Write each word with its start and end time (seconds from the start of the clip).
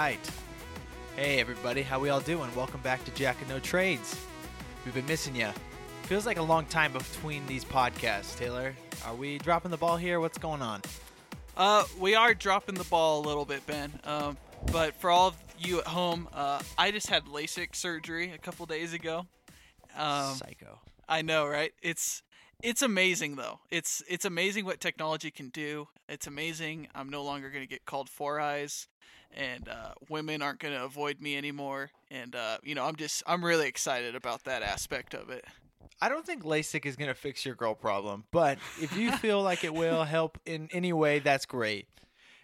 right. 0.00 0.30
Hey 1.14 1.40
everybody, 1.40 1.82
how 1.82 2.00
we 2.00 2.08
all 2.08 2.20
doing? 2.20 2.48
Welcome 2.56 2.80
back 2.80 3.04
to 3.04 3.10
Jack 3.10 3.36
and 3.40 3.50
No 3.50 3.58
Trades. 3.58 4.18
We've 4.82 4.94
been 4.94 5.04
missing 5.04 5.36
you. 5.36 5.48
Feels 6.04 6.24
like 6.24 6.38
a 6.38 6.42
long 6.42 6.64
time 6.64 6.94
between 6.94 7.46
these 7.46 7.66
podcasts, 7.66 8.34
Taylor. 8.38 8.74
Are 9.04 9.14
we 9.14 9.36
dropping 9.36 9.70
the 9.70 9.76
ball 9.76 9.98
here? 9.98 10.18
What's 10.18 10.38
going 10.38 10.62
on? 10.62 10.80
Uh, 11.54 11.84
we 11.98 12.14
are 12.14 12.32
dropping 12.32 12.76
the 12.76 12.84
ball 12.84 13.20
a 13.20 13.24
little 13.28 13.44
bit, 13.44 13.66
Ben. 13.66 13.92
Um, 14.04 14.38
but 14.72 14.94
for 14.94 15.10
all 15.10 15.28
of 15.28 15.36
you 15.58 15.80
at 15.80 15.86
home, 15.86 16.30
uh, 16.32 16.62
I 16.78 16.92
just 16.92 17.08
had 17.08 17.26
LASIK 17.26 17.76
surgery 17.76 18.32
a 18.32 18.38
couple 18.38 18.64
days 18.64 18.94
ago. 18.94 19.26
Um, 19.98 20.34
Psycho. 20.34 20.78
I 21.10 21.20
know, 21.20 21.46
right? 21.46 21.72
It's 21.82 22.22
it's 22.62 22.80
amazing 22.80 23.36
though. 23.36 23.60
It's 23.70 24.02
it's 24.08 24.24
amazing 24.24 24.64
what 24.64 24.80
technology 24.80 25.30
can 25.30 25.50
do. 25.50 25.88
It's 26.08 26.26
amazing. 26.26 26.88
I'm 26.94 27.10
no 27.10 27.22
longer 27.22 27.50
going 27.50 27.64
to 27.64 27.68
get 27.68 27.84
called 27.84 28.08
four 28.08 28.40
eyes, 28.40 28.88
and 29.36 29.68
uh, 29.68 29.92
women 30.08 30.42
aren't 30.42 30.58
going 30.58 30.74
to 30.74 30.84
avoid 30.84 31.20
me 31.20 31.36
anymore. 31.36 31.90
And 32.10 32.34
uh, 32.34 32.58
you 32.62 32.74
know, 32.74 32.84
I'm 32.84 32.96
just 32.96 33.22
I'm 33.26 33.44
really 33.44 33.68
excited 33.68 34.14
about 34.14 34.44
that 34.44 34.62
aspect 34.62 35.14
of 35.14 35.30
it. 35.30 35.44
I 36.02 36.08
don't 36.08 36.24
think 36.24 36.44
LASIK 36.44 36.86
is 36.86 36.96
going 36.96 37.08
to 37.08 37.14
fix 37.14 37.44
your 37.44 37.54
girl 37.54 37.74
problem, 37.74 38.24
but 38.30 38.58
if 38.80 38.96
you 38.96 39.12
feel 39.12 39.42
like 39.42 39.64
it 39.64 39.74
will 39.74 40.04
help 40.04 40.38
in 40.46 40.68
any 40.72 40.92
way, 40.92 41.18
that's 41.18 41.44
great. 41.44 41.88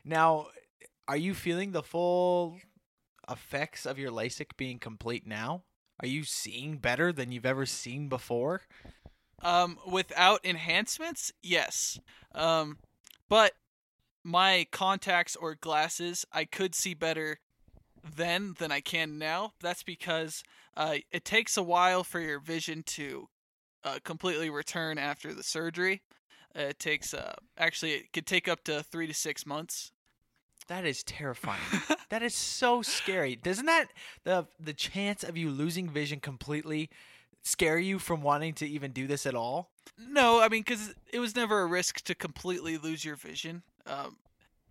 Now, 0.05 0.49
are 1.09 1.17
you 1.17 1.33
feeling 1.33 1.73
the 1.73 1.83
full 1.83 2.59
effects 3.31 3.87
of 3.87 3.99
your 3.99 4.11
LASIK 4.11 4.57
being 4.57 4.79
complete 4.79 5.27
now? 5.27 5.63
Are 6.01 6.07
you 6.07 6.25
seeing 6.25 6.77
better 6.77 7.13
than 7.13 7.33
you've 7.33 7.47
ever 7.47 7.65
seen 7.65 8.09
before? 8.09 8.63
Um, 9.43 9.79
without 9.91 10.45
enhancements, 10.45 11.33
yes. 11.43 11.99
Um, 12.35 12.79
but 13.29 13.53
my 14.27 14.67
contacts 14.73 15.37
or 15.37 15.55
glasses, 15.55 16.25
I 16.33 16.47
could 16.47 16.75
see 16.75 16.95
better 16.95 17.39
then 18.17 18.57
than 18.59 18.73
I 18.73 18.81
can 18.81 19.19
now. 19.19 19.53
That's 19.61 19.85
because 19.85 20.43
uh, 20.77 20.97
it 21.13 21.25
takes 21.25 21.57
a 21.57 21.63
while 21.63 22.03
for 22.03 22.19
your 22.19 22.41
vision 22.41 22.83
to 22.87 23.29
uh, 23.85 23.99
completely 24.03 24.51
return 24.51 24.99
after 24.99 25.33
the 25.33 25.45
surgery. 25.45 26.03
Uh, 26.59 26.63
it 26.63 26.81
takes 26.81 27.15
uh, 27.15 27.35
actually 27.57 27.93
it 27.93 28.13
could 28.13 28.27
take 28.27 28.49
up 28.49 28.65
to 28.65 28.83
three 28.83 29.07
to 29.07 29.15
six 29.15 29.47
months. 29.47 29.93
That 30.67 30.85
is 30.85 31.05
terrifying. 31.05 31.61
that 32.11 32.25
is 32.25 32.35
so 32.35 32.83
scary. 32.83 33.37
Doesn't 33.37 33.67
that 33.67 33.93
the 34.25 34.49
the 34.59 34.75
chance 34.75 35.23
of 35.23 35.37
you 35.37 35.51
losing 35.51 35.89
vision 35.89 36.19
completely 36.19 36.91
scare 37.45 37.79
you 37.79 38.01
from 38.01 38.23
wanting 38.23 38.55
to 38.55 38.67
even 38.67 38.91
do 38.91 39.07
this 39.07 39.25
at 39.25 39.37
all? 39.37 39.71
No, 39.97 40.41
I 40.41 40.49
mean 40.49 40.63
because 40.63 40.95
it 41.13 41.21
was 41.21 41.37
never 41.37 41.61
a 41.61 41.67
risk 41.67 42.01
to 42.07 42.15
completely 42.17 42.77
lose 42.77 43.05
your 43.05 43.15
vision. 43.15 43.63
Um, 43.87 44.17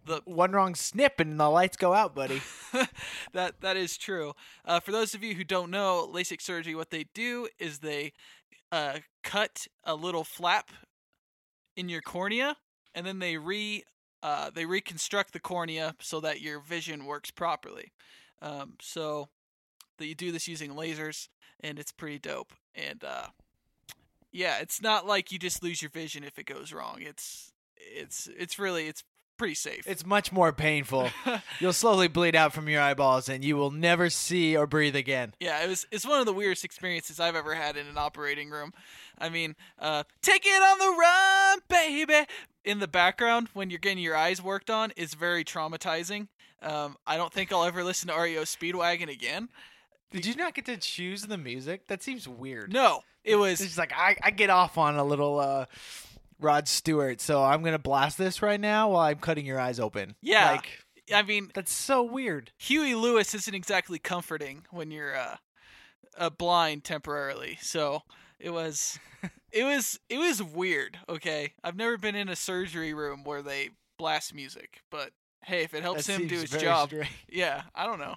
the 0.05 0.21
One 0.25 0.51
wrong 0.51 0.75
snip 0.75 1.19
and 1.19 1.39
the 1.39 1.49
lights 1.49 1.77
go 1.77 1.93
out, 1.93 2.13
buddy. 2.13 2.41
that 3.33 3.61
that 3.61 3.75
is 3.75 3.97
true. 3.97 4.33
Uh, 4.63 4.79
for 4.79 4.91
those 4.91 5.15
of 5.15 5.23
you 5.23 5.33
who 5.35 5.43
don't 5.43 5.71
know, 5.71 6.09
LASIK 6.11 6.41
surgery, 6.41 6.75
what 6.75 6.91
they 6.91 7.05
do 7.13 7.47
is 7.59 7.79
they 7.79 8.13
uh, 8.71 8.99
cut 9.23 9.67
a 9.83 9.95
little 9.95 10.23
flap 10.23 10.69
in 11.75 11.89
your 11.89 12.01
cornea, 12.01 12.57
and 12.93 13.05
then 13.05 13.19
they 13.19 13.37
re 13.37 13.83
uh, 14.21 14.49
they 14.53 14.65
reconstruct 14.65 15.33
the 15.33 15.39
cornea 15.39 15.95
so 15.99 16.19
that 16.19 16.41
your 16.41 16.59
vision 16.59 17.05
works 17.05 17.31
properly. 17.31 17.91
Um, 18.41 18.73
so 18.81 19.29
that 19.97 20.07
you 20.07 20.15
do 20.15 20.31
this 20.31 20.47
using 20.47 20.71
lasers, 20.71 21.29
and 21.59 21.79
it's 21.79 21.91
pretty 21.91 22.19
dope. 22.19 22.53
And 22.73 23.03
uh, 23.03 23.27
yeah, 24.31 24.59
it's 24.59 24.81
not 24.81 25.07
like 25.07 25.31
you 25.31 25.39
just 25.39 25.63
lose 25.63 25.81
your 25.81 25.91
vision 25.91 26.23
if 26.23 26.37
it 26.37 26.45
goes 26.45 26.73
wrong. 26.73 26.97
It's 26.99 27.53
it's 27.77 28.27
it's 28.37 28.59
really 28.59 28.87
it's 28.87 29.03
pretty 29.37 29.55
safe. 29.55 29.83
It's 29.87 30.05
much 30.05 30.31
more 30.31 30.51
painful. 30.51 31.09
You'll 31.59 31.73
slowly 31.73 32.07
bleed 32.07 32.35
out 32.35 32.53
from 32.53 32.67
your 32.69 32.81
eyeballs 32.81 33.29
and 33.29 33.43
you 33.43 33.55
will 33.57 33.71
never 33.71 34.09
see 34.09 34.55
or 34.55 34.67
breathe 34.67 34.95
again. 34.95 35.33
Yeah, 35.39 35.63
it 35.63 35.69
was 35.69 35.85
it's 35.91 36.05
one 36.05 36.19
of 36.19 36.25
the 36.25 36.33
weirdest 36.33 36.63
experiences 36.65 37.19
I've 37.19 37.35
ever 37.35 37.55
had 37.55 37.77
in 37.77 37.87
an 37.87 37.97
operating 37.97 38.49
room. 38.49 38.73
I 39.17 39.29
mean, 39.29 39.55
uh, 39.79 40.03
take 40.21 40.45
it 40.45 40.61
on 40.61 40.79
the 40.79 40.97
run, 40.99 41.59
baby. 41.69 42.27
In 42.63 42.79
the 42.79 42.87
background, 42.87 43.49
when 43.53 43.69
you're 43.69 43.79
getting 43.79 43.99
your 44.03 44.15
eyes 44.15 44.41
worked 44.41 44.69
on, 44.69 44.91
is 44.95 45.13
very 45.13 45.43
traumatizing. 45.43 46.27
Um, 46.61 46.97
I 47.05 47.15
don't 47.15 47.31
think 47.31 47.53
I'll 47.53 47.63
ever 47.63 47.83
listen 47.83 48.09
to 48.09 48.15
REO 48.19 48.41
Speedwagon 48.41 49.09
again. 49.09 49.49
Did 50.11 50.25
you 50.25 50.35
not 50.35 50.53
get 50.53 50.65
to 50.65 50.77
choose 50.77 51.23
the 51.23 51.37
music? 51.37 51.87
That 51.87 52.01
seems 52.01 52.27
weird. 52.27 52.71
No, 52.71 53.01
it 53.23 53.35
was 53.35 53.59
It's 53.59 53.69
just 53.69 53.77
like 53.77 53.93
I, 53.95 54.15
I 54.23 54.31
get 54.31 54.49
off 54.49 54.77
on 54.77 54.95
a 54.95 55.03
little 55.03 55.39
uh, 55.39 55.65
Rod 56.39 56.67
Stewart, 56.67 57.21
so 57.21 57.43
I'm 57.43 57.63
gonna 57.63 57.79
blast 57.79 58.17
this 58.17 58.41
right 58.41 58.59
now 58.59 58.89
while 58.89 59.01
I'm 59.07 59.17
cutting 59.19 59.45
your 59.45 59.59
eyes 59.59 59.79
open. 59.79 60.15
Yeah. 60.21 60.51
like 60.51 60.69
I 61.13 61.21
mean, 61.21 61.51
that's 61.53 61.71
so 61.73 62.01
weird. 62.03 62.51
Huey 62.57 62.95
Lewis 62.95 63.33
isn't 63.35 63.53
exactly 63.53 63.99
comforting 63.99 64.65
when 64.71 64.89
you're 64.91 65.15
uh, 65.15 65.35
uh 66.17 66.29
blind 66.31 66.83
temporarily. 66.83 67.57
So 67.61 68.01
it 68.39 68.49
was 68.51 68.99
it 69.51 69.63
was 69.63 69.99
it 70.09 70.17
was 70.17 70.41
weird, 70.41 70.97
okay? 71.07 71.53
I've 71.63 71.75
never 71.77 71.97
been 71.97 72.15
in 72.15 72.27
a 72.29 72.35
surgery 72.35 72.93
room 72.93 73.23
where 73.23 73.41
they 73.41 73.69
blast 73.97 74.33
music, 74.33 74.81
but 74.91 75.11
hey, 75.43 75.61
if 75.63 75.73
it 75.73 75.83
helps 75.83 76.07
That 76.07 76.19
him 76.21 76.27
do 76.27 76.39
his 76.39 76.49
job. 76.49 76.89
strange. 76.89 77.09
Yeah, 77.29 77.61
I 77.75 77.85
don't 77.85 77.99
know. 77.99 78.15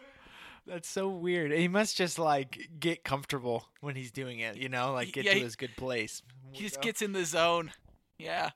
That's 0.66 0.88
so 0.88 1.08
weird. 1.08 1.52
He 1.52 1.68
must 1.68 1.96
just 1.96 2.18
like 2.18 2.68
get 2.80 3.04
comfortable 3.04 3.66
when 3.80 3.96
he's 3.96 4.10
doing 4.10 4.40
it, 4.40 4.56
you 4.56 4.68
know, 4.68 4.92
like 4.92 5.12
get 5.12 5.24
Yeah, 5.24 5.32
to 5.32 5.38
he- 5.38 5.44
his 5.44 5.56
good 5.56 5.76
place. 5.76 6.22
He 6.52 6.64
just 6.64 6.80
gets 6.80 7.00
in 7.02 7.12
the 7.12 7.24
zone. 7.26 7.70
Yeah. 8.18 8.50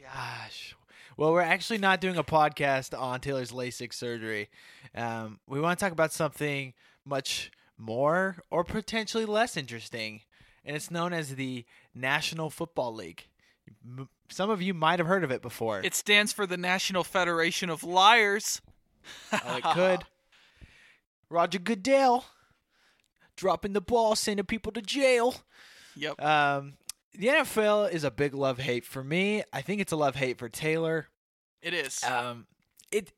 Gosh. 0.00 0.74
Well, 1.16 1.32
we're 1.32 1.40
actually 1.42 1.78
not 1.78 2.00
doing 2.00 2.16
a 2.16 2.24
podcast 2.24 2.98
on 2.98 3.20
Taylor's 3.20 3.52
LASIK 3.52 3.92
surgery. 3.92 4.48
Um, 4.94 5.38
we 5.46 5.60
want 5.60 5.78
to 5.78 5.84
talk 5.84 5.92
about 5.92 6.12
something 6.12 6.72
much 7.04 7.50
more 7.78 8.36
or 8.50 8.64
potentially 8.64 9.24
less 9.26 9.56
interesting, 9.56 10.22
and 10.64 10.74
it's 10.76 10.90
known 10.90 11.12
as 11.12 11.34
the 11.34 11.64
National 11.94 12.50
Football 12.50 12.94
League. 12.94 13.28
M- 13.84 14.08
Some 14.30 14.50
of 14.50 14.62
you 14.62 14.74
might 14.74 14.98
have 14.98 15.08
heard 15.08 15.24
of 15.24 15.30
it 15.30 15.42
before. 15.42 15.80
It 15.82 15.94
stands 15.94 16.32
for 16.32 16.46
the 16.46 16.56
National 16.56 17.04
Federation 17.04 17.70
of 17.70 17.84
Liars. 17.84 18.60
Oh, 19.32 19.56
it 19.56 19.64
could. 19.64 20.04
Roger 21.30 21.58
Goodell 21.58 22.24
dropping 23.36 23.72
the 23.72 23.80
ball, 23.80 24.16
sending 24.16 24.44
people 24.46 24.72
to 24.72 24.82
jail. 24.82 25.34
Yep. 25.96 26.20
Um, 26.22 26.74
the 27.18 27.28
NFL 27.28 27.92
is 27.92 28.04
a 28.04 28.10
big 28.10 28.34
love 28.34 28.58
hate 28.58 28.84
for 28.84 29.02
me. 29.02 29.42
I 29.52 29.62
think 29.62 29.80
it's 29.80 29.92
a 29.92 29.96
love 29.96 30.16
hate 30.16 30.38
for 30.38 30.48
Taylor. 30.48 31.08
It 31.62 31.74
is. 31.74 32.02
um 32.04 32.46
it 32.90 33.12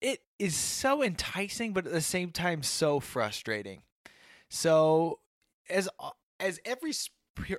it 0.00 0.20
is 0.38 0.54
so 0.56 1.02
enticing 1.02 1.72
but 1.72 1.86
at 1.86 1.92
the 1.92 2.00
same 2.00 2.30
time 2.30 2.62
so 2.62 3.00
frustrating 3.00 3.82
so 4.48 5.18
as 5.68 5.88
as 6.38 6.60
every 6.64 6.92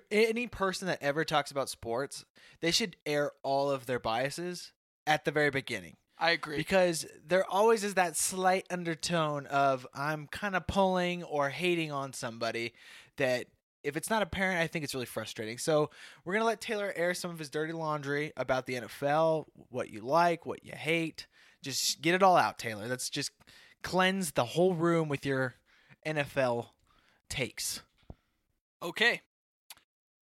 any 0.09 0.47
person 0.47 0.87
that 0.87 0.99
ever 1.01 1.25
talks 1.25 1.51
about 1.51 1.69
sports 1.69 2.23
they 2.61 2.71
should 2.71 2.95
air 3.05 3.31
all 3.43 3.69
of 3.69 3.85
their 3.85 3.99
biases 3.99 4.71
at 5.05 5.25
the 5.25 5.31
very 5.31 5.49
beginning 5.49 5.97
I 6.17 6.31
agree. 6.31 6.57
because 6.57 7.05
there 7.27 7.45
always 7.49 7.83
is 7.83 7.95
that 7.95 8.15
slight 8.15 8.65
undertone 8.71 9.45
of 9.47 9.85
i'm 9.93 10.27
kind 10.27 10.55
of 10.55 10.65
pulling 10.65 11.23
or 11.23 11.49
hating 11.49 11.91
on 11.91 12.13
somebody 12.13 12.73
that 13.17 13.47
if 13.83 13.97
it's 13.97 14.09
not 14.09 14.21
apparent 14.21 14.59
i 14.59 14.67
think 14.67 14.83
it's 14.83 14.93
really 14.93 15.05
frustrating 15.05 15.57
so 15.57 15.89
we're 16.25 16.37
to 16.37 16.43
let 16.43 16.61
taylor 16.61 16.93
air 16.95 17.13
some 17.13 17.31
of 17.31 17.39
his 17.39 17.49
dirty 17.49 17.73
laundry 17.73 18.31
about 18.37 18.65
the 18.65 18.75
nfl 18.75 19.45
what 19.69 19.89
you 19.89 20.01
like 20.01 20.45
what 20.45 20.63
you 20.65 20.73
hate 20.75 21.27
just 21.61 22.01
get 22.01 22.15
it 22.15 22.23
all 22.23 22.37
out 22.37 22.57
taylor 22.57 22.87
let's 22.87 23.09
just 23.09 23.31
cleanse 23.83 24.31
the 24.31 24.45
whole 24.45 24.73
room 24.73 25.09
with 25.09 25.25
your 25.25 25.55
nfl 26.05 26.67
takes 27.29 27.81
Okay. 28.83 29.21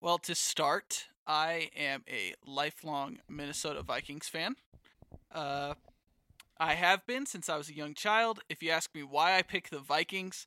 Well, 0.00 0.16
to 0.18 0.34
start, 0.34 1.08
I 1.26 1.68
am 1.76 2.02
a 2.08 2.34
lifelong 2.46 3.18
Minnesota 3.28 3.82
Vikings 3.82 4.26
fan. 4.26 4.56
Uh, 5.30 5.74
I 6.58 6.74
have 6.74 7.06
been 7.06 7.26
since 7.26 7.50
I 7.50 7.58
was 7.58 7.68
a 7.68 7.74
young 7.74 7.92
child. 7.92 8.40
If 8.48 8.62
you 8.62 8.70
ask 8.70 8.94
me 8.94 9.02
why 9.02 9.36
I 9.36 9.42
pick 9.42 9.68
the 9.68 9.80
Vikings, 9.80 10.46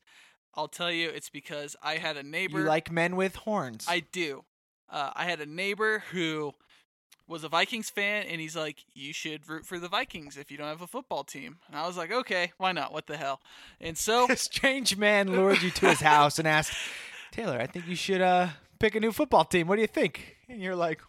I'll 0.54 0.68
tell 0.68 0.90
you 0.90 1.08
it's 1.08 1.30
because 1.30 1.76
I 1.82 1.96
had 1.96 2.16
a 2.16 2.22
neighbor. 2.22 2.60
you 2.60 2.64
like 2.64 2.90
men 2.90 3.16
with 3.16 3.36
horns 3.36 3.86
I 3.88 4.00
do. 4.00 4.44
Uh, 4.90 5.10
I 5.14 5.24
had 5.24 5.40
a 5.40 5.46
neighbor 5.46 6.04
who 6.12 6.52
was 7.26 7.44
a 7.44 7.48
Vikings 7.48 7.88
fan, 7.88 8.26
and 8.26 8.40
he's 8.40 8.54
like, 8.56 8.84
"You 8.92 9.12
should 9.14 9.48
root 9.48 9.64
for 9.64 9.78
the 9.78 9.88
Vikings 9.88 10.36
if 10.36 10.50
you 10.50 10.58
don't 10.58 10.66
have 10.68 10.82
a 10.82 10.86
football 10.86 11.24
team." 11.24 11.58
And 11.68 11.76
I 11.76 11.86
was 11.86 11.96
like, 11.96 12.12
"Okay, 12.12 12.52
why 12.58 12.72
not? 12.72 12.92
What 12.92 13.06
the 13.06 13.16
hell?" 13.16 13.40
And 13.80 13.96
so 13.96 14.26
a 14.30 14.36
strange 14.36 14.96
man 14.98 15.30
lured 15.32 15.62
you 15.62 15.70
to 15.70 15.88
his 15.88 16.00
house 16.12 16.38
and 16.38 16.46
asked 16.46 16.74
taylor 17.30 17.58
i 17.58 17.66
think 17.66 17.86
you 17.88 17.96
should 17.96 18.20
uh 18.20 18.46
pick 18.78 18.94
a 18.94 19.00
new 19.00 19.10
football 19.10 19.42
team 19.42 19.66
what 19.66 19.76
do 19.76 19.80
you 19.80 19.86
think 19.88 20.36
and 20.50 20.60
you're 20.60 20.76
like 20.76 21.00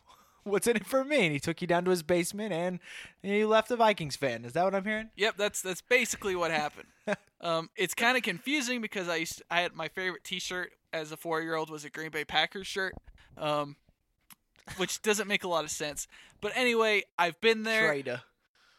what's 0.44 0.68
in 0.68 0.76
it 0.76 0.86
for 0.86 1.04
me 1.04 1.26
and 1.26 1.32
he 1.34 1.40
took 1.40 1.62
you 1.62 1.68
down 1.68 1.86
to 1.86 1.92
his 1.92 2.04
basement 2.04 2.52
and 2.52 2.80
you 3.22 3.48
left 3.48 3.72
a 3.72 3.76
vikings 3.76 4.16
fan 4.16 4.44
is 4.46 4.54
that 4.54 4.64
what 4.64 4.76
i'm 4.76 4.84
hearing 4.84 5.10
Yep, 5.16 5.36
that's 5.38 5.62
that's 5.62 5.82
basically 5.82 6.36
what 6.36 6.52
happened. 6.52 6.88
um, 7.42 7.70
it's 7.76 7.94
kind 7.94 8.18
of 8.18 8.24
confusing 8.24 8.82
because 8.82 9.08
I 9.10 9.18
used 9.18 9.42
I 9.50 9.62
had 9.62 9.74
my 9.74 9.88
favorite 9.88 10.24
T-shirt 10.24 10.72
as 10.92 11.12
a 11.12 11.18
four 11.18 11.42
year 11.42 11.56
old 11.56 11.70
was 11.70 11.86
a 11.86 11.90
Green 11.90 12.10
Bay 12.12 12.26
Packers 12.26 12.68
shirt, 12.68 12.94
um, 13.38 13.76
which 14.78 15.02
doesn't 15.02 15.28
make 15.28 15.44
a 15.44 15.48
lot 15.48 15.64
of 15.64 15.72
sense. 15.72 16.08
But 16.42 16.54
anyway, 16.56 17.04
I've 17.18 17.40
been 17.42 17.64
there. 17.64 17.88
traitor 17.88 18.22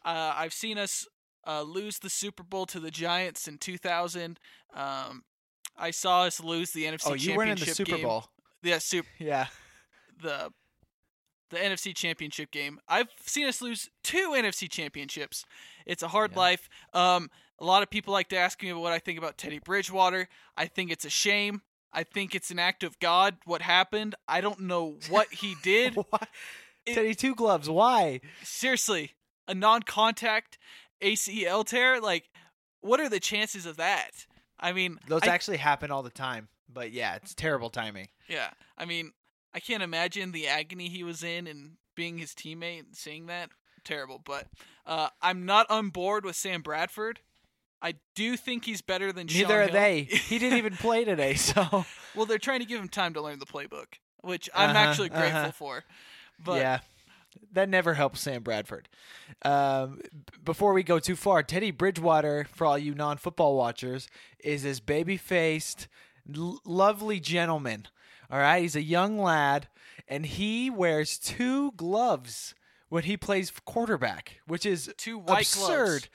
Uh, 0.04 0.32
I've 0.36 0.52
seen 0.52 0.78
us 0.78 1.06
uh, 1.46 1.62
lose 1.62 1.98
the 1.98 2.10
Super 2.10 2.42
Bowl 2.42 2.66
to 2.66 2.80
the 2.80 2.90
Giants 2.90 3.48
in 3.48 3.58
2000. 3.58 4.38
Um, 4.74 5.24
I 5.76 5.90
saw 5.90 6.22
us 6.22 6.42
lose 6.42 6.70
the 6.72 6.84
NFC 6.84 7.00
Championship. 7.00 7.10
Oh, 7.10 7.14
you 7.32 7.36
weren't 7.36 7.50
in 7.50 7.58
the 7.58 7.74
Super 7.74 7.96
game. 7.96 8.02
Bowl. 8.04 8.24
Yeah, 8.62 8.78
super 8.78 9.08
Yeah. 9.18 9.46
the 10.22 10.52
the 11.54 11.60
NFC 11.60 11.94
Championship 11.94 12.50
game. 12.50 12.78
I've 12.88 13.08
seen 13.24 13.46
us 13.46 13.62
lose 13.62 13.88
two 14.02 14.32
NFC 14.36 14.68
Championships. 14.70 15.44
It's 15.86 16.02
a 16.02 16.08
hard 16.08 16.32
Yeah. 16.32 16.38
life. 16.38 16.68
Um, 16.92 17.30
a 17.58 17.64
lot 17.64 17.82
of 17.82 17.90
people 17.90 18.12
like 18.12 18.28
to 18.30 18.36
ask 18.36 18.62
me 18.62 18.72
what 18.72 18.92
I 18.92 18.98
think 18.98 19.18
about 19.18 19.38
Teddy 19.38 19.58
Bridgewater. 19.60 20.28
I 20.56 20.66
think 20.66 20.90
it's 20.90 21.04
a 21.04 21.10
shame. 21.10 21.62
I 21.92 22.02
think 22.02 22.34
it's 22.34 22.50
an 22.50 22.58
act 22.58 22.82
of 22.82 22.98
God. 22.98 23.36
What 23.44 23.62
happened? 23.62 24.16
I 24.26 24.40
don't 24.40 24.60
know 24.60 24.98
what 25.08 25.32
he 25.32 25.54
did. 25.62 25.96
It- 26.86 26.94
Teddy 26.94 27.14
Two 27.14 27.34
Gloves. 27.34 27.70
Why? 27.70 28.20
Seriously, 28.42 29.12
a 29.48 29.54
non-contact 29.54 30.58
ACL 31.00 31.64
tear. 31.64 32.00
Like, 32.00 32.28
what 32.80 33.00
are 33.00 33.08
the 33.08 33.20
chances 33.20 33.64
of 33.66 33.76
that? 33.76 34.26
I 34.58 34.72
mean, 34.72 34.98
Those 35.08 35.22
I- 35.22 35.28
actually 35.28 35.58
happen 35.58 35.90
all 35.90 36.02
the 36.02 36.10
time. 36.10 36.48
But 36.68 36.90
yeah, 36.92 37.14
it's 37.14 37.34
terrible 37.34 37.70
timing. 37.70 38.08
Yeah, 38.28 38.50
I 38.76 38.84
mean, 38.84 39.12
I 39.54 39.60
can't 39.60 39.82
imagine 39.82 40.32
the 40.32 40.48
agony 40.48 40.88
he 40.88 41.04
was 41.04 41.22
in 41.22 41.46
and 41.46 41.72
being 41.94 42.18
his 42.18 42.32
teammate 42.32 42.80
and 42.80 42.96
seeing 42.96 43.26
that. 43.26 43.50
Terrible, 43.84 44.20
but 44.24 44.46
uh, 44.86 45.08
I'm 45.20 45.44
not 45.44 45.70
on 45.70 45.90
board 45.90 46.24
with 46.24 46.36
Sam 46.36 46.62
Bradford. 46.62 47.20
I 47.82 47.94
do 48.14 48.34
think 48.36 48.64
he's 48.64 48.80
better 48.80 49.12
than 49.12 49.26
Shaun 49.28 49.42
Neither 49.42 49.60
are 49.60 49.64
Hill. 49.64 49.72
they. 49.74 50.02
He 50.04 50.38
didn't 50.38 50.56
even 50.58 50.74
play 50.74 51.04
today, 51.04 51.34
so 51.34 51.84
well, 52.14 52.24
they're 52.24 52.38
trying 52.38 52.60
to 52.60 52.66
give 52.66 52.80
him 52.80 52.88
time 52.88 53.12
to 53.14 53.20
learn 53.20 53.38
the 53.38 53.44
playbook, 53.46 53.98
which 54.22 54.48
I'm 54.54 54.70
Uh-huh, 54.70 54.78
actually 54.78 55.08
grateful 55.10 55.38
uh-huh. 55.40 55.50
for. 55.52 55.84
But 56.42 56.60
yeah, 56.62 56.78
that 57.52 57.68
never 57.68 57.92
helps 57.92 58.22
Sam 58.22 58.42
Bradford. 58.42 58.88
Um, 59.44 60.00
before 60.42 60.72
we 60.72 60.82
go 60.82 60.98
too 60.98 61.14
far, 61.14 61.42
Teddy 61.42 61.70
Bridgewater, 61.70 62.46
for 62.54 62.66
all 62.66 62.78
you 62.78 62.94
non-football 62.94 63.54
watchers, 63.54 64.08
is 64.42 64.62
this 64.62 64.80
baby-faced, 64.80 65.86
l- 66.34 66.60
lovely 66.64 67.20
gentleman. 67.20 67.86
All 68.30 68.38
right, 68.38 68.62
he's 68.62 68.76
a 68.76 68.82
young 68.82 69.18
lad, 69.18 69.68
and 70.08 70.24
he 70.26 70.70
wears 70.70 71.18
two 71.18 71.72
gloves 71.72 72.54
when 72.88 73.04
he 73.04 73.16
plays 73.16 73.52
quarterback, 73.64 74.40
which 74.46 74.64
is 74.64 74.92
two 74.96 75.18
white 75.18 75.42
absurd. 75.42 75.86
gloves. 75.86 76.08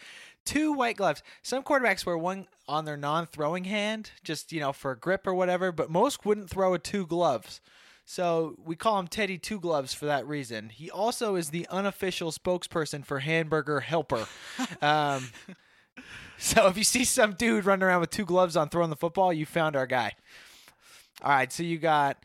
Two 0.45 0.73
white 0.73 0.97
gloves. 0.97 1.21
Some 1.43 1.63
quarterbacks 1.63 2.05
wear 2.05 2.17
one 2.17 2.47
on 2.67 2.85
their 2.85 2.97
non-throwing 2.97 3.65
hand, 3.65 4.11
just 4.23 4.51
you 4.51 4.59
know 4.59 4.73
for 4.73 4.91
a 4.91 4.97
grip 4.97 5.27
or 5.27 5.33
whatever. 5.33 5.71
But 5.71 5.91
most 5.91 6.25
wouldn't 6.25 6.49
throw 6.49 6.71
with 6.71 6.83
two 6.83 7.05
gloves. 7.05 7.61
So 8.05 8.55
we 8.65 8.75
call 8.75 8.97
him 8.97 9.07
Teddy 9.07 9.37
Two 9.37 9.59
Gloves 9.59 9.93
for 9.93 10.07
that 10.07 10.27
reason. 10.27 10.69
He 10.69 10.89
also 10.89 11.35
is 11.35 11.51
the 11.51 11.67
unofficial 11.69 12.31
spokesperson 12.31 13.05
for 13.05 13.19
Hamburger 13.19 13.81
Helper. 13.81 14.25
um, 14.81 15.29
so 16.39 16.65
if 16.65 16.75
you 16.75 16.83
see 16.83 17.03
some 17.03 17.33
dude 17.33 17.65
running 17.65 17.83
around 17.83 18.01
with 18.01 18.09
two 18.09 18.25
gloves 18.25 18.57
on 18.57 18.69
throwing 18.69 18.89
the 18.89 18.95
football, 18.95 19.31
you 19.31 19.45
found 19.45 19.75
our 19.75 19.85
guy. 19.85 20.13
All 21.21 21.31
right, 21.31 21.51
so 21.51 21.63
you 21.63 21.77
got 21.77 22.17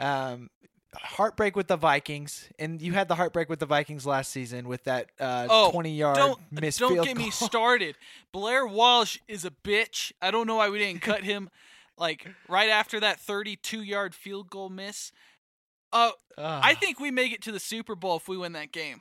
um, 0.00 0.48
heartbreak 0.94 1.54
with 1.56 1.66
the 1.68 1.76
Vikings, 1.76 2.48
and 2.58 2.80
you 2.80 2.92
had 2.92 3.08
the 3.08 3.14
heartbreak 3.14 3.48
with 3.48 3.58
the 3.58 3.66
Vikings 3.66 4.06
last 4.06 4.30
season 4.32 4.68
with 4.68 4.84
that 4.84 5.10
uh, 5.20 5.46
Oh, 5.50 5.70
20 5.70 5.94
yard 5.94 6.16
don't 6.16 6.40
missed 6.50 6.78
don't 6.78 7.02
get 7.04 7.16
me 7.16 7.30
started. 7.30 7.96
Blair 8.32 8.66
Walsh 8.66 9.18
is 9.28 9.44
a 9.44 9.50
bitch. 9.50 10.12
I 10.22 10.30
don't 10.30 10.46
know 10.46 10.56
why 10.56 10.70
we 10.70 10.78
didn't 10.78 11.02
cut 11.02 11.24
him. 11.24 11.50
Like 11.98 12.28
right 12.48 12.70
after 12.70 13.00
that 13.00 13.18
32 13.20 13.82
yard 13.82 14.14
field 14.14 14.50
goal 14.50 14.68
miss. 14.70 15.12
Uh, 15.92 16.12
Ugh. 16.36 16.60
I 16.64 16.74
think 16.74 17.00
we 17.00 17.10
make 17.10 17.32
it 17.32 17.42
to 17.42 17.52
the 17.52 17.58
Super 17.60 17.94
Bowl 17.94 18.16
if 18.16 18.28
we 18.28 18.36
win 18.36 18.52
that 18.52 18.72
game. 18.72 19.00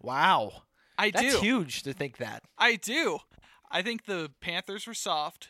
wow, 0.00 0.62
I 0.96 1.10
that's 1.10 1.34
do. 1.34 1.40
huge 1.40 1.82
to 1.82 1.92
think 1.92 2.16
that. 2.18 2.42
I 2.56 2.76
do. 2.76 3.18
I 3.70 3.82
think 3.82 4.06
the 4.06 4.30
Panthers 4.40 4.86
were 4.86 4.94
soft. 4.94 5.48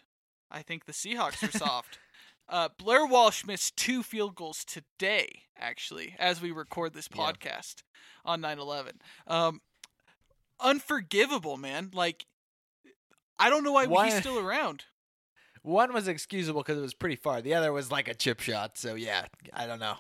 I 0.51 0.63
think 0.63 0.87
the 0.87 0.93
Seahawks 0.93 1.43
were 1.43 1.57
soft. 1.59 1.99
Uh, 2.49 2.69
Blair 2.79 3.07
Walsh 3.07 3.45
missed 3.45 3.77
two 3.77 4.03
field 4.03 4.35
goals 4.35 4.65
today, 4.65 5.43
actually, 5.59 6.15
as 6.19 6.41
we 6.43 6.51
record 6.51 6.93
this 6.93 7.09
Yeah. 7.13 7.23
podcast 7.23 7.83
on 8.25 8.41
9 8.41 8.59
11. 8.59 9.01
Um, 9.27 9.61
unforgivable, 10.61 11.57
man. 11.57 11.91
Like, 11.93 12.27
I 13.39 13.51
don't 13.51 13.65
know 13.65 13.73
why 13.73 14.07
he's 14.07 14.19
still 14.19 14.39
around. 14.39 14.85
One 15.63 15.93
was 15.95 16.09
excusable 16.09 16.61
because 16.63 16.77
it 16.79 16.83
was 16.83 16.95
pretty 16.95 17.17
far. 17.17 17.41
The 17.41 17.55
other 17.55 17.73
was 17.73 17.91
like 17.91 18.07
a 18.09 18.15
chip 18.15 18.41
shot. 18.41 18.77
So 18.77 18.95
yeah, 18.95 19.25
I 19.53 19.67
don't 19.67 19.81
know. 19.81 19.97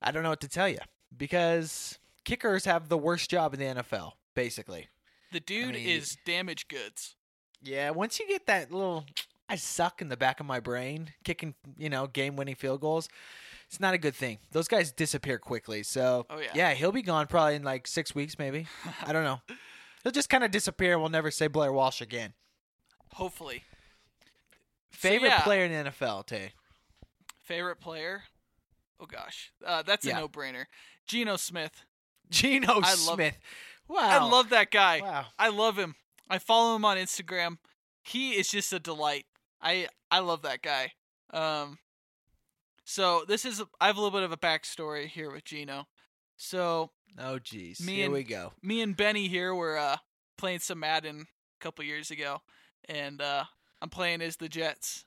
I 0.00 0.12
don't 0.12 0.22
know 0.22 0.30
what 0.30 0.40
to 0.42 0.48
tell 0.48 0.68
you 0.68 0.78
because 1.16 1.98
kickers 2.24 2.64
have 2.64 2.88
the 2.88 2.96
worst 2.96 3.28
job 3.28 3.54
in 3.54 3.60
the 3.60 3.82
NFL, 3.82 4.12
basically. 4.34 4.88
The 5.32 5.40
dude 5.40 5.74
mean, 5.74 5.86
is 5.88 6.16
damaged 6.24 6.68
goods. 6.68 7.16
Yeah, 7.60 7.90
once 7.90 8.20
you 8.20 8.28
get 8.28 8.46
that 8.46 8.70
little 8.70 9.04
I 9.48 9.56
suck 9.56 10.02
in 10.02 10.08
the 10.08 10.16
back 10.16 10.40
of 10.40 10.46
my 10.46 10.60
brain 10.60 11.10
kicking, 11.24 11.54
you 11.78 11.88
know, 11.88 12.06
game-winning 12.06 12.54
field 12.54 12.80
goals, 12.80 13.08
it's 13.66 13.80
not 13.80 13.94
a 13.94 13.98
good 13.98 14.14
thing. 14.14 14.38
Those 14.52 14.68
guys 14.68 14.92
disappear 14.92 15.38
quickly. 15.38 15.82
So, 15.82 16.26
Oh, 16.30 16.38
yeah. 16.38 16.50
yeah, 16.54 16.74
he'll 16.74 16.92
be 16.92 17.02
gone 17.02 17.26
probably 17.26 17.54
in 17.54 17.62
like 17.62 17.86
6 17.86 18.14
weeks 18.14 18.38
maybe. 18.38 18.66
I 19.06 19.12
don't 19.12 19.24
know. 19.24 19.40
He'll 20.04 20.12
just 20.12 20.28
kind 20.30 20.44
of 20.44 20.52
disappear. 20.52 20.96
We'll 20.98 21.08
never 21.08 21.30
say 21.30 21.48
Blair 21.48 21.72
Walsh 21.72 22.00
again. 22.00 22.32
Hopefully. 23.14 23.64
So, 24.92 24.98
Favorite 24.98 25.28
yeah. 25.30 25.40
player 25.42 25.64
in 25.64 25.72
the 25.84 25.90
NFL, 25.90 26.24
Tay? 26.26 26.52
Favorite 27.44 27.80
player? 27.80 28.22
Oh, 29.00 29.06
gosh. 29.06 29.52
Uh, 29.64 29.82
that's 29.82 30.06
Yeah. 30.06 30.18
a 30.18 30.20
no 30.20 30.28
brainer. 30.28 30.66
Geno 31.06 31.36
Smith. 31.36 31.84
Geno 32.30 32.74
I 32.74 32.90
love- 32.90 32.98
Smith. 33.14 33.38
Wow. 33.88 33.98
I 34.08 34.18
love 34.22 34.50
that 34.50 34.70
guy. 34.70 35.00
Wow. 35.00 35.26
I 35.38 35.48
love 35.48 35.76
him. 35.78 35.94
I 36.30 36.38
follow 36.38 36.76
him 36.76 36.84
on 36.84 36.96
Instagram. 36.96 37.58
He 38.02 38.36
is 38.36 38.50
just 38.50 38.72
a 38.72 38.78
delight. 38.78 39.26
I 39.60 39.88
I 40.10 40.20
love 40.20 40.42
that 40.42 40.62
guy. 40.62 40.92
Um, 41.32 41.78
so 42.84 43.24
this 43.28 43.44
is 43.44 43.62
I 43.80 43.86
have 43.86 43.96
a 43.96 44.00
little 44.00 44.16
bit 44.18 44.24
of 44.24 44.32
a 44.32 44.36
backstory 44.36 45.06
here 45.06 45.30
with 45.30 45.44
Geno. 45.44 45.86
So 46.36 46.90
Oh, 47.18 47.38
jeez. 47.42 47.80
Me 47.84 47.96
Here 47.96 48.04
and- 48.04 48.12
we 48.14 48.22
go. 48.22 48.52
me 48.62 48.80
and 48.82 48.96
Benny 48.96 49.28
here 49.28 49.54
were 49.54 49.76
uh, 49.78 49.96
playing 50.36 50.60
some 50.60 50.78
Madden 50.80 51.22
a 51.22 51.58
couple 51.62 51.84
years 51.84 52.10
ago, 52.10 52.42
and 52.88 53.20
uh, 53.20 53.44
I'm 53.82 53.88
playing 53.88 54.20
as 54.22 54.36
the 54.36 54.48
Jets, 54.48 55.04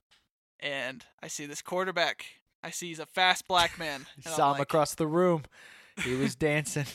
and 0.60 1.06
I 1.22 1.28
see 1.28 1.46
this 1.46 1.62
quarterback. 1.62 2.26
I 2.64 2.72
see 2.72 2.88
he's 2.90 3.00
a 3.00 3.06
fast 3.06 3.48
black 3.48 3.78
man. 3.80 4.06
and 4.18 4.26
I'm 4.28 4.34
Saw 4.34 4.52
him 4.52 4.58
like, 4.60 4.64
across 4.64 4.96
the 4.96 5.08
room. 5.08 5.44
He 6.04 6.16
was 6.16 6.36
dancing. 6.50 6.86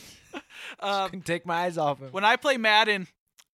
um, 0.80 1.10
Couldn't 1.10 1.24
take 1.26 1.46
my 1.46 1.62
eyes 1.64 1.78
off 1.78 2.00
him. 2.00 2.08
when 2.10 2.24
I 2.24 2.36
play 2.36 2.56
Madden, 2.58 3.06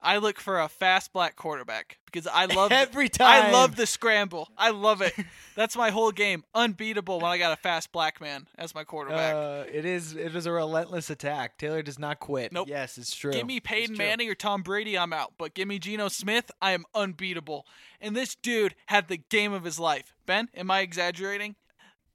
I 0.02 0.18
look 0.18 0.40
for 0.40 0.61
a 0.61 0.68
fast 0.68 1.12
black 1.12 1.37
quarterback 1.37 1.99
because 2.06 2.26
I 2.26 2.47
love 2.47 2.73
Every 2.73 3.09
time. 3.09 3.47
I 3.47 3.52
love 3.52 3.76
the 3.76 3.87
scramble. 3.87 4.49
I 4.59 4.71
love 4.71 5.00
it. 5.00 5.14
That's 5.54 5.76
my 5.76 5.90
whole 5.90 6.11
game. 6.11 6.44
Unbeatable 6.54 7.21
when 7.21 7.30
I 7.30 7.38
got 7.38 7.52
a 7.52 7.56
fast 7.56 7.92
black 7.92 8.21
man 8.21 8.49
as 8.59 8.75
my 8.75 8.85
quarterback. 8.85 9.35
Uh, 9.35 9.64
it 9.73 9.85
is. 9.85 10.14
It 10.14 10.35
is 10.35 10.47
a 10.47 10.52
relentless 10.52 11.11
attack. 11.11 11.59
Taylor 11.59 11.82
does 11.82 11.99
not 11.99 12.18
quit. 12.18 12.52
Nope. 12.52 12.68
Yes, 12.68 12.99
it's 12.99 13.14
true. 13.14 13.32
give 13.32 13.47
me 13.47 13.61
Peyton. 13.61 13.97
Manning 13.97 14.28
or 14.28 14.35
Tom 14.35 14.62
Brady, 14.62 14.99
I'm 14.99 15.12
out. 15.12 15.35
But 15.38 15.54
give 15.54 15.68
me 15.68 15.78
Geno 15.78 16.09
Smith, 16.09 16.50
I 16.61 16.73
am 16.73 16.85
unbeatable. 16.94 17.66
And 18.00 18.16
this 18.16 18.35
dude 18.35 18.75
had 18.87 19.09
the 19.09 19.18
game 19.30 19.52
of 19.52 19.64
his 19.64 19.78
life. 19.78 20.14
Ben, 20.26 20.49
am 20.54 20.71
I 20.71 20.80
exaggerating? 20.80 21.54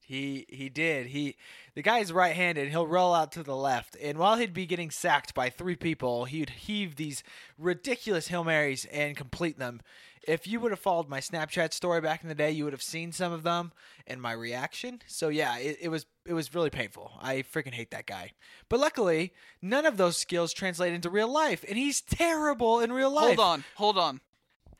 He 0.07 0.45
he 0.47 0.69
did. 0.69 1.07
He 1.07 1.35
the 1.75 1.81
guy's 1.81 2.13
right-handed. 2.13 2.69
He'll 2.69 2.87
roll 2.87 3.13
out 3.13 3.33
to 3.33 3.43
the 3.43 3.57
left, 3.57 3.97
and 4.01 4.17
while 4.17 4.37
he'd 4.37 4.53
be 4.53 4.65
getting 4.65 4.89
sacked 4.89 5.33
by 5.33 5.49
three 5.49 5.75
people, 5.75 6.23
he'd 6.23 6.49
heave 6.51 6.95
these 6.95 7.23
ridiculous 7.57 8.29
hail 8.29 8.45
marys 8.45 8.85
and 8.85 9.17
complete 9.17 9.59
them. 9.59 9.81
If 10.25 10.47
you 10.47 10.61
would 10.61 10.71
have 10.71 10.79
followed 10.79 11.09
my 11.09 11.19
Snapchat 11.19 11.73
story 11.73 11.99
back 11.99 12.23
in 12.23 12.29
the 12.29 12.35
day, 12.35 12.51
you 12.51 12.63
would 12.63 12.71
have 12.71 12.81
seen 12.81 13.11
some 13.11 13.33
of 13.33 13.43
them 13.43 13.73
and 14.05 14.21
my 14.21 14.31
reaction. 14.31 15.01
So 15.07 15.27
yeah, 15.27 15.57
it, 15.57 15.77
it 15.81 15.89
was 15.89 16.05
it 16.25 16.33
was 16.33 16.55
really 16.55 16.69
painful. 16.69 17.11
I 17.21 17.43
freaking 17.43 17.73
hate 17.73 17.91
that 17.91 18.05
guy. 18.05 18.31
But 18.69 18.79
luckily, 18.79 19.33
none 19.61 19.85
of 19.85 19.97
those 19.97 20.15
skills 20.15 20.53
translate 20.53 20.93
into 20.93 21.09
real 21.09 21.31
life, 21.31 21.65
and 21.67 21.77
he's 21.77 21.99
terrible 21.99 22.79
in 22.79 22.93
real 22.93 23.11
life. 23.11 23.35
Hold 23.35 23.39
on, 23.39 23.63
hold 23.75 23.97
on. 23.97 24.21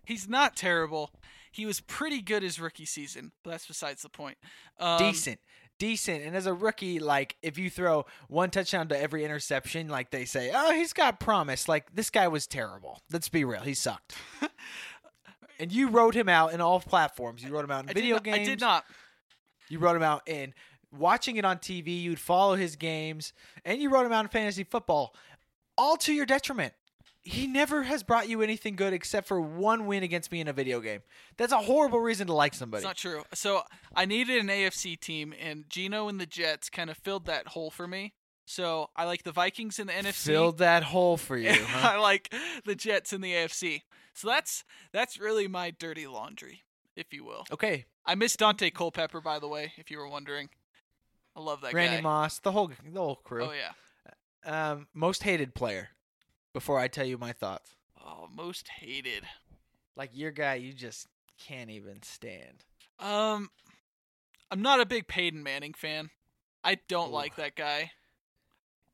He's 0.06 0.30
not 0.30 0.56
terrible. 0.56 1.12
He 1.58 1.66
was 1.66 1.80
pretty 1.82 2.22
good 2.22 2.44
his 2.44 2.60
rookie 2.60 2.86
season, 2.86 3.32
but 3.44 3.50
that's 3.50 3.66
besides 3.66 4.04
the 4.04 4.10
point. 4.10 4.38
Um, 4.80 5.00
decent. 5.00 5.40
Decent. 5.80 6.24
And 6.24 6.36
as 6.36 6.46
a 6.46 6.54
rookie 6.54 7.00
like 7.00 7.36
if 7.42 7.58
you 7.58 7.72
throw 7.72 8.06
one 8.28 8.52
touchdown 8.52 8.88
to 8.90 9.00
every 9.00 9.26
interception 9.26 9.88
like 9.90 10.12
they 10.12 10.24
say 10.26 10.52
oh 10.54 10.72
he's 10.72 10.94
got 10.94 11.20
promise. 11.20 11.68
Like 11.68 11.96
this 11.96 12.12
guy 12.12 12.28
was 12.28 12.46
terrible. 12.46 13.02
Let's 13.12 13.28
be 13.28 13.44
real. 13.44 13.62
He 13.62 13.74
sucked. 13.74 14.14
And 15.60 15.72
you 15.72 15.90
wrote 15.90 16.14
him 16.14 16.30
out 16.30 16.54
in 16.54 16.62
all 16.62 16.80
platforms. 16.80 17.44
You 17.44 17.52
wrote 17.52 17.66
him 17.66 17.72
out 17.72 17.86
in 17.86 17.90
I 17.90 17.94
video 17.94 18.18
not, 18.18 18.24
games 18.24 18.38
I 18.38 18.44
did 18.44 18.62
not. 18.62 18.86
you 19.70 19.80
wrote 19.80 19.96
him 19.96 20.04
out 20.04 20.22
in 20.28 20.54
watching 20.96 21.36
it 21.38 21.46
on 21.46 21.58
tv 21.58 22.00
you'd 22.00 22.20
follow 22.20 22.54
his 22.54 22.76
games. 22.76 23.34
And 23.66 23.82
you 23.82 23.90
wrote 23.90 24.06
him 24.06 24.12
out 24.12 24.24
in 24.24 24.30
fantasy 24.30 24.64
football 24.64 25.16
all 25.76 25.98
to 25.98 26.14
your 26.14 26.28
detriment 26.28 26.74
he 27.28 27.48
never 27.48 27.84
has 27.84 28.04
brought 28.04 28.30
you 28.30 28.42
anything 28.42 28.76
good 28.76 28.94
except 28.94 29.28
for 29.28 29.40
one 29.42 29.86
win 29.86 30.04
against 30.04 30.32
me 30.32 30.40
in 30.40 30.48
a 30.48 30.54
video 30.54 30.80
game 30.80 31.02
that's 31.38 31.52
a 31.52 31.58
horrible 31.60 32.00
reason 32.00 32.28
to 32.28 32.34
like 32.34 32.54
somebody 32.54 32.80
It's 32.80 32.86
not 32.88 32.98
true. 32.98 33.24
So 33.34 33.62
I 33.96 34.06
needed 34.06 34.38
an 34.40 34.48
AFC 34.48 35.00
team, 35.00 35.34
and 35.40 35.70
Geno 35.70 36.08
and 36.08 36.20
the 36.20 36.26
Jets 36.26 36.70
kind 36.70 36.90
of 36.90 36.98
filled 36.98 37.26
that 37.26 37.50
hole 37.50 37.70
for 37.70 37.88
me. 37.88 38.14
So 38.46 38.90
I 38.96 39.04
like 39.04 39.24
the 39.24 39.34
Vikings 39.34 39.78
in 39.78 39.88
the 39.88 39.94
NFC. 39.94 40.26
Filled 40.28 40.60
that 40.60 40.84
hole 40.84 41.18
for 41.18 41.38
you. 41.38 41.52
Huh? 41.68 41.96
I 41.96 41.98
like 41.98 42.34
the 42.66 42.76
Jets 42.76 43.12
in 43.12 43.22
the 43.22 43.34
AFC. 43.34 43.82
So 44.14 44.28
that's 44.30 44.64
that's 44.94 45.20
really 45.20 45.48
my 45.48 45.72
dirty 45.72 46.08
laundry, 46.08 46.64
if 46.96 47.12
you 47.14 47.24
will. 47.26 47.46
okay, 47.52 47.86
I 48.06 48.16
miss 48.16 48.36
Daunte 48.38 48.74
Culpepper, 48.74 49.22
by 49.22 49.38
the 49.40 49.48
way, 49.48 49.74
if 49.78 49.92
you 49.92 49.98
were 49.98 50.08
wondering. 50.08 50.50
I 51.36 51.42
love 51.42 51.62
that 51.62 51.74
Randy 51.74 51.98
guy. 51.98 52.02
Moss, 52.02 52.40
the 52.40 52.52
whole 52.52 52.72
the 52.92 53.00
whole 53.00 53.18
crew. 53.18 53.44
Oh 53.44 53.52
yeah. 53.52 53.74
Um, 54.72 54.88
most 54.94 55.24
hated 55.24 55.54
player. 55.54 55.90
Before 56.58 56.80
I 56.80 56.88
tell 56.88 57.06
you 57.06 57.20
my 57.20 57.34
thoughts, 57.34 57.76
Oh, 58.04 58.28
most 58.36 58.68
hated. 58.68 59.24
like 59.96 60.10
your 60.14 60.32
guy, 60.32 60.56
you 60.56 60.74
just 60.74 61.06
can't 61.38 61.70
even 61.70 62.02
stand. 62.02 62.64
Um, 62.98 63.52
I'm 64.50 64.64
not 64.64 64.80
a 64.82 64.86
big 64.88 65.08
Peyton 65.08 65.44
Manning 65.44 65.76
fan. 65.76 66.10
I 66.64 66.80
don't 66.88 67.10
Ooh. 67.10 67.14
like 67.14 67.36
that 67.36 67.56
guy. 67.56 67.92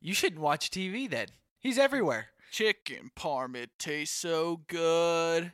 You 0.02 0.12
shouldn't 0.12 0.42
watch 0.42 0.68
TV 0.70 1.08
then. 1.08 1.28
He's 1.58 1.78
everywhere. 1.78 2.26
Chicken 2.50 3.10
parm, 3.18 3.56
it 3.56 3.70
tastes 3.78 4.14
so 4.14 4.60
good. 4.66 5.50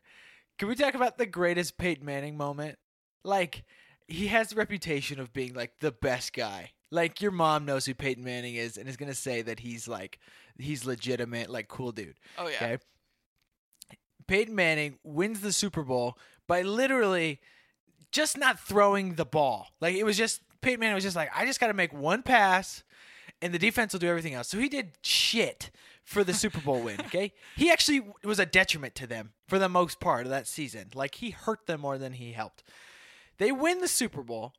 Can 0.58 0.66
we 0.66 0.74
talk 0.74 0.94
about 0.94 1.16
the 1.16 1.26
greatest 1.26 1.78
Peyton 1.78 2.04
Manning 2.04 2.36
moment? 2.36 2.76
Like, 3.22 3.62
he 4.08 4.26
has 4.26 4.48
the 4.48 4.56
reputation 4.56 5.20
of 5.20 5.32
being 5.32 5.54
like 5.54 5.78
the 5.78 5.92
best 5.92 6.32
guy. 6.32 6.72
Like 6.90 7.22
your 7.22 7.30
mom 7.30 7.64
knows 7.64 7.86
who 7.86 7.94
Peyton 7.94 8.24
Manning 8.24 8.56
is 8.56 8.76
and 8.76 8.88
is 8.88 8.96
gonna 8.96 9.14
say 9.14 9.42
that 9.42 9.60
he's 9.60 9.86
like 9.86 10.18
he's 10.58 10.84
legitimate, 10.84 11.50
like 11.50 11.68
cool 11.68 11.92
dude. 11.92 12.16
Oh 12.38 12.48
yeah. 12.48 12.56
Okay. 12.56 12.78
Peyton 14.26 14.54
Manning 14.54 14.98
wins 15.02 15.40
the 15.40 15.52
Super 15.52 15.82
Bowl 15.82 16.16
by 16.46 16.62
literally 16.62 17.40
just 18.12 18.36
not 18.36 18.58
throwing 18.60 19.14
the 19.14 19.24
ball. 19.24 19.68
Like 19.80 19.94
it 19.94 20.04
was 20.04 20.16
just 20.16 20.42
Peyton 20.60 20.80
Manning 20.80 20.94
was 20.94 21.04
just 21.04 21.16
like, 21.16 21.30
I 21.34 21.46
just 21.46 21.60
got 21.60 21.68
to 21.68 21.74
make 21.74 21.92
one 21.92 22.22
pass, 22.22 22.82
and 23.40 23.54
the 23.54 23.58
defense 23.58 23.92
will 23.92 24.00
do 24.00 24.08
everything 24.08 24.34
else. 24.34 24.48
So 24.48 24.58
he 24.58 24.68
did 24.68 24.92
shit 25.02 25.70
for 26.04 26.24
the 26.24 26.34
Super 26.34 26.60
Bowl 26.60 26.80
win. 26.80 27.00
Okay, 27.00 27.32
he 27.56 27.70
actually 27.70 28.02
was 28.24 28.38
a 28.38 28.46
detriment 28.46 28.94
to 28.96 29.06
them 29.06 29.32
for 29.48 29.58
the 29.58 29.68
most 29.68 30.00
part 30.00 30.26
of 30.26 30.30
that 30.30 30.46
season. 30.46 30.88
Like 30.94 31.16
he 31.16 31.30
hurt 31.30 31.66
them 31.66 31.80
more 31.80 31.98
than 31.98 32.14
he 32.14 32.32
helped. 32.32 32.62
They 33.38 33.52
win 33.52 33.80
the 33.80 33.88
Super 33.88 34.22
Bowl. 34.22 34.52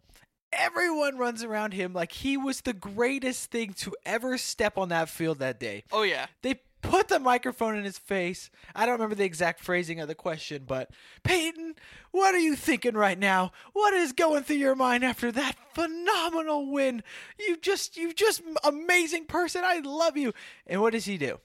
Everyone 0.54 1.18
runs 1.18 1.44
around 1.44 1.74
him 1.74 1.94
like 1.94 2.12
he 2.12 2.38
was 2.38 2.62
the 2.62 2.74
greatest 2.74 3.52
thing 3.52 3.74
to 3.74 3.96
ever 4.06 4.38
step 4.38 4.78
on 4.78 4.90
that 4.90 5.10
field 5.10 5.40
that 5.40 5.60
day. 5.60 5.84
Oh 5.92 6.04
yeah. 6.04 6.28
They 6.42 6.62
put 6.82 7.08
the 7.08 7.20
microphone 7.20 7.76
in 7.78 7.84
his 7.84 7.98
face. 7.98 8.50
I 8.76 8.86
don't 8.86 8.94
remember 8.94 9.16
the 9.16 9.24
exact 9.24 9.64
phrasing 9.64 10.00
of 10.00 10.08
the 10.08 10.16
question, 10.16 10.64
but 10.68 10.90
Peyton, 11.24 11.76
what 12.12 12.36
are 12.36 12.40
you 12.40 12.56
thinking 12.56 12.96
right 12.96 13.18
now? 13.18 13.52
What 13.74 13.94
is 13.94 14.14
going 14.14 14.44
through 14.44 14.58
your 14.58 14.76
mind 14.76 15.04
after 15.04 15.32
that 15.32 15.56
phenomenal 15.74 16.72
win? 16.72 17.04
You 17.40 17.58
just, 17.58 17.98
you 17.98 18.14
just 18.14 18.42
amazing 18.64 19.26
person. 19.26 19.62
I 19.64 19.80
love 19.80 20.18
you. 20.18 20.34
And 20.68 20.82
what 20.82 20.94
does 20.94 21.06
he 21.06 21.18
do? 21.18 21.40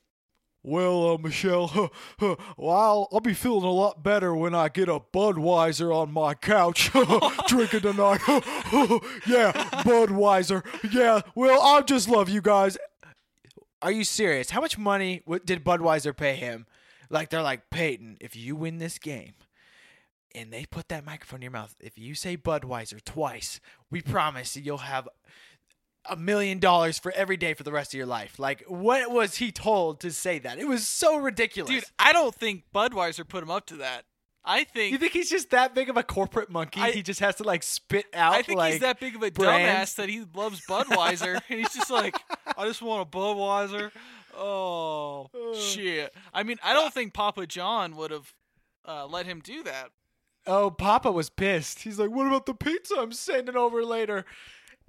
Well, 0.67 1.15
uh, 1.15 1.19
Michelle, 1.19 1.93
well, 2.21 2.37
I'll, 2.59 3.09
I'll 3.13 3.21
be 3.21 3.35
feeling 3.35 3.63
a 3.63 3.71
lot 3.71 4.03
better 4.03 4.35
when 4.35 4.53
I 4.53 4.69
get 4.69 4.89
a 4.89 4.99
Budweiser 4.99 5.95
on 5.95 6.13
my 6.13 6.35
couch 6.35 6.91
drinking 7.47 7.83
tonight. 7.83 8.21
yeah, 9.29 9.53
Budweiser. 9.85 10.65
Yeah, 10.93 11.21
well, 11.37 11.63
I 11.63 11.83
just 11.83 12.09
love 12.09 12.29
you 12.29 12.43
guys. 12.43 12.77
Are 13.81 13.93
you 13.93 14.03
serious? 14.03 14.51
How 14.51 14.61
much 14.61 14.77
money 14.77 15.23
did 15.45 15.65
Budweiser 15.65 16.17
pay 16.17 16.35
him? 16.35 16.67
Like 17.11 17.31
they're 17.31 17.43
like 17.43 17.71
Peyton, 17.71 18.17
if 18.21 18.35
you 18.35 18.57
win 18.57 18.79
this 18.79 18.99
game, 18.99 19.35
and 20.35 20.53
they 20.53 20.65
put 20.67 20.89
that 20.89 21.07
microphone 21.07 21.39
in 21.39 21.43
your 21.43 21.53
mouth, 21.53 21.77
if 21.79 21.97
you 21.97 22.17
say 22.17 22.37
Budweiser 22.37 23.01
twice, 23.05 23.61
we 23.89 24.03
promise 24.03 24.57
you'll 24.57 24.79
have 24.79 25.09
a 26.09 26.17
million 26.17 26.59
dollars 26.59 26.99
for 26.99 27.13
every 27.13 27.37
day 27.37 27.55
for 27.55 27.63
the 27.63 27.73
rest 27.73 27.93
of 27.95 27.99
your 27.99 28.07
life. 28.07 28.39
Like, 28.39 28.65
what 28.67 29.11
was 29.11 29.37
he 29.37 29.53
told 29.53 30.01
to 30.01 30.11
say 30.11 30.39
that? 30.41 30.59
It 30.59 30.69
was 30.69 30.87
so 30.87 31.17
ridiculous. 31.19 31.71
Dude, 31.71 31.85
I 31.99 32.13
don't 32.13 32.35
think 32.35 32.65
Budweiser 32.75 33.27
put 33.27 33.43
him 33.43 33.51
up 33.51 33.67
to 33.67 33.77
that. 33.77 34.05
I 34.49 34.63
think 34.63 34.93
you 34.93 34.99
think 34.99 35.13
he's 35.13 35.29
just 35.29 35.51
that 35.51 35.75
big 35.75 35.91
of 35.91 35.97
a 35.97 36.05
corporate 36.05 36.51
monkey? 36.51 36.81
I- 36.81 36.93
he 36.93 37.03
just 37.03 37.19
has 37.21 37.35
to 37.37 37.43
like 37.43 37.65
spit 37.65 38.07
out. 38.15 38.33
I 38.33 38.43
think 38.43 38.59
like, 38.59 38.73
he's 38.75 38.81
that 38.83 39.01
big 39.01 39.17
of 39.17 39.23
a 39.25 39.31
brands. 39.33 39.93
dumbass 39.93 39.97
that 39.97 40.09
he 40.09 40.25
loves 40.35 40.65
Budweiser, 40.69 41.41
and 41.49 41.59
he's 41.59 41.75
just 41.75 41.91
like, 41.91 42.17
I 42.57 42.65
just 42.67 42.81
want 42.81 43.09
a 43.09 43.11
Budweiser. 43.11 43.91
Oh 44.39 45.29
shit! 45.55 46.15
I 46.33 46.43
mean, 46.45 46.59
I 46.63 46.75
don't 46.75 46.93
think 46.95 47.13
Papa 47.13 47.47
John 47.47 47.97
would 47.97 48.11
have 48.13 48.33
uh, 48.87 49.07
let 49.07 49.27
him 49.27 49.41
do 49.41 49.63
that. 49.65 49.91
Oh, 50.47 50.71
Papa 50.71 51.11
was 51.11 51.29
pissed. 51.29 51.81
He's 51.81 51.99
like, 51.99 52.11
"What 52.11 52.27
about 52.27 52.47
the 52.47 52.55
pizza 52.55 52.95
I'm 52.99 53.13
sending 53.13 53.57
over 53.57 53.85
later?" 53.85 54.25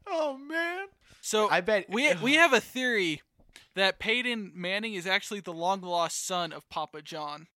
Oh 0.08 0.38
man. 0.38 0.88
So 1.22 1.50
I 1.50 1.62
bet 1.62 1.90
we 1.90 2.14
we 2.16 2.34
have 2.44 2.54
a 2.54 2.62
theory 2.62 3.22
that 3.76 4.00
Peyton 4.00 4.52
Manning 4.56 4.94
is 4.96 5.06
actually 5.06 5.40
the 5.40 5.54
long 5.54 5.82
lost 5.82 6.26
son 6.26 6.52
of 6.52 6.68
Papa 6.70 7.02
John 7.02 7.48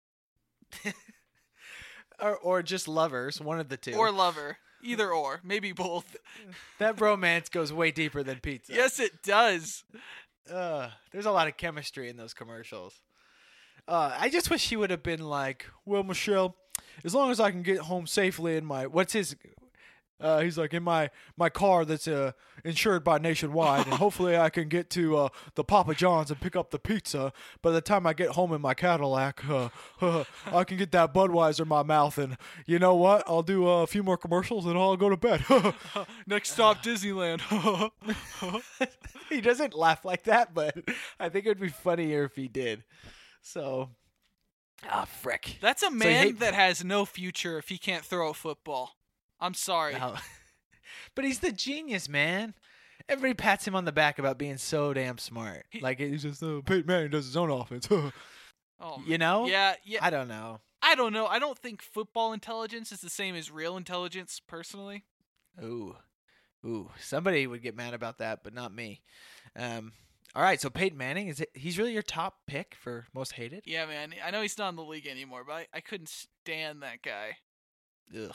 or, 2.21 2.37
or 2.37 2.63
just 2.63 2.89
lovers, 2.89 3.41
one 3.41 3.59
of 3.61 3.69
the 3.69 3.77
two. 3.77 3.95
or 3.95 4.11
lover, 4.11 4.59
either 4.83 5.11
or, 5.11 5.41
maybe 5.43 5.73
both. 5.73 6.17
that 6.79 6.97
bromance 6.97 7.51
goes 7.51 7.73
way 7.73 7.91
deeper 7.91 8.23
than 8.23 8.39
pizza. 8.41 8.73
Yes, 8.75 9.01
it 9.01 9.23
does. 9.23 9.85
Uh, 10.51 10.91
there's 11.13 11.27
a 11.27 11.31
lot 11.31 11.49
of 11.49 11.57
chemistry 11.57 12.09
in 12.09 12.17
those 12.17 12.35
commercials. 12.35 13.01
Uh, 13.89 14.15
I 14.19 14.29
just 14.29 14.51
wish 14.51 14.69
he 14.69 14.77
would 14.77 14.91
have 14.91 15.03
been 15.03 15.23
like, 15.23 15.67
"Well, 15.85 16.03
Michelle, 16.03 16.57
as 17.05 17.15
long 17.15 17.31
as 17.31 17.41
I 17.41 17.51
can 17.51 17.63
get 17.63 17.79
home 17.79 18.07
safely 18.07 18.57
in 18.57 18.65
my 18.65 18.87
what's 18.87 19.13
his." 19.13 19.37
Uh, 20.21 20.41
he's 20.41 20.59
like 20.59 20.75
in 20.75 20.83
my 20.83 21.11
my 21.37 21.49
car 21.49 21.85
that's 21.85 22.07
uh, 22.07 22.33
insured 22.65 23.03
by 23.03 23.19
Nationwide, 23.19 23.87
and 23.87 23.95
hopefully 23.95 24.37
I 24.37 24.51
can 24.51 24.69
get 24.69 24.91
to 24.91 25.17
uh, 25.17 25.29
the 25.55 25.65
Papa 25.65 25.95
John's 25.95 26.31
and 26.31 26.41
pick 26.41 26.55
up 26.55 26.71
the 26.71 26.79
pizza. 26.79 27.33
By 27.63 27.71
the 27.71 27.81
time 27.81 28.07
I 28.07 28.13
get 28.13 28.31
home 28.31 28.53
in 28.53 28.61
my 28.61 28.75
Cadillac, 28.75 29.43
uh, 29.49 30.25
I 30.47 30.65
can 30.65 30.77
get 30.77 30.93
that 30.93 31.15
Budweiser 31.15 31.61
in 31.63 31.69
my 31.69 31.83
mouth, 31.83 32.19
and 32.19 32.37
you 32.67 32.79
know 32.79 32.95
what? 32.95 33.25
I'll 33.27 33.43
do 33.43 33.67
uh, 33.69 33.83
a 33.83 33.87
few 33.87 34.03
more 34.03 34.17
commercials, 34.17 34.67
and 34.67 34.77
I'll 34.79 34.97
go 34.97 35.09
to 35.09 35.17
bed. 35.17 35.45
Next 36.27 36.53
stop, 36.53 36.83
Disneyland. 36.83 37.41
he 39.29 39.41
doesn't 39.41 39.75
laugh 39.75 40.05
like 40.05 40.25
that, 40.25 40.55
but 40.55 40.77
I 41.19 41.29
think 41.29 41.47
it 41.47 41.49
would 41.49 41.61
be 41.61 41.69
funnier 41.69 42.25
if 42.25 42.37
he 42.37 42.49
did. 42.49 42.85
So, 43.43 43.91
ah, 44.89 45.07
frick. 45.07 45.57
That's 45.61 45.83
a 45.83 45.91
man 45.91 46.27
hate- 46.27 46.41
that 46.41 46.55
has 46.55 46.85
no 46.85 47.05
future 47.05 47.59
if 47.59 47.69
he 47.69 47.79
can't 47.79 48.05
throw 48.05 48.31
a 48.31 48.35
football. 48.35 48.97
I'm 49.41 49.55
sorry. 49.55 49.95
No. 49.95 50.15
but 51.15 51.25
he's 51.25 51.41
the 51.41 51.53
genius, 51.53 52.09
man. 52.09 52.55
Everybody 53.09 53.35
pats 53.35 53.67
him 53.67 53.75
on 53.75 53.85
the 53.85 53.93
back 53.93 54.19
about 54.19 54.39
being 54.39 54.57
so 54.59 54.93
damn 54.93 55.19
smart. 55.19 55.65
He- 55.71 55.81
like 55.81 55.99
he's 55.99 56.23
just 56.23 56.43
uh, 56.43 56.61
Peyton 56.65 56.87
Manning 56.87 57.11
does 57.11 57.27
his 57.27 57.37
own 57.37 57.51
offense. 57.51 57.89
Oh, 58.83 59.03
you 59.07 59.19
know? 59.19 59.47
yeah, 59.47 59.75
yeah. 59.85 59.99
I 60.01 60.09
don't 60.09 60.27
know. 60.29 60.61
I 60.81 60.95
don't 60.95 61.13
know. 61.13 61.27
I 61.27 61.39
don't 61.39 61.59
think 61.59 61.83
football 61.83 62.33
intelligence 62.33 62.91
is 62.93 63.03
the 63.03 63.11
same 63.11 63.35
as 63.35 63.51
real 63.51 63.77
intelligence, 63.77 64.41
personally. 64.41 65.05
Ooh, 65.63 65.97
ooh. 66.65 66.91
Somebody 66.99 67.47
would 67.47 67.63
get 67.63 67.77
mad 67.77 67.93
about 67.93 68.17
that, 68.19 68.43
but 68.43 68.55
not 68.55 68.75
me. 68.75 69.03
Um. 69.55 69.93
All 70.35 70.43
right, 70.43 70.61
so 70.61 70.71
Peyton 70.71 70.97
Manning 70.97 71.29
is 71.29 71.41
it? 71.41 71.51
He's 71.53 71.77
really 71.77 71.93
your 71.93 72.03
top 72.03 72.39
pick 72.47 72.75
for 72.75 73.05
most 73.13 73.33
hated. 73.33 73.65
Yeah, 73.67 73.85
man. 73.85 74.15
I 74.25 74.31
know 74.31 74.41
he's 74.43 74.57
not 74.57 74.69
in 74.71 74.77
the 74.77 74.83
league 74.85 75.07
anymore, 75.09 75.43
but 75.45 75.53
I, 75.55 75.67
I 75.75 75.81
couldn't 75.81 76.09
stand 76.09 76.83
that 76.83 77.03
guy. 77.03 77.37
Ugh. 78.17 78.35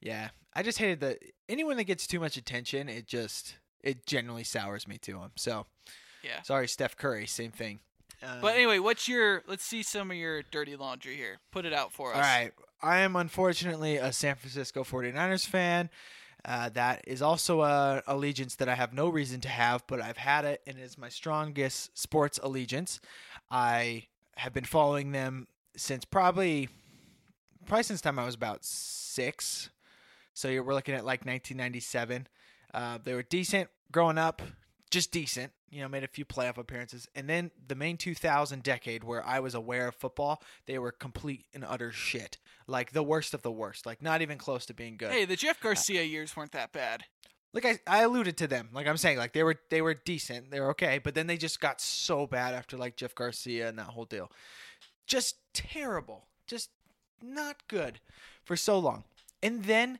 Yeah, 0.00 0.30
I 0.54 0.62
just 0.62 0.78
hated 0.78 1.00
that 1.00 1.18
anyone 1.48 1.76
that 1.76 1.84
gets 1.84 2.06
too 2.06 2.20
much 2.20 2.36
attention, 2.36 2.88
it 2.88 3.06
just 3.06 3.56
it 3.82 4.06
generally 4.06 4.44
sours 4.44 4.86
me 4.88 4.98
to 4.98 5.18
him. 5.20 5.30
So 5.36 5.66
Yeah. 6.22 6.42
sorry, 6.42 6.68
Steph 6.68 6.96
Curry, 6.96 7.26
same 7.26 7.50
thing. 7.52 7.80
Um, 8.22 8.40
But 8.42 8.54
anyway, 8.54 8.78
what's 8.78 9.08
your? 9.08 9.42
Let's 9.46 9.64
see 9.64 9.82
some 9.82 10.10
of 10.10 10.16
your 10.16 10.42
dirty 10.42 10.76
laundry 10.76 11.16
here. 11.16 11.38
Put 11.50 11.64
it 11.64 11.72
out 11.72 11.92
for 11.92 12.10
us. 12.10 12.16
all 12.16 12.22
right, 12.22 12.52
I 12.82 12.98
am 13.00 13.16
unfortunately 13.16 13.96
a 13.96 14.12
San 14.12 14.36
Francisco 14.36 14.84
49ers 14.84 15.46
fan. 15.46 15.88
Uh, 16.44 16.70
that 16.70 17.02
is 17.06 17.20
also 17.20 17.60
a 17.62 18.02
allegiance 18.06 18.56
that 18.56 18.68
I 18.68 18.74
have 18.74 18.94
no 18.94 19.08
reason 19.10 19.40
to 19.42 19.48
have, 19.48 19.86
but 19.86 20.00
I've 20.00 20.16
had 20.16 20.46
it, 20.46 20.62
and 20.66 20.78
it 20.78 20.82
is 20.82 20.96
my 20.96 21.10
strongest 21.10 21.98
sports 21.98 22.38
allegiance. 22.42 22.98
I 23.50 24.06
have 24.36 24.54
been 24.54 24.64
following 24.64 25.12
them 25.12 25.48
since 25.76 26.06
probably, 26.06 26.70
probably 27.66 27.82
since 27.82 28.00
time 28.00 28.18
I 28.18 28.24
was 28.24 28.34
about 28.34 28.64
six. 28.64 29.68
So 30.34 30.48
you're, 30.48 30.62
we're 30.62 30.74
looking 30.74 30.94
at 30.94 31.04
like 31.04 31.20
1997. 31.26 32.26
Uh, 32.72 32.98
they 33.02 33.14
were 33.14 33.22
decent 33.22 33.68
growing 33.92 34.18
up, 34.18 34.42
just 34.90 35.10
decent. 35.12 35.52
You 35.70 35.82
know, 35.82 35.88
made 35.88 36.02
a 36.02 36.08
few 36.08 36.24
playoff 36.24 36.58
appearances, 36.58 37.06
and 37.14 37.28
then 37.28 37.52
the 37.68 37.76
main 37.76 37.96
2000 37.96 38.60
decade 38.64 39.04
where 39.04 39.24
I 39.24 39.38
was 39.38 39.54
aware 39.54 39.86
of 39.86 39.94
football, 39.94 40.42
they 40.66 40.80
were 40.80 40.90
complete 40.90 41.46
and 41.54 41.64
utter 41.64 41.92
shit, 41.92 42.38
like 42.66 42.90
the 42.90 43.04
worst 43.04 43.34
of 43.34 43.42
the 43.42 43.52
worst, 43.52 43.86
like 43.86 44.02
not 44.02 44.20
even 44.20 44.36
close 44.36 44.66
to 44.66 44.74
being 44.74 44.96
good. 44.96 45.12
Hey, 45.12 45.24
the 45.26 45.36
Jeff 45.36 45.60
Garcia 45.60 46.02
years 46.02 46.36
weren't 46.36 46.50
that 46.52 46.72
bad. 46.72 47.04
like 47.52 47.64
I, 47.64 47.78
I 47.86 48.02
alluded 48.02 48.36
to 48.38 48.46
them 48.46 48.68
like 48.72 48.86
i'm 48.86 48.96
saying 48.96 49.18
like 49.18 49.32
they 49.32 49.42
were 49.42 49.56
they 49.70 49.82
were 49.82 49.94
decent 49.94 50.50
they 50.52 50.60
were 50.60 50.70
okay 50.70 51.00
but 51.02 51.14
then 51.16 51.26
they 51.26 51.36
just 51.36 51.60
got 51.60 51.80
so 51.80 52.24
bad 52.26 52.54
after 52.54 52.76
like 52.76 52.94
jeff 52.96 53.12
garcia 53.12 53.68
and 53.68 53.76
that 53.76 53.86
whole 53.88 54.04
deal 54.04 54.30
just 55.04 55.34
terrible 55.52 56.26
just 56.46 56.70
not 57.20 57.66
good 57.66 57.98
for 58.44 58.54
so 58.56 58.78
long 58.78 59.02
and 59.42 59.64
then 59.64 59.98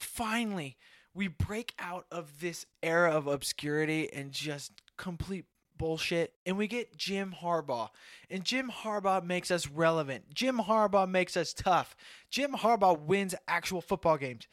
finally 0.00 0.76
we 1.14 1.28
break 1.28 1.74
out 1.78 2.06
of 2.10 2.40
this 2.40 2.64
era 2.82 3.10
of 3.10 3.26
obscurity 3.26 4.12
and 4.12 4.32
just 4.32 4.82
complete 4.96 5.46
bullshit 5.76 6.34
and 6.44 6.58
we 6.58 6.66
get 6.66 6.96
Jim 6.96 7.34
Harbaugh. 7.40 7.88
And 8.28 8.44
Jim 8.44 8.70
Harbaugh 8.70 9.24
makes 9.24 9.50
us 9.50 9.66
relevant. 9.68 10.34
Jim 10.34 10.58
Harbaugh 10.58 11.08
makes 11.08 11.36
us 11.36 11.54
tough. 11.54 11.96
Jim 12.30 12.52
Harbaugh 12.52 12.98
wins 12.98 13.34
actual 13.46 13.80
football 13.80 14.18
games. 14.18 14.46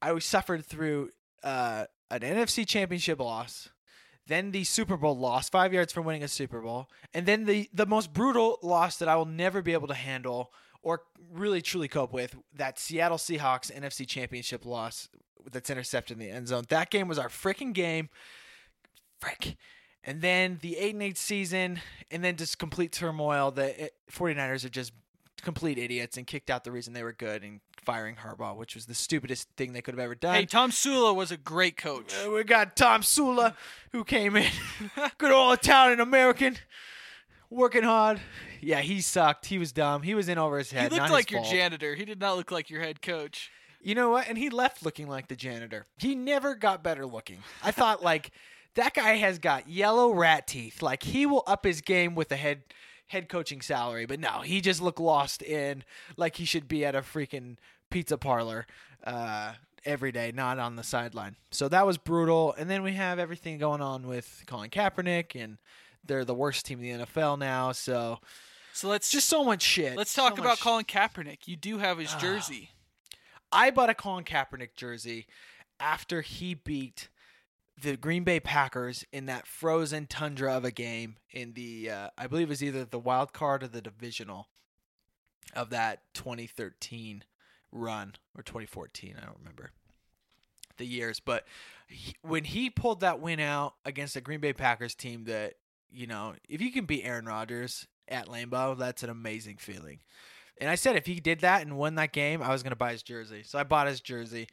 I 0.00 0.16
suffered 0.18 0.64
through 0.64 1.10
uh, 1.42 1.86
an 2.10 2.20
NFC 2.20 2.66
championship 2.66 3.18
loss, 3.18 3.70
then 4.26 4.50
the 4.50 4.64
Super 4.64 4.96
Bowl 4.96 5.16
loss, 5.16 5.48
five 5.48 5.72
yards 5.72 5.92
from 5.92 6.04
winning 6.04 6.22
a 6.22 6.28
Super 6.28 6.60
Bowl, 6.60 6.88
and 7.14 7.26
then 7.26 7.44
the, 7.44 7.68
the 7.72 7.86
most 7.86 8.12
brutal 8.12 8.58
loss 8.62 8.98
that 8.98 9.08
I 9.08 9.16
will 9.16 9.24
never 9.24 9.62
be 9.62 9.72
able 9.72 9.88
to 9.88 9.94
handle 9.94 10.52
or 10.86 11.02
really 11.32 11.60
truly 11.60 11.88
cope 11.88 12.12
with 12.12 12.36
that 12.54 12.78
Seattle 12.78 13.18
Seahawks 13.18 13.76
NFC 13.76 14.06
championship 14.06 14.64
loss 14.64 15.08
that's 15.50 15.68
intercepted 15.68 16.16
in 16.16 16.20
the 16.20 16.30
end 16.30 16.46
zone. 16.46 16.62
That 16.68 16.90
game 16.90 17.08
was 17.08 17.18
our 17.18 17.28
freaking 17.28 17.72
game. 17.72 18.08
Frick. 19.20 19.56
And 20.04 20.22
then 20.22 20.58
the 20.62 20.76
8 20.76 20.94
and 20.94 21.02
8 21.02 21.18
season, 21.18 21.80
and 22.12 22.22
then 22.22 22.36
just 22.36 22.60
complete 22.60 22.92
turmoil. 22.92 23.50
The 23.50 23.90
49ers 24.12 24.64
are 24.64 24.68
just 24.68 24.92
complete 25.42 25.76
idiots 25.76 26.16
and 26.16 26.24
kicked 26.24 26.50
out 26.50 26.62
the 26.62 26.70
reason 26.70 26.92
they 26.92 27.02
were 27.02 27.12
good 27.12 27.42
and 27.42 27.60
firing 27.84 28.14
Harbaugh, 28.14 28.56
which 28.56 28.76
was 28.76 28.86
the 28.86 28.94
stupidest 28.94 29.48
thing 29.56 29.72
they 29.72 29.82
could 29.82 29.94
have 29.94 30.00
ever 30.00 30.14
done. 30.14 30.36
Hey, 30.36 30.46
Tomsula 30.46 31.16
was 31.16 31.32
a 31.32 31.36
great 31.36 31.76
coach. 31.76 32.14
Uh, 32.24 32.30
we 32.30 32.44
got 32.44 32.76
Tomsula, 32.76 33.56
who 33.90 34.04
came 34.04 34.36
in, 34.36 34.52
good 35.18 35.32
old 35.32 35.58
Italian 35.58 35.98
American, 35.98 36.58
working 37.50 37.82
hard. 37.82 38.20
Yeah, 38.60 38.80
he 38.80 39.00
sucked. 39.00 39.46
He 39.46 39.58
was 39.58 39.72
dumb. 39.72 40.02
He 40.02 40.14
was 40.14 40.28
in 40.28 40.38
over 40.38 40.58
his 40.58 40.70
head. 40.70 40.92
He 40.92 40.98
looked 40.98 41.10
like 41.10 41.30
your 41.30 41.40
fault. 41.40 41.52
janitor. 41.52 41.94
He 41.94 42.04
did 42.04 42.20
not 42.20 42.36
look 42.36 42.50
like 42.50 42.70
your 42.70 42.80
head 42.80 43.02
coach. 43.02 43.50
You 43.80 43.94
know 43.94 44.10
what? 44.10 44.28
And 44.28 44.36
he 44.36 44.50
left 44.50 44.84
looking 44.84 45.08
like 45.08 45.28
the 45.28 45.36
janitor. 45.36 45.86
He 45.98 46.14
never 46.14 46.54
got 46.54 46.82
better 46.82 47.06
looking. 47.06 47.38
I 47.62 47.70
thought 47.70 48.02
like 48.02 48.32
that 48.74 48.94
guy 48.94 49.16
has 49.16 49.38
got 49.38 49.68
yellow 49.68 50.12
rat 50.12 50.46
teeth. 50.46 50.82
Like 50.82 51.02
he 51.02 51.26
will 51.26 51.44
up 51.46 51.64
his 51.64 51.80
game 51.80 52.14
with 52.14 52.30
a 52.32 52.36
head 52.36 52.62
head 53.08 53.28
coaching 53.28 53.60
salary, 53.60 54.06
but 54.06 54.18
no, 54.18 54.40
he 54.40 54.60
just 54.60 54.80
looked 54.82 54.98
lost 54.98 55.42
in 55.42 55.84
like 56.16 56.36
he 56.36 56.44
should 56.44 56.66
be 56.66 56.84
at 56.84 56.94
a 56.94 57.00
freaking 57.00 57.56
pizza 57.90 58.18
parlor 58.18 58.66
uh, 59.04 59.52
every 59.84 60.10
day, 60.10 60.32
not 60.34 60.58
on 60.58 60.76
the 60.76 60.82
sideline. 60.82 61.36
So 61.50 61.68
that 61.68 61.86
was 61.86 61.98
brutal. 61.98 62.54
And 62.58 62.68
then 62.68 62.82
we 62.82 62.94
have 62.94 63.18
everything 63.18 63.58
going 63.58 63.80
on 63.80 64.06
with 64.06 64.42
Colin 64.46 64.70
Kaepernick, 64.70 65.40
and 65.40 65.58
they're 66.06 66.24
the 66.24 66.34
worst 66.34 66.66
team 66.66 66.82
in 66.82 66.98
the 67.00 67.04
NFL 67.06 67.38
now. 67.38 67.72
So 67.72 68.20
So 68.72 68.88
let's 68.88 69.10
just 69.10 69.28
so 69.28 69.44
much 69.44 69.62
shit. 69.62 69.96
let's 69.96 70.10
So 70.10 70.22
talk 70.28 70.38
about 70.38 70.60
Colin 70.60 70.84
Kaepernick. 70.84 71.46
You 71.46 71.56
do 71.56 71.78
have 71.78 71.98
his 71.98 72.12
Ah. 72.14 72.18
jersey. 72.18 72.70
I 73.52 73.70
bought 73.70 73.90
a 73.90 73.94
Colin 73.94 74.24
Kaepernick 74.24 74.74
jersey 74.76 75.26
after 75.78 76.20
he 76.22 76.54
beat 76.54 77.08
the 77.80 77.96
Green 77.96 78.24
Bay 78.24 78.40
Packers 78.40 79.04
in 79.12 79.26
that 79.26 79.46
frozen 79.46 80.06
tundra 80.06 80.54
of 80.56 80.64
a 80.64 80.70
game 80.70 81.16
in 81.30 81.52
the 81.52 81.90
uh, 81.90 82.10
I 82.16 82.26
believe 82.26 82.48
it 82.48 82.50
was 82.50 82.62
either 82.64 82.84
the 82.84 82.98
wild 82.98 83.32
card 83.34 83.62
or 83.62 83.68
the 83.68 83.82
divisional 83.82 84.48
of 85.54 85.70
that 85.70 86.02
2013 86.14 87.24
run 87.70 88.14
or 88.34 88.42
2014 88.42 89.16
I 89.20 89.24
don't 89.26 89.38
remember 89.38 89.70
the 90.78 90.86
years 90.86 91.20
but 91.20 91.46
he, 91.86 92.14
when 92.22 92.44
he 92.44 92.68
pulled 92.70 93.00
that 93.00 93.20
win 93.20 93.40
out 93.40 93.74
against 93.84 94.14
the 94.14 94.20
Green 94.22 94.40
Bay 94.40 94.52
Packers 94.54 94.94
team 94.94 95.24
that 95.24 95.54
you 95.90 96.06
know 96.06 96.34
if 96.48 96.60
you 96.60 96.72
can 96.72 96.84
beat 96.84 97.04
Aaron 97.04 97.26
Rodgers 97.26 97.86
at 98.08 98.28
Lambeau 98.28 98.78
that's 98.78 99.02
an 99.02 99.10
amazing 99.10 99.56
feeling 99.56 100.00
and 100.58 100.70
I 100.70 100.74
said 100.74 100.96
if 100.96 101.06
he 101.06 101.20
did 101.20 101.40
that 101.40 101.62
and 101.62 101.76
won 101.76 101.96
that 101.96 102.12
game, 102.12 102.42
I 102.42 102.50
was 102.50 102.62
going 102.62 102.70
to 102.70 102.76
buy 102.76 102.92
his 102.92 103.02
jersey. 103.02 103.42
So 103.44 103.58
I 103.58 103.64
bought 103.64 103.88
his 103.88 104.00
jersey. 104.00 104.48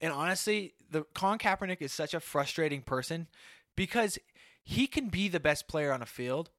And 0.00 0.12
honestly, 0.12 0.74
the 0.90 1.04
Colin 1.14 1.38
Kaepernick 1.38 1.82
is 1.82 1.92
such 1.92 2.14
a 2.14 2.20
frustrating 2.20 2.82
person 2.82 3.26
because 3.76 4.18
he 4.62 4.86
can 4.86 5.08
be 5.08 5.28
the 5.28 5.40
best 5.40 5.68
player 5.68 5.92
on 5.92 6.02
a 6.02 6.06
field, 6.06 6.50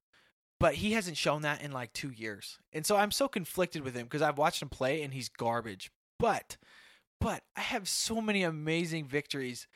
but 0.60 0.74
he 0.74 0.92
hasn't 0.92 1.16
shown 1.16 1.42
that 1.42 1.62
in 1.62 1.72
like 1.72 1.92
2 1.92 2.10
years. 2.10 2.58
And 2.72 2.84
so 2.84 2.96
I'm 2.96 3.10
so 3.10 3.28
conflicted 3.28 3.82
with 3.82 3.94
him 3.94 4.04
because 4.04 4.22
I've 4.22 4.38
watched 4.38 4.62
him 4.62 4.68
play 4.68 5.02
and 5.02 5.14
he's 5.14 5.28
garbage. 5.28 5.90
But 6.18 6.56
but 7.20 7.42
I 7.56 7.60
have 7.60 7.88
so 7.88 8.20
many 8.20 8.42
amazing 8.42 9.06
victories 9.06 9.68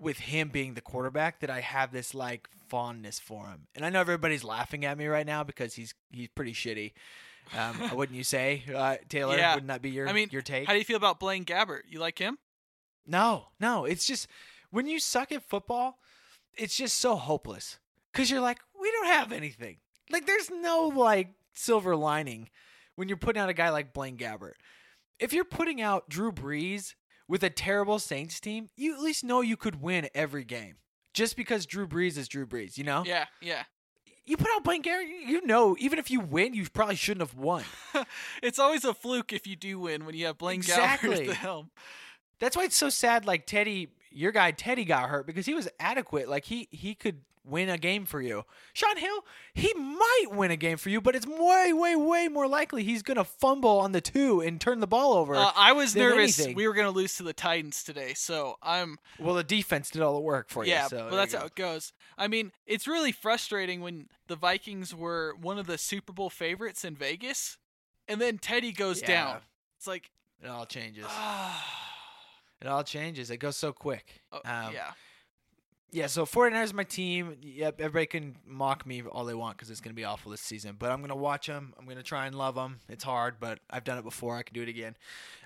with 0.00 0.18
him 0.18 0.48
being 0.48 0.74
the 0.74 0.80
quarterback 0.80 1.40
that 1.40 1.50
I 1.50 1.60
have 1.60 1.92
this 1.92 2.14
like 2.14 2.48
fondness 2.68 3.18
for 3.18 3.46
him. 3.46 3.66
And 3.74 3.84
I 3.84 3.90
know 3.90 4.00
everybody's 4.00 4.44
laughing 4.44 4.84
at 4.84 4.98
me 4.98 5.06
right 5.06 5.26
now 5.26 5.44
because 5.44 5.74
he's 5.74 5.94
he's 6.10 6.28
pretty 6.28 6.52
shitty. 6.52 6.92
Um, 7.56 7.96
wouldn't 7.96 8.16
you 8.16 8.24
say, 8.24 8.62
uh, 8.74 8.96
Taylor? 9.08 9.36
Yeah. 9.36 9.54
Wouldn't 9.54 9.68
that 9.68 9.82
be 9.82 9.90
your 9.90 10.08
I 10.08 10.12
mean, 10.12 10.28
your 10.32 10.42
take? 10.42 10.66
How 10.66 10.72
do 10.72 10.78
you 10.78 10.84
feel 10.84 10.96
about 10.96 11.20
Blaine 11.20 11.44
Gabbert? 11.44 11.82
You 11.88 11.98
like 11.98 12.18
him? 12.18 12.38
No, 13.06 13.48
no. 13.60 13.84
It's 13.84 14.06
just 14.06 14.28
when 14.70 14.86
you 14.86 14.98
suck 14.98 15.30
at 15.32 15.48
football, 15.48 15.98
it's 16.56 16.76
just 16.76 16.98
so 16.98 17.16
hopeless 17.16 17.78
because 18.12 18.30
you're 18.30 18.40
like, 18.40 18.58
we 18.80 18.90
don't 18.90 19.06
have 19.06 19.32
anything. 19.32 19.78
Like, 20.10 20.26
there's 20.26 20.50
no 20.50 20.88
like 20.88 21.28
silver 21.54 21.96
lining 21.96 22.48
when 22.96 23.08
you're 23.08 23.16
putting 23.16 23.40
out 23.40 23.48
a 23.48 23.54
guy 23.54 23.70
like 23.70 23.92
Blaine 23.92 24.16
Gabbert. 24.16 24.54
If 25.18 25.32
you're 25.32 25.44
putting 25.44 25.80
out 25.80 26.08
Drew 26.08 26.32
Brees 26.32 26.94
with 27.28 27.42
a 27.42 27.50
terrible 27.50 27.98
Saints 27.98 28.40
team, 28.40 28.68
you 28.76 28.94
at 28.94 29.00
least 29.00 29.24
know 29.24 29.40
you 29.40 29.56
could 29.56 29.80
win 29.80 30.08
every 30.14 30.44
game. 30.44 30.76
Just 31.12 31.36
because 31.36 31.64
Drew 31.66 31.86
Brees 31.86 32.18
is 32.18 32.28
Drew 32.28 32.46
Brees, 32.46 32.76
you 32.76 32.84
know? 32.84 33.04
Yeah, 33.06 33.26
yeah. 33.40 33.62
You 34.26 34.36
put 34.36 34.48
out 34.54 34.64
Blaine 34.64 34.82
Gabbert, 34.82 35.06
you 35.06 35.44
know, 35.46 35.76
even 35.78 35.98
if 35.98 36.10
you 36.10 36.18
win, 36.20 36.54
you 36.54 36.66
probably 36.72 36.96
shouldn't 36.96 37.28
have 37.28 37.38
won. 37.38 37.62
it's 38.42 38.58
always 38.58 38.84
a 38.84 38.94
fluke 38.94 39.32
if 39.32 39.46
you 39.46 39.54
do 39.54 39.78
win 39.78 40.06
when 40.06 40.14
you 40.14 40.26
have 40.26 40.38
Blaine 40.38 40.56
Exactly. 40.56 41.20
at 41.20 41.26
the 41.26 41.34
helm. 41.34 41.70
That's 42.40 42.56
why 42.56 42.64
it's 42.64 42.76
so 42.76 42.88
sad. 42.88 43.26
Like 43.26 43.46
Teddy, 43.46 43.90
your 44.10 44.32
guy 44.32 44.50
Teddy 44.50 44.84
got 44.84 45.08
hurt 45.10 45.26
because 45.26 45.46
he 45.46 45.54
was 45.54 45.68
adequate. 45.78 46.28
Like 46.28 46.44
he 46.46 46.68
he 46.70 46.94
could 46.94 47.20
win 47.44 47.68
a 47.68 47.76
game 47.78 48.06
for 48.06 48.20
you. 48.20 48.44
Shaun 48.72 48.96
Hill, 48.96 49.24
he 49.52 49.72
might 49.74 50.26
win 50.30 50.50
a 50.50 50.56
game 50.56 50.76
for 50.76 50.88
you, 50.88 51.00
but 51.00 51.14
it's 51.14 51.26
way 51.26 51.72
way 51.72 51.94
way 51.94 52.28
more 52.28 52.48
likely 52.48 52.82
he's 52.84 53.02
gonna 53.02 53.24
fumble 53.24 53.78
on 53.80 53.92
the 53.92 54.00
two 54.00 54.40
and 54.40 54.60
turn 54.60 54.80
the 54.80 54.86
ball 54.86 55.12
over. 55.14 55.34
Uh, 55.34 55.52
I 55.54 55.72
was 55.72 55.94
nervous 55.94 56.38
anything. 56.38 56.56
we 56.56 56.66
were 56.66 56.74
going 56.74 56.86
to 56.86 56.90
lose 56.90 57.16
to 57.16 57.22
the 57.22 57.32
Titans 57.32 57.84
today, 57.84 58.14
so 58.14 58.56
I'm 58.62 58.98
well, 59.18 59.34
the 59.34 59.44
defense 59.44 59.90
did 59.90 60.02
all 60.02 60.14
the 60.14 60.20
work 60.20 60.48
for 60.48 60.64
yeah, 60.64 60.84
you. 60.84 60.88
So 60.88 60.96
but 60.96 61.10
there 61.10 61.16
that's 61.18 61.34
how 61.34 61.44
it 61.46 61.54
goes. 61.54 61.92
I 62.16 62.28
mean, 62.28 62.52
it's 62.66 62.86
really 62.86 63.12
frustrating 63.12 63.80
when 63.80 64.08
the 64.28 64.36
Vikings 64.36 64.94
were 64.94 65.34
one 65.40 65.58
of 65.58 65.66
the 65.66 65.78
Super 65.78 66.12
Bowl 66.12 66.30
favorites 66.30 66.84
in 66.84 66.94
Vegas, 66.96 67.58
and 68.08 68.20
then 68.20 68.38
Teddy 68.38 68.72
goes 68.72 69.00
Yeah. 69.02 69.06
down. 69.08 69.40
It's 69.76 69.86
like, 69.86 70.10
it 70.42 70.48
all 70.48 70.66
changes. 70.66 71.06
It 72.60 72.66
all 72.68 72.82
changes. 72.84 73.30
It 73.30 73.38
goes 73.38 73.56
so 73.58 73.72
quick. 73.74 74.22
oh, 74.32 74.36
Um, 74.44 74.72
yeah. 74.72 74.92
Yeah, 75.94 76.08
so 76.08 76.26
49ers 76.26 76.72
my 76.72 76.82
team. 76.82 77.36
Yep, 77.40 77.80
everybody 77.80 78.06
can 78.06 78.36
mock 78.44 78.84
me 78.84 79.02
all 79.02 79.24
they 79.24 79.32
want 79.32 79.56
because 79.56 79.70
it's 79.70 79.80
going 79.80 79.92
to 79.92 79.96
be 79.96 80.02
awful 80.02 80.32
this 80.32 80.40
season. 80.40 80.74
But 80.76 80.90
I'm 80.90 80.98
going 80.98 81.10
to 81.10 81.14
watch 81.14 81.46
them. 81.46 81.72
I'm 81.78 81.84
going 81.84 81.98
to 81.98 82.02
try 82.02 82.26
and 82.26 82.34
love 82.34 82.56
them. 82.56 82.80
It's 82.88 83.04
hard, 83.04 83.36
but 83.38 83.60
I've 83.70 83.84
done 83.84 83.98
it 83.98 84.02
before. 84.02 84.36
I 84.36 84.42
can 84.42 84.54
do 84.54 84.62
it 84.62 84.68
again. 84.68 84.96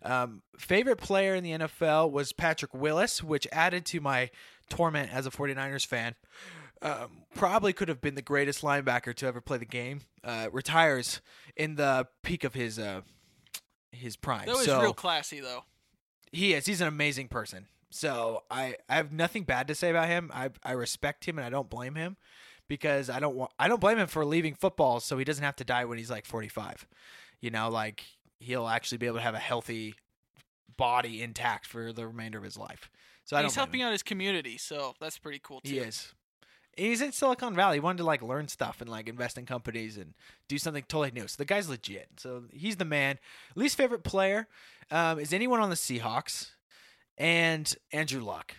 Um, 0.03 0.41
favorite 0.57 0.97
player 0.97 1.35
in 1.35 1.45
the 1.45 1.51
NFL 1.51 2.11
was 2.13 2.33
Patrick 2.33 2.73
Willis, 2.73 3.23
which 3.23 3.47
added 3.53 3.85
to 3.87 4.01
my 4.01 4.31
torment 4.71 5.13
as 5.13 5.27
a 5.27 5.31
49ers 5.31 5.85
fan. 5.85 6.15
Um, 6.81 7.25
probably 7.35 7.75
could 7.75 7.89
have 7.89 8.01
been 8.01 8.15
the 8.15 8.23
greatest 8.23 8.63
linebacker 8.63 9.15
to 9.17 9.27
ever 9.27 9.43
play 9.43 9.59
the 9.59 9.67
game. 9.67 10.01
Uh, 10.25 10.49
retires 10.51 11.21
in 11.57 11.75
the 11.75 12.07
peak 12.23 12.45
of 12.45 12.55
his 12.55 12.79
uh, 12.79 13.03
his 13.93 14.17
prime. 14.17 14.47
That 14.47 14.57
was 14.57 14.65
so, 14.65 14.81
real 14.81 14.95
classy, 14.95 15.41
though. 15.41 15.65
he 16.33 16.55
is. 16.55 16.65
He's 16.65 16.81
an 16.81 16.89
amazing 16.89 17.29
person. 17.29 17.67
So 17.91 18.43
I, 18.51 18.77
I 18.89 18.97
have 18.97 19.13
nothing 19.13 19.45
bad 19.45 19.69
to 19.69 19.75
say 19.75 19.91
about 19.91 20.09
him. 20.09 20.31
I 20.35 20.51
I 20.63 20.73
respect 20.73 21.25
him 21.27 21.39
and 21.39 21.47
I 21.47 21.51
don't 21.51 21.71
blame 21.71 21.95
him 21.95 22.17
because 22.69 23.09
I 23.09 23.19
don't 23.19 23.35
want 23.35 23.51
I 23.59 23.69
don't 23.69 23.81
blame 23.81 23.99
him 23.99 24.07
for 24.07 24.25
leaving 24.25 24.55
football 24.55 25.01
so 25.01 25.17
he 25.19 25.25
doesn't 25.25 25.45
have 25.45 25.57
to 25.57 25.65
die 25.65 25.85
when 25.85 25.99
he's 25.99 26.11
like 26.11 26.27
45. 26.27 26.87
You 27.41 27.51
know, 27.51 27.69
like 27.71 28.05
he'll 28.41 28.69
actually 28.69 28.99
be 28.99 29.07
able 29.07 29.17
to 29.17 29.23
have 29.23 29.35
a 29.35 29.39
healthy 29.39 29.95
body 30.77 31.23
intact 31.23 31.67
for 31.67 31.93
the 31.93 32.07
remainder 32.07 32.39
of 32.39 32.45
his 32.45 32.57
life. 32.57 32.91
So 33.25 33.37
I 33.37 33.43
He's 33.43 33.55
helping 33.55 33.81
him. 33.81 33.89
out 33.89 33.93
his 33.93 34.03
community, 34.03 34.57
so 34.57 34.95
that's 35.01 35.19
pretty 35.19 35.41
cool 35.43 35.61
too. 35.61 35.71
He 35.71 35.79
is. 35.79 36.15
He's 36.77 37.03
in 37.03 37.11
Silicon 37.11 37.55
Valley. 37.57 37.77
He 37.77 37.81
wanted 37.81 37.99
to 37.99 38.05
like 38.05 38.23
learn 38.23 38.49
stuff 38.49 38.81
and 38.81 38.89
like 38.89 39.09
invest 39.09 39.37
in 39.37 39.45
companies 39.45 39.97
and 39.99 40.15
do 40.49 40.57
something 40.59 40.85
totally 40.87 41.11
new. 41.11 41.27
So 41.27 41.35
the 41.37 41.45
guy's 41.45 41.69
legit. 41.69 42.09
So 42.19 42.45
he's 42.53 42.77
the 42.77 42.85
man. 42.85 43.19
Least 43.57 43.77
favorite 43.77 44.05
player 44.05 44.47
um, 44.91 45.19
is 45.19 45.33
anyone 45.33 45.61
on 45.61 45.71
the 45.71 45.77
Seahawks 45.77 46.51
and 47.19 47.75
Andrew 47.93 48.23
Luck. 48.23 48.55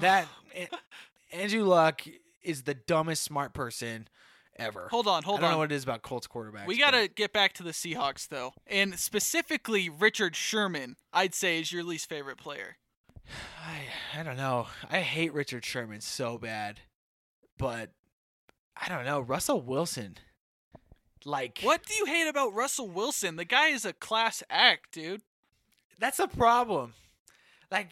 That 0.00 0.26
Andrew 1.32 1.64
Luck 1.64 2.02
is 2.42 2.62
the 2.62 2.74
dumbest 2.74 3.22
smart 3.22 3.52
person 3.54 4.08
ever. 4.56 4.88
Hold 4.90 5.06
on, 5.06 5.22
hold 5.22 5.38
on. 5.38 5.44
I 5.44 5.46
don't 5.46 5.50
on. 5.50 5.54
know 5.54 5.58
what 5.58 5.72
it 5.72 5.74
is 5.74 5.84
about 5.84 6.02
Colts 6.02 6.26
quarterbacks. 6.26 6.66
We 6.66 6.78
got 6.78 6.92
to 6.92 7.08
get 7.08 7.32
back 7.32 7.52
to 7.54 7.62
the 7.62 7.70
Seahawks 7.70 8.26
though, 8.28 8.54
and 8.66 8.98
specifically 8.98 9.88
Richard 9.88 10.34
Sherman. 10.34 10.96
I'd 11.12 11.34
say 11.34 11.60
is 11.60 11.70
your 11.70 11.84
least 11.84 12.08
favorite 12.08 12.38
player. 12.38 12.78
I, 13.64 14.18
I 14.18 14.22
don't 14.22 14.36
know. 14.36 14.66
I 14.90 15.00
hate 15.00 15.32
Richard 15.32 15.64
Sherman 15.64 16.00
so 16.00 16.38
bad, 16.38 16.80
but 17.58 17.90
I 18.76 18.88
don't 18.88 19.04
know. 19.04 19.20
Russell 19.20 19.60
Wilson, 19.60 20.16
like 21.24 21.60
What 21.62 21.84
do 21.84 21.94
you 21.94 22.06
hate 22.06 22.28
about 22.28 22.54
Russell 22.54 22.88
Wilson? 22.88 23.36
The 23.36 23.44
guy 23.44 23.68
is 23.68 23.84
a 23.84 23.92
class 23.92 24.42
act, 24.48 24.92
dude. 24.92 25.22
That's 25.98 26.18
a 26.18 26.28
problem. 26.28 26.94
Like, 27.70 27.88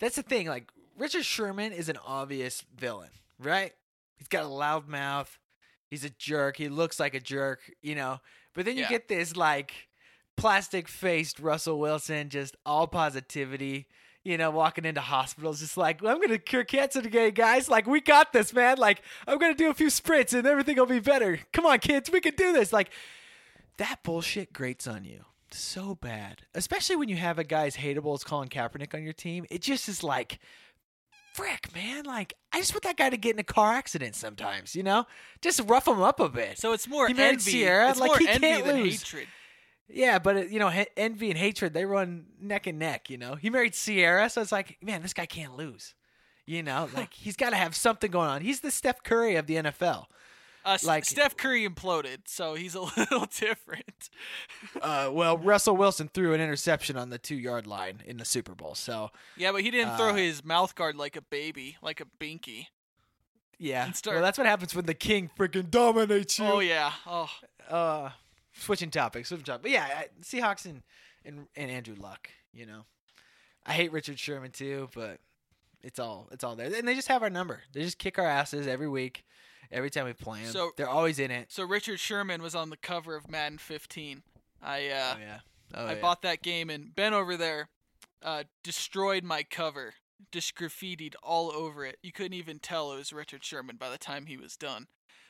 that's 0.00 0.16
the 0.16 0.22
thing. 0.22 0.46
Like, 0.46 0.70
Richard 0.96 1.24
Sherman 1.24 1.72
is 1.72 1.88
an 1.88 1.98
obvious 2.04 2.64
villain, 2.76 3.10
right? 3.38 3.72
He's 4.16 4.28
got 4.28 4.44
a 4.44 4.48
loud 4.48 4.88
mouth. 4.88 5.38
He's 5.90 6.04
a 6.04 6.10
jerk. 6.10 6.56
He 6.56 6.68
looks 6.68 6.98
like 7.00 7.14
a 7.14 7.20
jerk, 7.20 7.60
you 7.82 7.94
know. 7.94 8.20
But 8.54 8.64
then 8.66 8.76
you 8.76 8.82
Yeah. 8.82 8.88
get 8.90 9.08
this 9.08 9.36
like 9.36 9.72
plastic 10.36 10.88
faced 10.88 11.38
Russell 11.40 11.78
Wilson, 11.78 12.28
just 12.30 12.56
all 12.66 12.86
positivity, 12.86 13.86
you 14.24 14.36
know, 14.36 14.50
walking 14.50 14.84
into 14.84 15.00
hospitals, 15.00 15.60
just 15.60 15.76
like, 15.76 16.02
I'm 16.04 16.16
going 16.18 16.28
to 16.28 16.38
cure 16.38 16.64
cancer 16.64 17.00
today, 17.00 17.30
guys. 17.30 17.68
Like, 17.68 17.86
we 17.86 18.00
got 18.00 18.32
this, 18.32 18.52
man. 18.52 18.76
Like, 18.78 19.02
I'm 19.26 19.38
going 19.38 19.52
to 19.52 19.56
do 19.58 19.70
a 19.70 19.74
few 19.74 19.90
sprints 19.90 20.32
and 20.34 20.46
everything 20.46 20.76
will 20.76 20.86
be 20.86 21.00
better. 21.00 21.40
Come 21.52 21.64
on, 21.66 21.78
kids. 21.78 22.10
We 22.10 22.20
can 22.20 22.34
do 22.34 22.52
this. 22.52 22.72
Like, 22.72 22.90
that 23.78 24.02
bullshit 24.02 24.52
grates 24.52 24.86
on 24.86 25.04
you 25.04 25.24
so 25.54 25.94
bad, 25.94 26.42
especially 26.54 26.96
when 26.96 27.08
you 27.08 27.16
have 27.16 27.38
a 27.38 27.44
guy 27.44 27.66
as 27.66 27.76
hateable 27.76 28.14
as 28.14 28.24
Colin 28.24 28.48
Kaepernick 28.48 28.94
on 28.94 29.02
your 29.02 29.12
team. 29.12 29.44
It 29.50 29.62
just 29.62 29.88
is 29.88 30.02
like, 30.02 30.38
frick, 31.34 31.74
man. 31.74 32.04
Like, 32.04 32.34
I 32.52 32.58
just 32.58 32.72
want 32.74 32.82
that 32.84 32.96
guy 32.96 33.10
to 33.10 33.16
get 33.16 33.34
in 33.34 33.38
a 33.40 33.44
car 33.44 33.72
accident 33.74 34.14
sometimes, 34.16 34.74
you 34.74 34.82
know? 34.82 35.06
Just 35.40 35.60
rough 35.66 35.86
him 35.86 36.00
up 36.02 36.20
a 36.20 36.28
bit. 36.28 36.58
So 36.58 36.72
it's 36.72 36.88
more 36.88 37.06
He 37.08 37.14
envy. 37.18 37.52
Ciara, 37.62 37.90
It's 37.90 38.00
like, 38.00 38.08
more 38.08 38.18
he 38.18 38.28
envy 38.28 38.40
can't 38.46 38.64
than 38.64 38.76
lose. 38.82 39.02
hatred. 39.02 39.28
Yeah, 39.90 40.18
but 40.18 40.36
it, 40.36 40.50
you 40.50 40.58
know, 40.58 40.68
he- 40.68 40.86
envy 40.96 41.30
and 41.30 41.38
hatred 41.38 41.72
they 41.72 41.84
run 41.86 42.26
neck 42.40 42.66
and 42.66 42.78
neck. 42.78 43.08
You 43.08 43.16
know, 43.18 43.36
he 43.36 43.48
married 43.50 43.72
Ciara, 43.74 44.28
so 44.28 44.42
it's 44.42 44.52
like, 44.52 44.76
man, 44.82 45.00
this 45.02 45.14
guy 45.14 45.26
can't 45.26 45.56
lose. 45.56 45.94
You 46.44 46.62
know, 46.62 46.88
like 46.94 47.12
he's 47.12 47.36
got 47.36 47.50
to 47.50 47.56
have 47.56 47.76
something 47.76 48.10
going 48.10 48.28
on. 48.30 48.40
He's 48.42 48.60
the 48.60 48.70
Steph 48.70 49.02
Curry 49.02 49.36
of 49.36 49.46
the 49.46 49.56
NFL. 49.56 50.06
Uh, 50.68 50.78
Like- 50.82 51.04
Steph 51.04 51.36
Curry 51.36 51.66
imploded, 51.68 52.18
so 52.26 52.54
he's 52.54 52.74
a 52.74 52.80
little 52.96 53.26
different. 53.26 54.10
Uh, 54.80 55.10
well, 55.12 55.38
Russell 55.38 55.76
Wilson 55.76 56.08
threw 56.12 56.34
an 56.34 56.40
interception 56.40 56.96
on 56.96 57.10
the 57.10 57.18
two 57.18 57.36
yard 57.36 57.66
line 57.66 58.02
in 58.06 58.18
the 58.18 58.24
Super 58.24 58.54
Bowl, 58.54 58.74
so 58.74 59.10
Yeah, 59.36 59.52
but 59.52 59.62
he 59.62 59.70
didn't 59.70 59.96
throw 59.96 60.10
Uh, 60.10 60.14
his 60.14 60.44
mouth 60.44 60.74
guard 60.74 60.96
like 60.96 61.16
a 61.16 61.22
baby, 61.22 61.76
like 61.82 62.00
a 62.00 62.04
binky. 62.20 62.66
yeah. 63.58 63.90
Start- 63.92 64.16
Well, 64.16 64.22
that's 64.22 64.38
what 64.38 64.46
happens 64.46 64.74
when 64.74 64.86
the 64.86 64.94
king 64.94 65.30
freaking 65.38 65.70
dominates 65.70 66.38
you. 66.38 66.44
Oh 66.44 66.60
yeah. 66.60 66.92
Oh, 67.06 67.30
uh, 67.68 68.10
switching 68.52 68.90
topics, 68.90 69.28
switching 69.28 69.44
topics. 69.44 69.62
But 69.62 69.70
yeah, 69.70 69.84
I- 69.84 70.08
Seahawks 70.22 70.64
and, 70.64 70.82
and 71.24 71.46
and 71.56 71.70
Andrew 71.70 71.94
Luck. 71.98 72.30
You 72.52 72.66
know, 72.66 72.84
I 73.66 73.72
hate 73.72 73.92
Richard 73.92 74.18
Sherman 74.18 74.50
too, 74.52 74.88
but 74.94 75.20
it's 75.82 75.98
all 75.98 76.28
it's 76.32 76.42
all 76.44 76.56
there, 76.56 76.66
and 76.74 76.86
they 76.88 76.94
just 76.94 77.08
have 77.08 77.22
our 77.22 77.30
number. 77.30 77.62
They 77.72 77.82
just 77.82 77.98
kick 77.98 78.18
our 78.18 78.26
asses 78.26 78.66
every 78.66 78.88
week, 78.88 79.24
every 79.70 79.90
time 79.90 80.04
we 80.06 80.12
play 80.12 80.42
them. 80.42 80.52
So- 80.52 80.70
they're 80.76 80.88
always 80.88 81.18
in 81.18 81.30
it. 81.30 81.50
so 81.50 81.64
Richard 81.64 82.00
Sherman 82.00 82.42
was 82.42 82.54
on 82.54 82.70
the 82.70 82.76
cover 82.76 83.16
of 83.16 83.30
Madden 83.30 83.58
15. 83.58 84.22
I 84.62 84.88
uh, 84.88 85.14
oh 85.16 85.20
yeah. 85.20 85.38
Oh, 85.74 85.86
I 85.86 85.94
yeah. 85.94 86.00
bought 86.00 86.22
that 86.22 86.42
game, 86.42 86.70
and 86.70 86.94
Ben 86.94 87.12
over 87.14 87.36
there 87.36 87.68
uh, 88.22 88.44
destroyed 88.64 89.22
my 89.22 89.42
cover, 89.42 89.94
just 90.32 90.54
graffitied 90.56 91.14
all 91.22 91.52
over 91.52 91.84
it. 91.84 91.98
You 92.02 92.10
couldn't 92.10 92.32
even 92.34 92.58
tell 92.58 92.92
it 92.92 92.96
was 92.96 93.12
Richard 93.12 93.44
Sherman 93.44 93.76
by 93.76 93.90
the 93.90 93.98
time 93.98 94.26
he 94.26 94.36
was 94.36 94.56
done. 94.56 94.86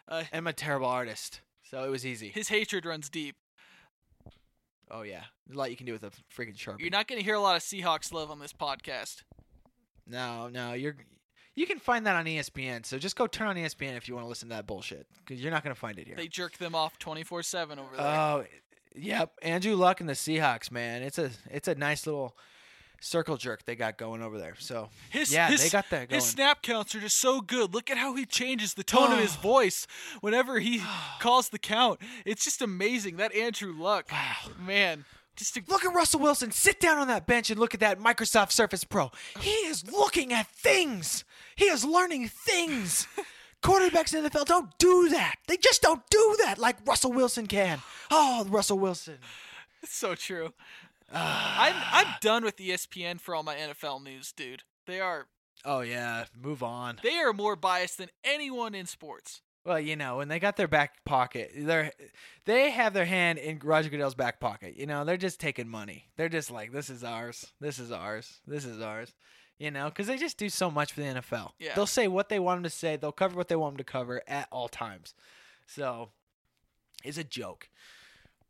Uh, 0.07 0.24
I'm 0.33 0.46
a 0.46 0.53
terrible 0.53 0.87
artist, 0.87 1.40
so 1.62 1.85
it 1.85 1.90
was 1.90 2.07
easy. 2.07 2.29
his 2.31 2.48
hatred 2.48 2.87
runs 2.87 3.11
deep. 3.11 3.37
Oh 4.90 5.03
yeah, 5.03 5.24
There's 5.46 5.57
a 5.57 5.59
lot 5.59 5.70
you 5.70 5.77
can 5.77 5.85
do 5.87 5.92
with 5.92 6.05
a 6.05 6.11
freaking 6.35 6.57
sharpie. 6.57 6.81
You're 6.81 6.90
not 6.90 7.07
going 7.09 7.18
to 7.18 7.24
hear 7.24 7.35
a 7.35 7.40
lot 7.40 7.57
of 7.57 7.62
Seahawks 7.62 8.11
love 8.12 8.31
on 8.31 8.38
this 8.38 8.55
podcast. 8.55 9.24
No, 10.07 10.48
no, 10.48 10.72
you're. 10.72 10.96
You 11.59 11.66
can 11.66 11.81
find 11.81 12.07
that 12.07 12.14
on 12.14 12.25
ESPN. 12.25 12.87
So 12.87 12.99
just 12.99 13.16
go 13.16 13.27
turn 13.27 13.49
on 13.49 13.57
ESPN 13.57 13.97
if 13.97 14.07
you 14.09 14.14
want 14.14 14.25
to 14.25 14.29
listen 14.29 14.49
to 14.51 14.55
that 14.55 14.68
bullshit, 14.68 15.09
because 15.18 15.42
you're 15.42 15.51
not 15.51 15.64
going 15.64 15.75
to 15.75 15.81
find 15.81 15.99
it 15.99 16.07
here. 16.07 16.14
They 16.14 16.29
jerk 16.29 16.57
them 16.57 16.77
off 16.77 17.01
24/7 17.01 17.79
over 17.79 17.97
there. 17.97 18.07
Oh, 18.07 18.44
yep. 18.94 19.33
Andrew 19.42 19.75
Luck 19.75 20.01
and 20.01 20.09
the 20.09 20.12
Seahawks, 20.14 20.71
man. 20.71 21.03
It's 21.03 21.18
a 21.18 21.31
it's 21.51 21.66
a 21.66 21.75
nice 21.75 22.07
little 22.07 22.37
circle 23.01 23.37
jerk 23.37 23.64
they 23.64 23.75
got 23.75 23.99
going 23.99 24.23
over 24.23 24.38
there. 24.38 24.55
So 24.61 24.88
his, 25.11 25.33
yeah, 25.33 25.49
his, 25.49 25.64
they 25.64 25.68
got 25.68 25.90
that 25.90 26.09
going. 26.09 26.21
His 26.21 26.31
snap 26.31 26.62
counts 26.62 26.94
are 26.94 27.01
just 27.01 27.18
so 27.21 27.40
good. 27.40 27.75
Look 27.75 27.90
at 27.90 27.97
how 27.97 28.14
he 28.14 28.25
changes 28.25 28.75
the 28.75 28.85
tone 28.85 29.11
of 29.12 29.18
his 29.18 29.35
voice 29.42 29.88
whenever 30.21 30.61
he 30.61 30.81
calls 31.21 31.49
the 31.49 31.59
count. 31.59 31.99
It's 32.25 32.44
just 32.44 32.62
amazing. 32.62 33.16
That 33.16 33.35
Andrew 33.35 33.73
Luck, 33.73 34.07
Wow. 34.12 34.53
man, 34.64 35.07
just 35.35 35.57
a, 35.57 35.62
Look 35.68 35.85
at 35.85 35.94
Russell 35.94 36.21
Wilson. 36.21 36.51
Sit 36.51 36.81
down 36.81 36.99
on 36.99 37.07
that 37.09 37.27
bench 37.27 37.51
and 37.51 37.59
look 37.61 37.75
at 37.75 37.81
that 37.81 37.99
Microsoft 37.99 38.53
Surface 38.53 38.85
Pro. 38.85 39.11
He 39.40 39.51
is 39.51 39.90
looking 39.90 40.33
at 40.33 40.49
things. 40.49 41.25
He 41.59 41.64
is 41.64 41.85
learning 41.85 42.29
things. 42.29 43.09
Quarterbacks 43.62 44.14
in 44.14 44.23
the 44.23 44.31
NFL 44.31 44.47
don't 44.47 44.71
do 44.79 45.09
that. 45.09 45.35
They 45.49 45.57
just 45.57 45.83
don't 45.83 46.03
do 46.09 46.37
that 46.44 46.59
like 46.59 46.77
Russell 46.87 47.12
Wilson 47.12 47.49
can. 47.49 47.81
Oh, 48.11 48.47
Russell 48.49 48.79
Wilson. 48.79 49.18
it's 49.83 49.92
so 49.94 50.14
true. 50.14 50.55
Ah. 51.12 51.57
I'm 51.92 52.07
I'm 52.07 52.14
done 52.21 52.44
with 52.44 52.59
ESPN 52.59 53.21
for 53.21 53.35
all 53.35 53.42
my 53.42 53.57
NFL 53.57 54.05
news, 54.05 54.31
dude. 54.33 54.62
They 54.87 55.01
are 55.01 55.27
Oh 55.64 55.81
yeah, 55.81 56.27
move 56.40 56.62
on. 56.62 57.01
they 57.03 57.16
are 57.16 57.33
more 57.33 57.57
biased 57.57 57.99
than 57.99 58.11
anyone 58.23 58.77
in 58.77 58.87
sports. 58.87 59.42
Well, 59.64 59.81
you 59.81 59.97
know, 59.97 60.18
when 60.18 60.29
they 60.29 60.38
got 60.38 60.57
their 60.57 60.68
back 60.68 61.05
pocket, 61.05 61.51
they're 61.57 61.90
they 62.44 62.71
have 62.71 62.94
their 62.94 63.05
hand 63.05 63.38
in 63.40 63.59
Roger 63.59 63.88
Goodell's 63.90 64.14
back 64.14 64.38
pocket. 64.38 64.77
You 64.77 64.87
know, 64.87 65.05
they're 65.05 65.16
just 65.16 65.40
taking 65.40 65.68
money. 65.68 66.05
They're 66.16 66.29
just 66.29 66.53
like, 66.53 66.71
this 66.71 66.88
is 66.88 67.03
ours. 67.03 67.53
This 67.61 67.81
is 67.81 67.90
ours. 67.90 68.40
This 68.47 68.64
is 68.64 68.81
ours. 68.81 69.12
You 69.59 69.71
know, 69.73 69.87
because 69.87 70.07
they 70.07 70.16
just 70.16 70.38
do 70.38 70.49
so 70.49 70.71
much 70.71 70.92
for 70.92 71.01
the 71.01 71.07
NFL. 71.07 71.51
Yeah. 71.59 71.75
They'll 71.75 71.87
say 71.87 72.07
what 72.07 72.29
they 72.29 72.38
want 72.38 72.59
them 72.59 72.64
to 72.64 72.71
say. 72.71 72.97
They'll 72.97 73.11
cover 73.11 73.37
what 73.37 73.49
they 73.49 73.57
want 73.57 73.75
them 73.75 73.79
to 73.79 73.90
cover 73.92 74.23
at 74.29 74.47
all 74.53 74.68
times. 74.68 75.14
So, 75.66 76.11
it's 77.05 77.18
a 77.18 77.25
joke. 77.25 77.68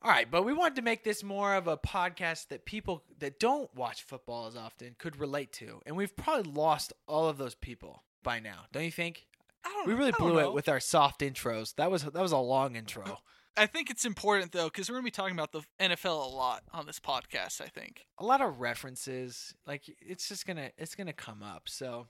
All 0.03 0.11
right, 0.13 0.31
but 0.31 0.45
we 0.45 0.53
wanted 0.53 0.77
to 0.77 0.83
make 0.83 1.03
this 1.03 1.25
more 1.25 1.55
of 1.57 1.67
a 1.67 1.77
podcast 1.77 2.49
that 2.49 2.65
people 2.65 3.03
that 3.19 3.41
don't 3.41 3.75
watch 3.75 4.03
football 4.05 4.47
as 4.47 4.55
often 4.55 4.95
could 4.99 5.19
relate 5.19 5.51
to, 5.55 5.81
and 5.87 5.97
we've 5.97 6.15
probably 6.15 6.53
lost 6.53 6.93
all 7.09 7.29
of 7.29 7.37
those 7.39 7.57
people 7.57 8.05
by 8.23 8.39
now. 8.39 8.67
Don't 8.71 8.85
you 8.85 8.93
think? 8.93 9.27
I 9.65 9.71
don't 9.71 9.89
We 9.89 9.95
really 9.95 10.13
blew 10.13 10.35
know. 10.35 10.51
it 10.51 10.53
with 10.55 10.69
our 10.69 10.79
soft 10.79 11.21
intros. 11.21 11.75
That 11.75 11.91
was 11.91 12.03
that 12.05 12.15
was 12.15 12.31
a 12.33 12.39
long 12.39 12.77
intro. 12.77 13.19
I 13.59 13.67
think 13.67 13.91
it's 13.91 14.05
important 14.05 14.53
though 14.53 14.67
because 14.67 14.89
we're 14.89 14.97
gonna 14.97 15.05
be 15.05 15.11
talking 15.11 15.35
about 15.35 15.53
the 15.53 15.63
NFL 15.81 16.27
a 16.27 16.35
lot 16.35 16.63
on 16.73 16.87
this 16.87 17.01
podcast. 17.01 17.61
I 17.61 17.67
think. 17.67 18.07
A 18.19 18.25
lot 18.25 18.41
of 18.41 18.61
references. 18.61 19.55
Like 19.67 19.83
it's 20.01 20.29
just 20.29 20.47
gonna 20.47 20.71
it's 20.79 20.95
gonna 20.95 21.13
come 21.13 21.43
up. 21.43 21.69
So 21.69 22.07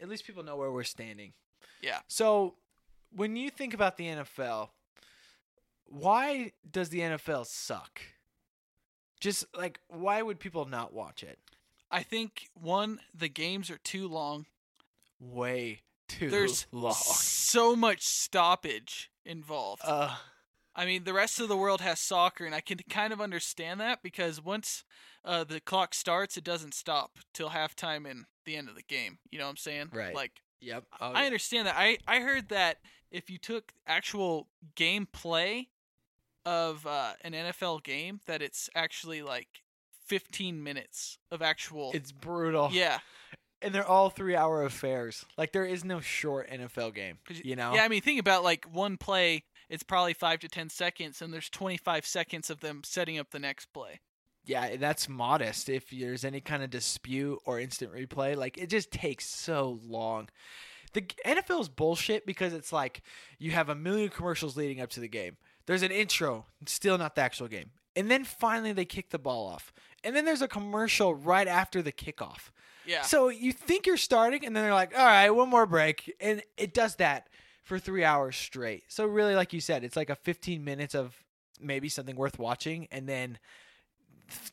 at 0.00 0.08
least 0.08 0.26
people 0.26 0.42
know 0.42 0.56
where 0.56 0.70
we're 0.70 0.84
standing. 0.84 1.32
Yeah. 1.82 2.00
So 2.08 2.56
when 3.14 3.36
you 3.36 3.50
think 3.50 3.74
about 3.74 3.96
the 3.96 4.06
NFL, 4.06 4.68
why 5.86 6.52
does 6.70 6.90
the 6.90 7.00
NFL 7.00 7.46
suck? 7.46 8.00
Just 9.20 9.46
like 9.56 9.80
why 9.88 10.20
would 10.20 10.38
people 10.38 10.66
not 10.66 10.92
watch 10.92 11.22
it? 11.22 11.38
I 11.90 12.02
think 12.02 12.48
one, 12.54 13.00
the 13.14 13.28
games 13.28 13.70
are 13.70 13.78
too 13.78 14.08
long. 14.08 14.46
Way 15.20 15.82
too 16.08 16.28
There's 16.28 16.66
long. 16.72 16.92
so 16.94 17.76
much 17.76 18.02
stoppage 18.02 19.10
involved. 19.24 19.82
Uh, 19.84 20.14
I 20.76 20.86
mean, 20.86 21.04
the 21.04 21.12
rest 21.12 21.40
of 21.40 21.48
the 21.48 21.56
world 21.56 21.80
has 21.80 22.00
soccer, 22.00 22.44
and 22.44 22.54
I 22.54 22.60
can 22.60 22.78
kind 22.88 23.12
of 23.12 23.20
understand 23.20 23.80
that 23.80 24.02
because 24.02 24.42
once 24.42 24.84
uh, 25.24 25.44
the 25.44 25.60
clock 25.60 25.94
starts, 25.94 26.36
it 26.36 26.44
doesn't 26.44 26.74
stop 26.74 27.18
till 27.32 27.50
halftime 27.50 28.10
and 28.10 28.24
the 28.44 28.56
end 28.56 28.68
of 28.68 28.74
the 28.74 28.82
game. 28.82 29.18
You 29.30 29.38
know 29.38 29.44
what 29.44 29.50
I'm 29.50 29.56
saying? 29.56 29.90
Right. 29.92 30.14
Like, 30.14 30.42
yep. 30.60 30.84
Oh, 31.00 31.12
I 31.12 31.20
yeah. 31.20 31.26
understand 31.26 31.66
that. 31.66 31.76
I 31.78 31.98
I 32.06 32.20
heard 32.20 32.48
that 32.48 32.78
if 33.10 33.30
you 33.30 33.38
took 33.38 33.72
actual 33.86 34.48
gameplay 34.76 35.68
of 36.44 36.86
uh, 36.86 37.12
an 37.22 37.32
NFL 37.32 37.84
game, 37.84 38.20
that 38.26 38.42
it's 38.42 38.68
actually 38.74 39.22
like 39.22 39.62
15 40.06 40.62
minutes 40.62 41.18
of 41.30 41.40
actual. 41.40 41.92
It's 41.94 42.12
brutal. 42.12 42.70
yeah, 42.72 42.98
and 43.64 43.74
they're 43.74 43.88
all 43.88 44.10
three 44.10 44.36
hour 44.36 44.64
affairs. 44.64 45.24
Like 45.38 45.52
there 45.52 45.64
is 45.64 45.84
no 45.84 46.00
short 46.00 46.50
NFL 46.50 46.94
game. 46.94 47.18
You 47.28 47.56
know? 47.56 47.74
Yeah, 47.74 47.84
I 47.84 47.88
mean, 47.88 48.02
think 48.02 48.20
about 48.20 48.44
like 48.44 48.66
one 48.70 48.96
play. 48.96 49.44
It's 49.74 49.82
probably 49.82 50.14
five 50.14 50.38
to 50.40 50.48
ten 50.48 50.70
seconds, 50.70 51.20
and 51.20 51.34
there's 51.34 51.50
25 51.50 52.06
seconds 52.06 52.48
of 52.48 52.60
them 52.60 52.82
setting 52.84 53.18
up 53.18 53.32
the 53.32 53.40
next 53.40 53.72
play. 53.72 53.98
Yeah, 54.44 54.76
that's 54.76 55.08
modest. 55.08 55.68
If 55.68 55.90
there's 55.90 56.24
any 56.24 56.40
kind 56.40 56.62
of 56.62 56.70
dispute 56.70 57.40
or 57.44 57.58
instant 57.58 57.92
replay, 57.92 58.36
like 58.36 58.56
it 58.56 58.70
just 58.70 58.92
takes 58.92 59.26
so 59.26 59.80
long. 59.84 60.28
The 60.92 61.02
NFL 61.26 61.62
is 61.62 61.68
bullshit 61.68 62.24
because 62.24 62.52
it's 62.52 62.72
like 62.72 63.02
you 63.40 63.50
have 63.50 63.68
a 63.68 63.74
million 63.74 64.10
commercials 64.10 64.56
leading 64.56 64.80
up 64.80 64.90
to 64.90 65.00
the 65.00 65.08
game. 65.08 65.38
There's 65.66 65.82
an 65.82 65.90
intro, 65.90 66.46
still 66.66 66.96
not 66.96 67.16
the 67.16 67.22
actual 67.22 67.48
game. 67.48 67.70
And 67.96 68.08
then 68.08 68.24
finally 68.24 68.72
they 68.72 68.84
kick 68.84 69.10
the 69.10 69.18
ball 69.18 69.48
off. 69.48 69.72
And 70.04 70.14
then 70.14 70.24
there's 70.24 70.42
a 70.42 70.48
commercial 70.48 71.14
right 71.14 71.48
after 71.48 71.82
the 71.82 71.90
kickoff. 71.90 72.50
Yeah. 72.86 73.02
So 73.02 73.28
you 73.28 73.52
think 73.52 73.86
you're 73.86 73.96
starting, 73.96 74.44
and 74.44 74.54
then 74.54 74.62
they're 74.62 74.74
like, 74.74 74.96
all 74.96 75.04
right, 75.04 75.30
one 75.30 75.48
more 75.48 75.66
break. 75.66 76.14
And 76.20 76.42
it 76.56 76.74
does 76.74 76.96
that 76.96 77.28
for 77.64 77.78
three 77.78 78.04
hours 78.04 78.36
straight. 78.36 78.84
So, 78.88 79.04
really, 79.06 79.34
like 79.34 79.52
you 79.52 79.60
said, 79.60 79.82
it's 79.84 79.96
like 79.96 80.10
a 80.10 80.14
15 80.16 80.62
minutes 80.64 80.94
of 80.94 81.16
maybe 81.60 81.88
something 81.88 82.14
worth 82.16 82.38
watching, 82.38 82.86
and 82.92 83.08
then 83.08 83.38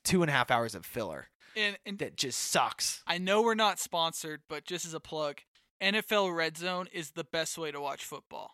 two 0.04 0.21
and 0.24 0.30
a 0.30 0.34
half 0.34 0.52
hours 0.52 0.76
of 0.76 0.86
filler 0.86 1.28
and 1.56 1.78
and 1.86 2.00
that 2.00 2.15
just 2.17 2.39
sucks. 2.39 3.02
I 3.08 3.17
know 3.17 3.41
we're 3.41 3.56
not 3.56 3.80
sponsored, 3.80 4.41
but 4.50 4.65
just 4.65 4.86
as 4.86 4.93
a 4.93 5.00
plug, 5.00 5.39
NFL 5.82 6.36
Red 6.36 6.58
Zone 6.58 6.88
is 6.91 7.12
the 7.12 7.24
best 7.24 7.58
way 7.58 7.71
to 7.71 7.80
watch 7.82 8.04
football. 8.06 8.52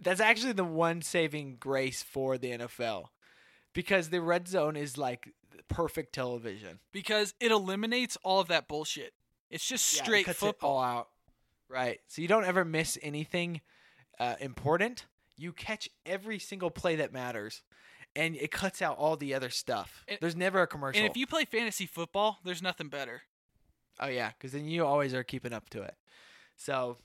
That's 0.00 0.20
actually 0.20 0.52
the 0.52 0.64
one 0.64 1.02
saving 1.02 1.56
grace 1.60 2.02
for 2.02 2.36
the 2.38 2.50
NFL 2.58 3.06
because 3.72 4.10
the 4.10 4.20
red 4.20 4.48
zone 4.48 4.76
is 4.76 4.98
like 4.98 5.28
perfect 5.68 6.12
television. 6.14 6.80
because 6.92 7.32
it 7.40 7.50
eliminates 7.50 8.16
all 8.24 8.40
of 8.40 8.48
that 8.48 8.68
bullshit. 8.68 9.12
It's 9.50 9.66
just 9.66 9.96
Yeah, 9.96 10.02
straight 10.02 10.26
cuts 10.26 10.38
it 10.38 10.46
football. 10.46 10.78
all 10.78 10.82
out. 10.82 11.08
Right. 11.68 12.00
So 12.08 12.22
you 12.22 12.28
don't 12.28 12.44
ever 12.44 12.64
miss 12.64 12.98
anything 13.02 13.60
uh, 14.18 14.34
important. 14.40 15.06
You 15.36 15.52
catch 15.52 15.88
every 16.06 16.38
single 16.38 16.70
play 16.70 16.96
that 16.96 17.12
matters, 17.12 17.62
and 18.14 18.36
it 18.36 18.50
cuts 18.50 18.80
out 18.80 18.96
all 18.98 19.16
the 19.16 19.34
other 19.34 19.50
stuff. 19.50 20.04
And- 20.06 20.18
There's 20.20 20.36
never 20.36 20.62
a 20.62 20.66
commercial. 20.66 21.00
And 21.00 21.10
if 21.10 21.16
you 21.16 21.26
play 21.26 21.44
fantasy 21.44 21.86
football, 21.86 22.38
there's 22.44 22.62
nothing 22.62 22.88
better. 22.88 23.22
oh 24.00 24.06
yeah, 24.08 24.30
because 24.36 24.52
then 24.52 24.66
you 24.66 24.84
always 24.84 25.14
are 25.14 25.24
keeping 25.24 25.52
up 25.52 25.68
to 25.70 25.82
it. 25.82 25.94
So 26.56 26.98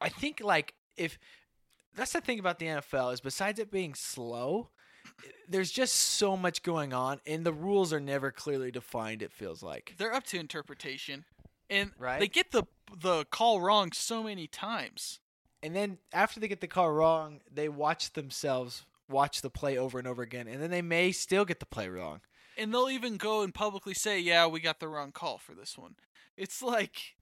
I 0.00 0.08
think 0.08 0.40
like 0.42 0.74
if 0.96 1.18
that's 1.94 2.12
the 2.12 2.20
thing 2.20 2.38
about 2.38 2.58
the 2.58 2.66
NFL 2.66 3.12
is 3.12 3.20
besides 3.20 3.58
it 3.58 3.70
being 3.70 3.94
slow, 3.94 4.70
there's 5.48 5.70
just 5.70 5.94
so 5.94 6.36
much 6.36 6.62
going 6.62 6.92
on, 6.92 7.20
and 7.26 7.44
the 7.44 7.52
rules 7.52 7.92
are 7.92 8.00
never 8.00 8.30
clearly 8.30 8.70
defined. 8.70 9.22
It 9.22 9.32
feels 9.32 9.62
like. 9.62 9.94
They're 9.98 10.14
up 10.14 10.24
to 10.24 10.38
interpretation, 10.38 11.24
and 11.70 11.92
right? 11.98 12.20
they 12.20 12.28
get 12.28 12.52
the 12.52 12.64
the 12.96 13.24
call 13.26 13.60
wrong 13.60 13.92
so 13.92 14.22
many 14.22 14.46
times. 14.46 15.20
And 15.64 15.74
then 15.74 15.96
after 16.12 16.38
they 16.38 16.46
get 16.46 16.60
the 16.60 16.66
call 16.66 16.92
wrong, 16.92 17.40
they 17.50 17.70
watch 17.70 18.12
themselves 18.12 18.84
watch 19.08 19.40
the 19.40 19.48
play 19.48 19.78
over 19.78 19.98
and 19.98 20.06
over 20.06 20.20
again, 20.20 20.46
and 20.46 20.62
then 20.62 20.70
they 20.70 20.82
may 20.82 21.10
still 21.10 21.46
get 21.46 21.58
the 21.58 21.64
play 21.64 21.88
wrong. 21.88 22.20
And 22.58 22.72
they'll 22.72 22.90
even 22.90 23.16
go 23.16 23.40
and 23.40 23.54
publicly 23.54 23.94
say, 23.94 24.20
"Yeah, 24.20 24.46
we 24.46 24.60
got 24.60 24.78
the 24.78 24.88
wrong 24.88 25.10
call 25.10 25.38
for 25.38 25.54
this 25.54 25.78
one." 25.78 25.96
It's 26.36 26.60
like 26.62 27.16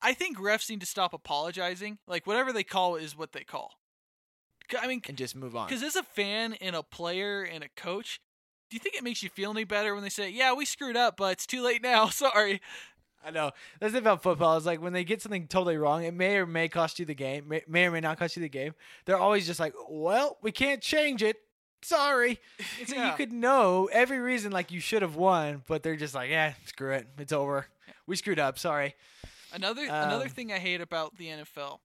I 0.00 0.14
think 0.14 0.38
refs 0.38 0.70
need 0.70 0.80
to 0.80 0.86
stop 0.86 1.12
apologizing. 1.12 1.98
Like 2.06 2.26
whatever 2.26 2.50
they 2.50 2.64
call 2.64 2.96
is 2.96 3.14
what 3.14 3.32
they 3.32 3.44
call. 3.44 3.74
I 4.80 4.86
mean, 4.86 5.02
and 5.06 5.18
just 5.18 5.36
move 5.36 5.54
on. 5.54 5.68
because 5.68 5.82
as 5.82 5.96
a 5.96 6.02
fan 6.02 6.54
and 6.54 6.74
a 6.74 6.82
player 6.82 7.42
and 7.42 7.62
a 7.62 7.68
coach, 7.76 8.20
do 8.70 8.76
you 8.76 8.80
think 8.80 8.96
it 8.96 9.04
makes 9.04 9.22
you 9.22 9.28
feel 9.28 9.50
any 9.50 9.64
better 9.64 9.92
when 9.94 10.02
they 10.02 10.08
say, 10.08 10.30
"Yeah, 10.30 10.54
we 10.54 10.64
screwed 10.64 10.96
up, 10.96 11.18
but 11.18 11.32
it's 11.32 11.46
too 11.46 11.62
late 11.62 11.82
now. 11.82 12.08
Sorry." 12.08 12.62
I 13.24 13.30
know 13.30 13.50
that's 13.80 13.92
the 13.92 13.98
thing 13.98 14.04
about 14.06 14.22
football. 14.22 14.56
Is 14.56 14.66
like 14.66 14.80
when 14.80 14.92
they 14.92 15.04
get 15.04 15.20
something 15.22 15.46
totally 15.48 15.76
wrong, 15.76 16.04
it 16.04 16.14
may 16.14 16.36
or 16.36 16.46
may 16.46 16.68
cost 16.68 16.98
you 16.98 17.04
the 17.04 17.14
game, 17.14 17.48
may, 17.48 17.62
may 17.66 17.86
or 17.86 17.90
may 17.90 18.00
not 18.00 18.18
cost 18.18 18.36
you 18.36 18.42
the 18.42 18.48
game. 18.48 18.74
They're 19.04 19.18
always 19.18 19.46
just 19.46 19.58
like, 19.60 19.74
"Well, 19.88 20.38
we 20.42 20.52
can't 20.52 20.80
change 20.80 21.22
it. 21.22 21.36
Sorry." 21.82 22.38
And 22.78 22.88
so 22.88 23.04
you 23.04 23.12
could 23.16 23.32
know 23.32 23.88
every 23.92 24.18
reason 24.18 24.52
like 24.52 24.70
you 24.70 24.80
should 24.80 25.02
have 25.02 25.16
won, 25.16 25.62
but 25.66 25.82
they're 25.82 25.96
just 25.96 26.14
like, 26.14 26.30
"Yeah, 26.30 26.54
screw 26.66 26.92
it. 26.92 27.08
It's 27.18 27.32
over. 27.32 27.66
We 28.06 28.14
screwed 28.16 28.38
up. 28.38 28.58
Sorry." 28.58 28.94
Another 29.52 29.84
another 29.84 30.24
Um, 30.24 30.30
thing 30.30 30.52
I 30.52 30.58
hate 30.58 30.80
about 30.80 31.16
the 31.16 31.26
NFL 31.28 31.80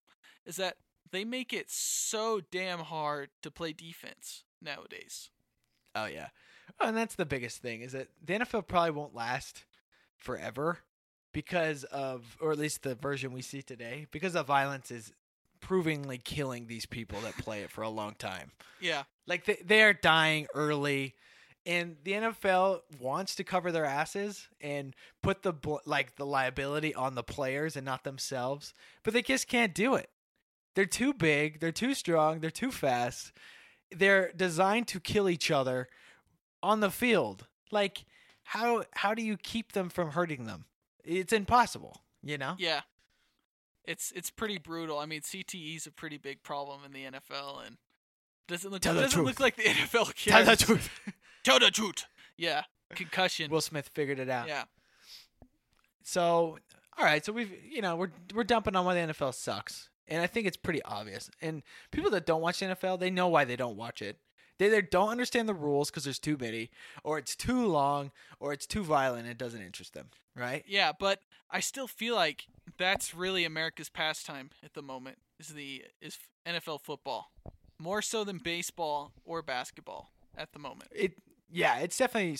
is 0.45 0.57
that 0.57 0.77
they 1.11 1.23
make 1.25 1.53
it 1.53 1.69
so 1.71 2.41
damn 2.51 2.79
hard 2.79 3.29
to 3.41 3.49
play 3.51 3.73
defense 3.73 4.43
nowadays. 4.61 5.29
Oh 5.95 6.05
yeah, 6.05 6.27
oh, 6.79 6.87
and 6.87 6.97
that's 6.97 7.15
the 7.15 7.25
biggest 7.25 7.61
thing 7.61 7.81
is 7.81 7.93
that 7.93 8.09
the 8.23 8.33
NFL 8.33 8.67
probably 8.67 8.91
won't 8.91 9.15
last 9.15 9.63
forever 10.17 10.79
because 11.33 11.83
of, 11.85 12.37
or 12.41 12.51
at 12.51 12.59
least 12.59 12.83
the 12.83 12.95
version 12.95 13.31
we 13.31 13.41
see 13.41 13.61
today, 13.61 14.07
because 14.11 14.33
the 14.33 14.43
violence 14.43 14.91
is 14.91 15.13
provingly 15.61 16.17
killing 16.17 16.67
these 16.67 16.85
people 16.85 17.19
that 17.21 17.37
play 17.37 17.61
it 17.61 17.71
for 17.71 17.83
a 17.83 17.89
long 17.89 18.15
time. 18.17 18.51
Yeah. 18.79 19.03
Like 19.27 19.45
they 19.45 19.61
they 19.63 19.83
are 19.83 19.93
dying 19.93 20.47
early, 20.53 21.15
and 21.65 21.95
the 22.03 22.13
NFL 22.13 22.81
wants 22.99 23.35
to 23.35 23.43
cover 23.43 23.71
their 23.71 23.85
asses 23.85 24.49
and 24.59 24.95
put 25.21 25.43
the 25.43 25.53
like 25.85 26.15
the 26.15 26.25
liability 26.25 26.93
on 26.93 27.15
the 27.15 27.23
players 27.23 27.75
and 27.75 27.85
not 27.85 28.03
themselves, 28.03 28.73
but 29.03 29.13
they 29.13 29.21
just 29.21 29.47
can't 29.47 29.73
do 29.73 29.95
it. 29.95 30.09
They're 30.75 30.85
too 30.85 31.13
big, 31.13 31.59
they're 31.59 31.71
too 31.71 31.93
strong, 31.93 32.39
they're 32.39 32.49
too 32.49 32.71
fast. 32.71 33.31
They're 33.91 34.31
designed 34.31 34.87
to 34.87 34.99
kill 34.99 35.29
each 35.29 35.51
other 35.51 35.89
on 36.63 36.79
the 36.79 36.89
field. 36.89 37.45
Like 37.71 38.05
how 38.43 38.83
how 38.93 39.13
do 39.13 39.21
you 39.21 39.37
keep 39.37 39.73
them 39.73 39.89
from 39.89 40.11
hurting 40.11 40.45
them? 40.45 40.65
It's 41.03 41.33
impossible, 41.33 42.01
you 42.23 42.37
know? 42.37 42.55
Yeah. 42.57 42.81
It's 43.85 44.11
it's 44.15 44.29
pretty 44.29 44.57
brutal. 44.59 44.99
I 44.99 45.05
mean, 45.05 45.21
CTE 45.21 45.75
is 45.77 45.87
a 45.87 45.91
pretty 45.91 46.17
big 46.17 46.43
problem 46.43 46.81
in 46.85 46.91
the 46.93 47.05
NFL 47.05 47.65
and 47.65 47.77
doesn't 48.47 48.69
look 48.69 48.81
Tell 48.81 48.93
doesn't 48.93 49.09
truth. 49.11 49.25
look 49.25 49.39
like 49.39 49.55
the 49.55 49.63
NFL 49.63 50.13
cares. 50.15 50.25
Tell 50.25 50.45
the 50.45 50.55
truth. 50.55 50.89
Tell 51.43 51.59
the 51.59 51.71
truth. 51.71 52.05
Yeah. 52.37 52.63
Concussion. 52.93 53.49
Will 53.49 53.61
Smith 53.61 53.89
figured 53.93 54.19
it 54.19 54.29
out. 54.29 54.47
yeah. 54.47 54.63
So, 56.03 56.57
all 56.97 57.05
right, 57.05 57.23
so 57.23 57.31
we've 57.31 57.51
you 57.63 57.81
know 57.81 57.95
we're 57.95 58.11
we're 58.33 58.43
dumping 58.43 58.75
on 58.75 58.85
why 58.85 58.93
the 58.95 59.13
NFL 59.13 59.33
sucks, 59.33 59.89
and 60.07 60.21
I 60.21 60.27
think 60.27 60.47
it's 60.47 60.57
pretty 60.57 60.81
obvious. 60.83 61.29
And 61.41 61.63
people 61.91 62.11
that 62.11 62.25
don't 62.25 62.41
watch 62.41 62.59
the 62.59 62.67
NFL, 62.67 62.99
they 62.99 63.09
know 63.09 63.27
why 63.27 63.45
they 63.45 63.55
don't 63.55 63.77
watch 63.77 64.01
it. 64.01 64.17
They 64.61 64.67
either 64.67 64.83
don't 64.83 65.09
understand 65.09 65.49
the 65.49 65.55
rules 65.55 65.89
because 65.89 66.03
there's 66.03 66.19
too 66.19 66.37
many, 66.39 66.69
or 67.03 67.17
it's 67.17 67.35
too 67.35 67.65
long, 67.65 68.11
or 68.39 68.53
it's 68.53 68.67
too 68.67 68.83
violent. 68.83 69.23
and 69.23 69.31
It 69.31 69.39
doesn't 69.39 69.59
interest 69.59 69.95
them, 69.95 70.09
right? 70.35 70.63
Yeah, 70.67 70.91
but 70.91 71.21
I 71.49 71.61
still 71.61 71.87
feel 71.87 72.13
like 72.13 72.45
that's 72.77 73.15
really 73.15 73.43
America's 73.43 73.89
pastime 73.89 74.51
at 74.63 74.75
the 74.75 74.83
moment 74.83 75.17
is 75.39 75.47
the 75.47 75.85
is 75.99 76.19
NFL 76.45 76.81
football. 76.81 77.31
More 77.79 78.03
so 78.03 78.23
than 78.23 78.37
baseball 78.37 79.13
or 79.25 79.41
basketball 79.41 80.11
at 80.37 80.53
the 80.53 80.59
moment. 80.59 80.91
It 80.91 81.13
yeah, 81.49 81.79
it's 81.79 81.97
definitely 81.97 82.37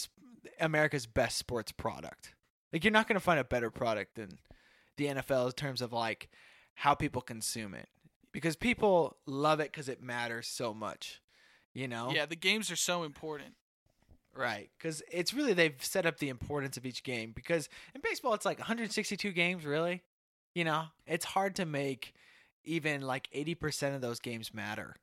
America's 0.60 1.08
best 1.08 1.40
sports 1.40 1.72
product. 1.72 2.36
Like 2.72 2.84
you're 2.84 2.94
not 2.94 3.08
going 3.08 3.16
to 3.16 3.20
find 3.20 3.40
a 3.40 3.44
better 3.44 3.72
product 3.72 4.14
than 4.14 4.38
the 4.96 5.08
NFL 5.08 5.48
in 5.48 5.52
terms 5.54 5.82
of 5.82 5.92
like 5.92 6.30
how 6.76 6.94
people 6.94 7.24
consume 7.24 7.74
it, 7.74 7.90
because 8.32 8.56
people 8.56 9.18
love 9.26 9.60
it 9.60 9.72
because 9.72 9.90
it 9.90 10.04
matters 10.04 10.48
so 10.48 10.72
much. 10.72 11.20
You 11.74 11.88
know? 11.88 12.12
Yeah, 12.12 12.26
the 12.26 12.36
games 12.36 12.70
are 12.72 12.76
so 12.76 13.04
important. 13.04 13.56
Right, 14.36 14.70
because 14.78 15.04
it's 15.12 15.34
really 15.34 15.54
they've 15.54 15.76
set 15.84 16.06
up 16.06 16.18
the 16.18 16.30
importance 16.30 16.78
of 16.78 16.86
each 16.86 17.04
game. 17.04 17.34
Because 17.36 17.68
in 17.94 18.02
baseball, 18.02 18.34
it's 18.34 18.46
like 18.46 18.60
162 18.60 19.32
games. 19.32 19.66
Really, 19.66 20.04
you 20.56 20.64
know, 20.64 20.86
it's 21.06 21.26
hard 21.26 21.56
to 21.58 21.66
make 21.66 22.14
even 22.64 23.02
like 23.02 23.28
80 23.34 23.56
percent 23.56 23.96
of 23.96 24.02
those 24.02 24.20
games 24.20 24.54
matter 24.54 24.96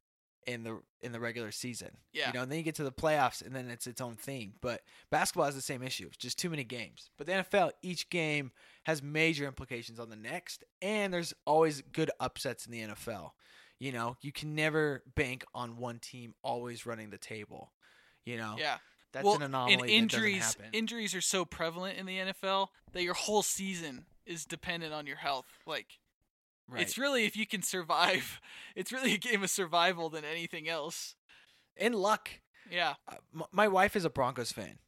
in 0.48 0.64
the 0.64 0.80
in 1.02 1.12
the 1.12 1.20
regular 1.20 1.50
season. 1.50 1.90
Yeah. 2.12 2.28
you 2.28 2.32
know, 2.32 2.42
and 2.42 2.50
then 2.50 2.58
you 2.58 2.64
get 2.64 2.76
to 2.76 2.84
the 2.84 2.90
playoffs, 2.90 3.44
and 3.44 3.54
then 3.54 3.68
it's 3.68 3.86
its 3.86 4.00
own 4.00 4.14
thing. 4.16 4.54
But 4.62 4.80
basketball 5.10 5.44
has 5.44 5.54
the 5.54 5.60
same 5.60 5.82
issue; 5.82 6.06
it's 6.06 6.16
just 6.16 6.38
too 6.38 6.48
many 6.48 6.64
games. 6.64 7.10
But 7.18 7.26
the 7.26 7.32
NFL, 7.34 7.72
each 7.82 8.08
game 8.08 8.52
has 8.84 9.02
major 9.02 9.46
implications 9.46 10.00
on 10.00 10.08
the 10.08 10.16
next, 10.16 10.64
and 10.80 11.12
there's 11.12 11.34
always 11.44 11.82
good 11.92 12.10
upsets 12.18 12.64
in 12.64 12.72
the 12.72 12.80
NFL. 12.80 13.32
You 13.78 13.92
know, 13.92 14.16
you 14.20 14.32
can 14.32 14.54
never 14.54 15.02
bank 15.14 15.44
on 15.54 15.76
one 15.76 15.98
team 16.00 16.34
always 16.42 16.84
running 16.86 17.10
the 17.10 17.18
table. 17.18 17.72
You 18.24 18.36
know, 18.36 18.56
Yeah. 18.58 18.78
that's 19.12 19.24
well, 19.24 19.36
an 19.36 19.42
anomaly. 19.42 19.74
and 19.74 19.88
injuries 19.88 20.56
injuries 20.72 21.14
are 21.14 21.20
so 21.20 21.44
prevalent 21.44 21.96
in 21.98 22.04
the 22.06 22.18
NFL 22.18 22.68
that 22.92 23.02
your 23.02 23.14
whole 23.14 23.42
season 23.42 24.06
is 24.26 24.44
dependent 24.44 24.92
on 24.92 25.06
your 25.06 25.16
health. 25.16 25.46
Like 25.66 25.98
right. 26.68 26.82
it's 26.82 26.98
really 26.98 27.24
if 27.24 27.36
you 27.36 27.46
can 27.46 27.62
survive. 27.62 28.40
It's 28.76 28.92
really 28.92 29.14
a 29.14 29.18
game 29.18 29.42
of 29.42 29.50
survival 29.50 30.08
than 30.10 30.24
anything 30.24 30.68
else. 30.68 31.14
in 31.76 31.92
luck. 31.92 32.30
Yeah. 32.70 32.94
Uh, 33.08 33.14
m- 33.34 33.42
my 33.50 33.66
wife 33.68 33.96
is 33.96 34.04
a 34.04 34.10
Broncos 34.10 34.52
fan, 34.52 34.78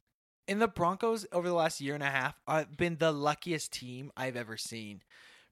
and 0.47 0.61
the 0.61 0.67
Broncos 0.67 1.25
over 1.31 1.47
the 1.47 1.53
last 1.53 1.81
year 1.81 1.93
and 1.95 2.03
a 2.03 2.09
half 2.09 2.39
have 2.47 2.77
been 2.77 2.97
the 2.97 3.11
luckiest 3.11 3.71
team 3.73 4.11
I've 4.15 4.35
ever 4.37 4.55
seen 4.57 5.01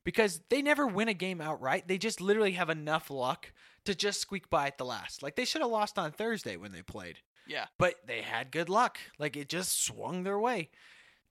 because 0.04 0.42
they 0.50 0.62
never 0.62 0.88
win 0.88 1.08
a 1.08 1.14
game 1.14 1.42
outright. 1.42 1.88
They 1.88 1.98
just 1.98 2.22
literally 2.22 2.54
have 2.54 2.70
enough 2.70 3.10
luck 3.10 3.52
to 3.86 3.96
just 3.96 4.22
squeak 4.22 4.50
by 4.50 4.68
at 4.68 4.78
the 4.78 4.86
last. 4.86 5.22
Like 5.24 5.36
they 5.36 5.46
should 5.46 5.62
have 5.62 5.72
lost 5.72 5.98
on 5.98 6.12
Thursday 6.12 6.58
when 6.58 6.72
they 6.72 6.82
played. 6.82 7.18
Yeah. 7.48 7.66
but 7.80 7.96
they 8.06 8.22
had 8.22 8.52
good 8.52 8.70
luck. 8.70 9.00
Like 9.18 9.36
it 9.36 9.50
just 9.50 9.84
swung 9.84 10.24
their 10.24 10.38
way, 10.38 10.70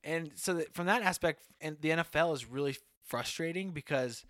and 0.03 0.33
so 0.35 0.55
that 0.55 0.75
from 0.75 0.87
that 0.87 1.03
aspect, 1.03 1.45
and 1.61 1.77
the 1.81 1.91
NFL 1.91 2.35
is 2.35 2.45
really 2.45 2.77
frustrating 3.05 3.71
because 3.71 4.25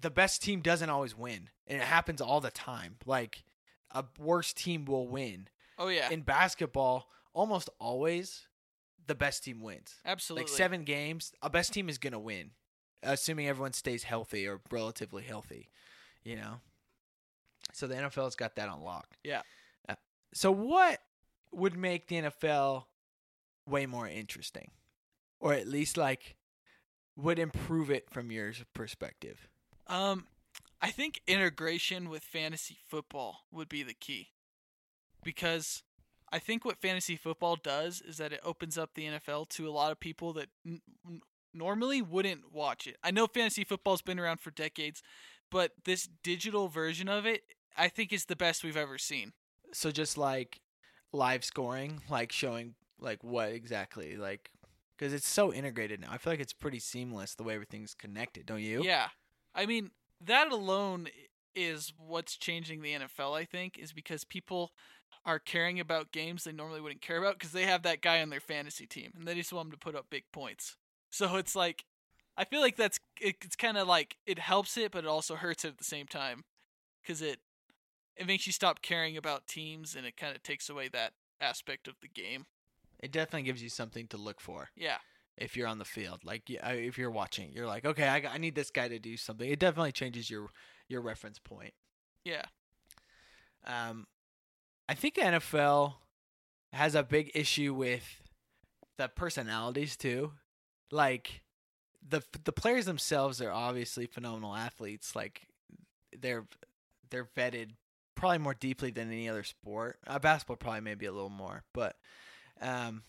the 0.00 0.10
best 0.10 0.42
team 0.42 0.60
doesn't 0.60 0.90
always 0.90 1.16
win, 1.16 1.48
and 1.68 1.78
it 1.80 1.84
happens 1.84 2.20
all 2.20 2.40
the 2.40 2.50
time. 2.50 2.96
Like 3.06 3.44
a 3.92 4.04
worse 4.18 4.52
team 4.52 4.84
will 4.84 5.06
win. 5.06 5.46
Oh 5.78 5.88
yeah. 5.88 6.10
In 6.10 6.22
basketball, 6.22 7.08
almost 7.32 7.70
always 7.78 8.48
the 9.06 9.14
best 9.14 9.44
team 9.44 9.60
wins. 9.60 9.94
Absolutely. 10.04 10.44
Like 10.44 10.56
seven 10.56 10.82
games, 10.84 11.32
a 11.40 11.50
best 11.50 11.72
team 11.72 11.88
is 11.88 11.98
gonna 11.98 12.18
win, 12.18 12.50
assuming 13.02 13.48
everyone 13.48 13.72
stays 13.72 14.04
healthy 14.04 14.46
or 14.46 14.60
relatively 14.70 15.22
healthy. 15.22 15.68
You 16.24 16.36
know, 16.36 16.60
so 17.72 17.86
the 17.86 17.94
NFL's 17.94 18.36
got 18.36 18.56
that 18.56 18.68
on 18.68 18.82
lock. 18.82 19.06
Yeah. 19.24 19.42
Uh, 19.88 19.94
so 20.34 20.50
what 20.52 21.00
would 21.52 21.76
make 21.76 22.08
the 22.08 22.16
NFL 22.16 22.84
way 23.66 23.86
more 23.86 24.08
interesting, 24.08 24.70
or 25.40 25.52
at 25.54 25.66
least 25.66 25.96
like 25.96 26.36
would 27.16 27.38
improve 27.38 27.90
it 27.90 28.10
from 28.10 28.30
your 28.30 28.52
perspective? 28.74 29.48
Um, 29.86 30.26
I 30.80 30.90
think 30.90 31.20
integration 31.26 32.08
with 32.08 32.22
fantasy 32.22 32.78
football 32.88 33.40
would 33.52 33.68
be 33.68 33.82
the 33.82 33.94
key. 33.94 34.28
Because 35.22 35.82
I 36.32 36.38
think 36.38 36.64
what 36.64 36.80
fantasy 36.80 37.16
football 37.16 37.56
does 37.56 38.00
is 38.00 38.16
that 38.16 38.32
it 38.32 38.40
opens 38.42 38.78
up 38.78 38.94
the 38.94 39.06
NFL 39.06 39.48
to 39.50 39.68
a 39.68 39.70
lot 39.70 39.92
of 39.92 40.00
people 40.00 40.32
that 40.34 40.48
n- 40.64 40.80
normally 41.52 42.02
wouldn't 42.02 42.52
watch 42.52 42.86
it. 42.86 42.96
I 43.02 43.10
know 43.10 43.26
fantasy 43.26 43.64
football's 43.64 44.02
been 44.02 44.18
around 44.18 44.40
for 44.40 44.50
decades, 44.50 45.02
but 45.50 45.72
this 45.84 46.08
digital 46.22 46.68
version 46.68 47.08
of 47.08 47.26
it, 47.26 47.42
I 47.76 47.88
think, 47.88 48.12
is 48.12 48.26
the 48.26 48.36
best 48.36 48.64
we've 48.64 48.76
ever 48.76 48.98
seen. 48.98 49.32
So 49.72 49.90
just 49.90 50.18
like 50.18 50.60
live 51.12 51.44
scoring, 51.44 52.02
like 52.08 52.32
showing 52.32 52.74
like 52.98 53.24
what 53.24 53.50
exactly 53.50 54.16
like 54.16 54.50
because 54.96 55.14
it's 55.14 55.28
so 55.28 55.52
integrated 55.52 56.00
now. 56.00 56.08
I 56.10 56.18
feel 56.18 56.32
like 56.32 56.40
it's 56.40 56.52
pretty 56.52 56.78
seamless 56.78 57.34
the 57.34 57.42
way 57.42 57.54
everything's 57.54 57.94
connected. 57.94 58.44
Don't 58.44 58.60
you? 58.60 58.82
Yeah. 58.84 59.08
I 59.54 59.64
mean, 59.64 59.90
that 60.20 60.52
alone 60.52 61.08
is 61.54 61.92
what's 61.96 62.36
changing 62.36 62.82
the 62.82 62.92
NFL, 62.92 63.36
I 63.36 63.44
think, 63.44 63.78
is 63.78 63.92
because 63.92 64.24
people 64.24 64.72
are 65.24 65.38
caring 65.38 65.80
about 65.80 66.12
games 66.12 66.44
they 66.44 66.52
normally 66.52 66.80
wouldn't 66.80 67.00
care 67.00 67.18
about 67.18 67.38
because 67.38 67.52
they 67.52 67.64
have 67.64 67.82
that 67.82 68.00
guy 68.00 68.22
on 68.22 68.30
their 68.30 68.40
fantasy 68.40 68.86
team 68.86 69.12
and 69.18 69.26
they 69.26 69.34
just 69.34 69.52
want 69.52 69.66
him 69.66 69.72
to 69.72 69.78
put 69.78 69.94
up 69.94 70.06
big 70.10 70.24
points. 70.32 70.76
So 71.10 71.36
it's 71.36 71.56
like, 71.56 71.84
I 72.36 72.44
feel 72.44 72.60
like 72.60 72.76
that's 72.76 72.98
it, 73.20 73.36
it's 73.42 73.56
kind 73.56 73.76
of 73.76 73.86
like 73.86 74.16
it 74.26 74.38
helps 74.38 74.76
it, 74.76 74.92
but 74.92 75.04
it 75.04 75.08
also 75.08 75.34
hurts 75.36 75.64
it 75.64 75.68
at 75.68 75.78
the 75.78 75.84
same 75.84 76.06
time 76.06 76.44
because 77.02 77.20
it 77.20 77.40
it 78.16 78.26
makes 78.26 78.46
you 78.46 78.52
stop 78.52 78.82
caring 78.82 79.16
about 79.16 79.46
teams 79.46 79.94
and 79.94 80.06
it 80.06 80.16
kind 80.16 80.34
of 80.34 80.42
takes 80.42 80.68
away 80.68 80.88
that 80.88 81.12
aspect 81.40 81.88
of 81.88 81.94
the 82.00 82.08
game. 82.08 82.46
It 83.02 83.12
definitely 83.12 83.42
gives 83.42 83.62
you 83.62 83.70
something 83.70 84.06
to 84.08 84.16
look 84.16 84.40
for 84.40 84.70
Yeah, 84.76 84.98
if 85.36 85.56
you're 85.56 85.66
on 85.68 85.78
the 85.78 85.84
field. 85.84 86.20
Like 86.24 86.42
if 86.48 86.98
you're 86.98 87.10
watching, 87.10 87.52
you're 87.52 87.66
like, 87.66 87.84
okay, 87.84 88.06
I, 88.06 88.22
I 88.34 88.38
need 88.38 88.54
this 88.54 88.70
guy 88.70 88.88
to 88.88 88.98
do 88.98 89.16
something. 89.16 89.48
It 89.48 89.58
definitely 89.58 89.92
changes 89.92 90.30
your 90.30 90.48
your 90.88 91.00
reference 91.00 91.38
point. 91.38 91.74
yeah. 92.24 92.44
Um, 93.66 94.06
I 94.88 94.94
think 94.94 95.14
the 95.14 95.22
NFL 95.22 95.94
has 96.72 96.94
a 96.94 97.02
big 97.02 97.30
issue 97.34 97.74
with 97.74 98.22
the 98.96 99.08
personalities 99.08 99.96
too. 99.96 100.32
Like 100.90 101.42
the 102.06 102.22
the 102.44 102.52
players 102.52 102.86
themselves 102.86 103.40
are 103.40 103.50
obviously 103.50 104.06
phenomenal 104.06 104.54
athletes. 104.54 105.14
Like 105.14 105.42
they're 106.18 106.46
they're 107.10 107.28
vetted 107.36 107.70
probably 108.14 108.38
more 108.38 108.54
deeply 108.54 108.90
than 108.90 109.08
any 109.08 109.28
other 109.28 109.44
sport. 109.44 109.98
Uh, 110.06 110.18
basketball 110.18 110.56
probably 110.56 110.80
maybe 110.80 111.06
a 111.06 111.12
little 111.12 111.30
more, 111.30 111.64
but 111.72 111.96
um, 112.60 113.02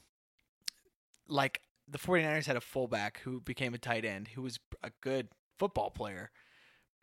like 1.27 1.61
the 1.87 1.97
49ers 1.97 2.45
had 2.45 2.55
a 2.55 2.61
fullback 2.61 3.19
who 3.21 3.41
became 3.41 3.73
a 3.73 3.77
tight 3.77 4.05
end 4.05 4.29
who 4.29 4.41
was 4.41 4.59
a 4.83 4.91
good 5.01 5.27
football 5.59 5.89
player, 5.89 6.31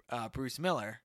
uh, 0.08 0.28
Bruce 0.28 0.58
Miller 0.58 1.00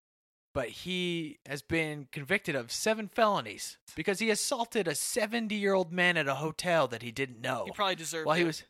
but 0.54 0.70
he 0.70 1.40
has 1.48 1.62
been 1.62 2.08
convicted 2.12 2.56
of 2.56 2.72
seven 2.72 3.08
felonies 3.08 3.78
because 3.96 4.20
he 4.20 4.30
assaulted 4.30 4.88
a 4.88 4.96
70 4.96 5.56
year 5.56 5.74
old 5.74 5.92
man 5.92 6.16
at 6.16 6.28
a 6.28 6.36
hotel 6.36 6.88
that 6.88 7.02
he 7.02 7.12
didn't 7.12 7.42
know. 7.42 7.64
He 7.66 7.72
probably 7.72 7.96
deserved 7.96 8.28
While 8.28 8.36
it. 8.36 8.40
he 8.40 8.46
was. 8.46 8.64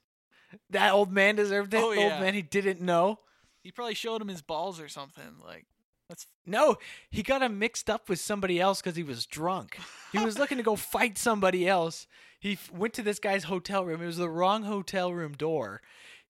That 0.69 0.93
old 0.93 1.11
man 1.11 1.35
deserved 1.35 1.73
it? 1.73 1.81
Oh, 1.83 1.91
yeah. 1.91 2.01
old 2.01 2.21
man 2.21 2.33
he 2.33 2.41
didn't 2.41 2.81
know? 2.81 3.19
He 3.63 3.71
probably 3.71 3.93
showed 3.93 4.21
him 4.21 4.27
his 4.27 4.41
balls 4.41 4.79
or 4.79 4.87
something. 4.87 5.23
Like 5.45 5.65
that's 6.09 6.27
No, 6.45 6.77
he 7.09 7.23
got 7.23 7.41
him 7.41 7.59
mixed 7.59 7.89
up 7.89 8.09
with 8.09 8.19
somebody 8.19 8.59
else 8.59 8.81
because 8.81 8.95
he 8.95 9.03
was 9.03 9.25
drunk. 9.25 9.77
He 10.11 10.19
was 10.19 10.37
looking 10.37 10.57
to 10.57 10.63
go 10.63 10.75
fight 10.95 11.17
somebody 11.17 11.67
else. 11.67 12.07
He 12.39 12.53
f- 12.53 12.71
went 12.71 12.93
to 12.95 13.01
this 13.03 13.19
guy's 13.19 13.45
hotel 13.45 13.85
room. 13.85 14.01
It 14.01 14.05
was 14.05 14.17
the 14.17 14.29
wrong 14.29 14.63
hotel 14.63 15.13
room 15.13 15.33
door. 15.33 15.81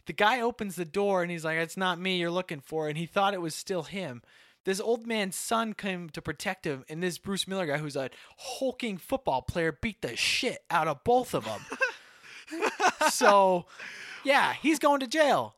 The 0.06 0.14
guy 0.14 0.42
opens 0.42 0.76
the 0.76 0.86
door 0.86 1.22
and 1.24 1.32
he's 1.32 1.46
like, 1.46 1.58
It's 1.58 1.78
not 1.78 2.00
me 2.00 2.18
you're 2.18 2.30
looking 2.30 2.60
for. 2.62 2.88
And 2.88 2.98
he 2.98 3.06
thought 3.06 3.34
it 3.34 3.42
was 3.42 3.56
still 3.56 3.84
him. 3.84 4.22
This 4.66 4.80
old 4.80 5.06
man's 5.06 5.36
son 5.36 5.74
came 5.74 6.10
to 6.12 6.22
protect 6.22 6.66
him, 6.66 6.86
and 6.88 7.04
this 7.04 7.18
Bruce 7.18 7.50
Miller 7.50 7.66
guy, 7.66 7.80
who's 7.80 7.98
a 7.98 8.10
hulking 8.38 8.98
football 8.98 9.42
player, 9.42 9.78
beat 9.82 10.02
the 10.02 10.16
shit 10.16 10.60
out 10.70 10.88
of 10.88 11.04
both 11.04 11.34
of 11.34 11.44
them. 11.44 11.60
so, 13.12 13.66
yeah, 14.24 14.54
he's 14.54 14.80
going 14.80 15.00
to 15.02 15.08
jail. 15.08 15.56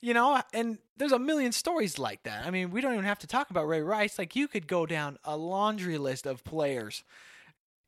You 0.00 0.14
know, 0.14 0.40
and 0.54 0.78
there's 0.96 1.12
a 1.12 1.18
million 1.18 1.50
stories 1.50 1.98
like 1.98 2.22
that. 2.22 2.46
I 2.46 2.50
mean, 2.52 2.70
we 2.70 2.80
don't 2.80 2.92
even 2.92 3.04
have 3.04 3.18
to 3.20 3.26
talk 3.26 3.50
about 3.50 3.66
Ray 3.66 3.82
Rice. 3.82 4.16
Like, 4.16 4.36
you 4.36 4.46
could 4.46 4.68
go 4.68 4.86
down 4.86 5.18
a 5.24 5.36
laundry 5.36 5.98
list 5.98 6.24
of 6.24 6.44
players, 6.44 7.02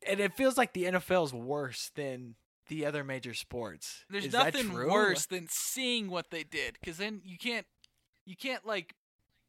and 0.05 0.19
it 0.19 0.33
feels 0.33 0.57
like 0.57 0.73
the 0.73 0.83
NFL 0.83 1.27
is 1.27 1.33
worse 1.33 1.89
than 1.95 2.35
the 2.67 2.85
other 2.85 3.03
major 3.03 3.33
sports. 3.33 4.05
there's 4.09 4.25
Is 4.25 4.33
nothing 4.33 4.73
worse 4.73 5.25
than 5.25 5.47
seeing 5.49 6.09
what 6.09 6.31
they 6.31 6.43
did 6.43 6.77
because 6.79 6.97
then 6.97 7.21
you 7.25 7.37
can't 7.37 7.65
you 8.25 8.35
can't 8.35 8.65
like 8.65 8.95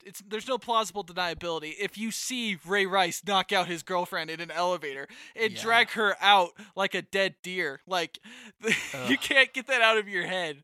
it's 0.05 0.21
there's 0.27 0.49
no 0.49 0.59
plausible 0.59 1.05
deniability 1.05 1.75
if 1.81 1.97
you 1.99 2.11
see 2.11 2.59
Ray 2.67 2.87
Rice 2.87 3.23
knock 3.27 3.53
out 3.53 3.67
his 3.69 3.83
girlfriend 3.83 4.31
in 4.31 4.41
an 4.41 4.51
elevator 4.51 5.07
and 5.37 5.53
Yeah. 5.53 5.63
drag 5.63 5.91
her 5.91 6.17
out 6.21 6.51
like 6.77 6.95
a 6.95 7.03
dead 7.03 7.35
deer 7.43 7.81
like 7.87 8.19
you 9.09 9.17
can't 9.19 9.53
get 9.53 9.67
that 9.69 9.81
out 9.83 9.99
of 9.99 10.09
your 10.09 10.27
head 10.27 10.63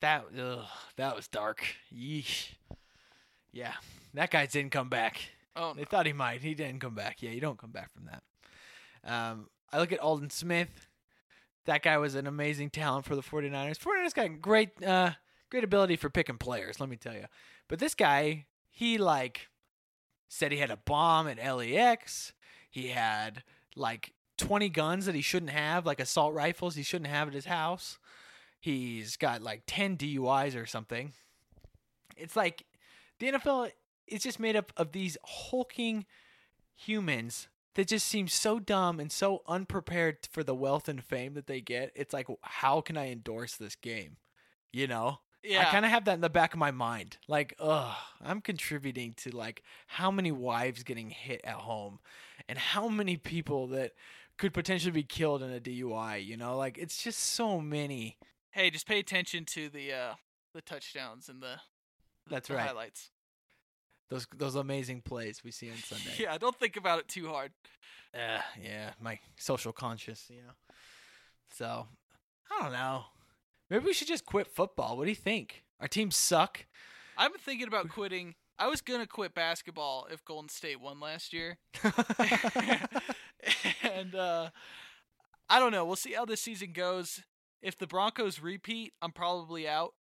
That 0.00 0.24
ugh, 0.38 0.64
that 0.96 1.14
was 1.16 1.28
dark. 1.28 1.64
Yeesh. 1.94 2.50
Yeah, 3.52 3.74
that 4.14 4.30
guy 4.30 4.46
didn't 4.46 4.72
come 4.72 4.88
back. 4.88 5.20
oh 5.54 5.74
They 5.74 5.84
thought 5.84 6.06
he 6.06 6.12
might. 6.12 6.40
He 6.42 6.54
didn't 6.54 6.80
come 6.80 6.94
back. 6.94 7.22
Yeah, 7.22 7.30
you 7.30 7.40
don't 7.40 7.58
come 7.58 7.70
back 7.70 7.90
from 7.92 8.06
that. 8.06 8.22
Um, 9.04 9.48
I 9.72 9.78
look 9.78 9.92
at 9.92 9.98
Aldon 10.00 10.30
Smith. 10.30 10.86
That 11.66 11.82
guy 11.82 11.98
was 11.98 12.14
an 12.14 12.26
amazing 12.26 12.70
talent 12.70 13.04
for 13.04 13.14
the 13.14 13.22
49ers. 13.22 13.78
49ers 13.78 14.14
got 14.14 14.40
great 14.40 14.70
uh, 14.82 15.10
great 15.50 15.64
ability 15.64 15.96
for 15.96 16.08
picking 16.10 16.38
players, 16.38 16.80
let 16.80 16.88
me 16.88 16.96
tell 16.96 17.14
you. 17.14 17.26
But 17.68 17.78
this 17.78 17.94
guy, 17.94 18.46
he 18.72 18.98
like 18.98 19.48
said 20.28 20.50
he 20.50 20.58
had 20.58 20.70
a 20.70 20.78
bomb 20.78 21.28
at 21.28 21.36
LAX. 21.38 22.32
He 22.70 22.88
had 22.88 23.44
like 23.76 24.14
20 24.38 24.70
guns 24.70 25.06
that 25.06 25.14
he 25.14 25.20
shouldn't 25.20 25.52
have, 25.52 25.86
like 25.86 26.00
assault 26.00 26.34
rifles 26.34 26.74
he 26.74 26.82
shouldn't 26.82 27.10
have 27.10 27.28
at 27.28 27.34
his 27.34 27.44
house. 27.44 27.98
He's 28.58 29.16
got 29.16 29.42
like 29.42 29.62
10 29.66 29.98
DUIs 29.98 30.60
or 30.60 30.66
something. 30.66 31.12
It's 32.16 32.34
like 32.34 32.64
the 33.20 33.32
NFL 33.32 33.70
is 34.06 34.22
just 34.22 34.40
made 34.40 34.56
up 34.56 34.72
of 34.76 34.92
these 34.92 35.18
hulking 35.22 36.06
humans 36.74 37.48
that 37.74 37.88
just 37.88 38.06
seem 38.06 38.26
so 38.26 38.58
dumb 38.58 39.00
and 39.00 39.12
so 39.12 39.42
unprepared 39.46 40.18
for 40.30 40.42
the 40.42 40.54
wealth 40.54 40.88
and 40.88 41.04
fame 41.04 41.34
that 41.34 41.46
they 41.46 41.60
get. 41.60 41.92
It's 41.94 42.12
like, 42.12 42.26
how 42.42 42.80
can 42.80 42.96
I 42.96 43.10
endorse 43.10 43.56
this 43.56 43.74
game? 43.74 44.16
You 44.72 44.86
know? 44.86 45.18
Yeah 45.44 45.60
I 45.62 45.64
kind 45.72 45.84
of 45.84 45.90
have 45.90 46.04
that 46.06 46.14
in 46.14 46.20
the 46.20 46.30
back 46.30 46.52
of 46.54 46.58
my 46.58 46.70
mind. 46.70 47.18
Like, 47.28 47.54
ugh, 47.58 47.94
I'm 48.22 48.40
contributing 48.40 49.14
to 49.18 49.30
like 49.30 49.62
how 49.86 50.10
many 50.10 50.32
wives 50.32 50.82
getting 50.82 51.10
hit 51.10 51.40
at 51.44 51.54
home 51.56 51.98
and 52.48 52.58
how 52.58 52.88
many 52.88 53.16
people 53.16 53.66
that 53.68 53.92
could 54.38 54.54
potentially 54.54 54.92
be 54.92 55.02
killed 55.02 55.42
in 55.42 55.52
a 55.52 55.60
DUI, 55.60 56.24
you 56.24 56.36
know? 56.36 56.56
Like 56.56 56.78
it's 56.78 57.02
just 57.02 57.18
so 57.20 57.60
many. 57.60 58.18
hey 58.50 58.70
just 58.70 58.86
pay 58.86 58.98
attention 58.98 59.44
to 59.46 59.68
the 59.68 59.92
uh 59.92 60.14
the 60.54 60.60
touchdowns 60.62 61.28
and 61.28 61.42
the 61.42 61.56
That's 62.28 62.48
the 62.48 62.54
right. 62.54 62.66
highlights 62.68 63.10
Those 64.10 64.26
those 64.36 64.54
amazing 64.54 65.00
plays 65.02 65.42
we 65.44 65.50
see 65.50 65.70
on 65.70 65.76
Sunday. 65.78 66.14
yeah 66.18 66.36
don't 66.38 66.56
think 66.58 66.76
about 66.76 66.98
it 66.98 67.08
too 67.08 67.28
hard 67.28 67.52
Uh, 68.14 68.40
yeah, 68.62 68.90
my 69.00 69.18
social 69.38 69.72
conscious, 69.72 70.26
you 70.28 70.42
know. 70.42 70.52
So, 71.56 71.86
I 72.50 72.62
don't 72.62 72.72
know. 72.72 73.04
Maybe 73.72 73.86
we 73.86 73.94
should 73.94 74.08
just 74.08 74.26
quit 74.26 74.48
football. 74.48 74.98
What 74.98 75.04
do 75.04 75.10
you 75.10 75.16
think? 75.16 75.64
Our 75.80 75.88
teams 75.88 76.14
suck. 76.14 76.66
I've 77.16 77.32
been 77.32 77.40
thinking 77.40 77.68
about 77.68 77.88
quitting 77.88 78.34
I 78.58 78.68
was 78.68 78.82
gonna 78.82 79.06
quit 79.06 79.34
basketball 79.34 80.08
if 80.10 80.22
Golden 80.26 80.50
State 80.50 80.78
won 80.78 81.00
last 81.00 81.32
year 81.32 81.56
and 83.82 84.14
uh, 84.14 84.50
I 85.48 85.58
don't 85.58 85.72
know. 85.72 85.86
We'll 85.86 85.96
see 85.96 86.12
how 86.12 86.26
this 86.26 86.42
season 86.42 86.72
goes. 86.74 87.22
If 87.62 87.78
the 87.78 87.86
Broncos 87.86 88.40
repeat, 88.40 88.92
I'm 89.00 89.10
probably 89.10 89.66
out. 89.66 89.94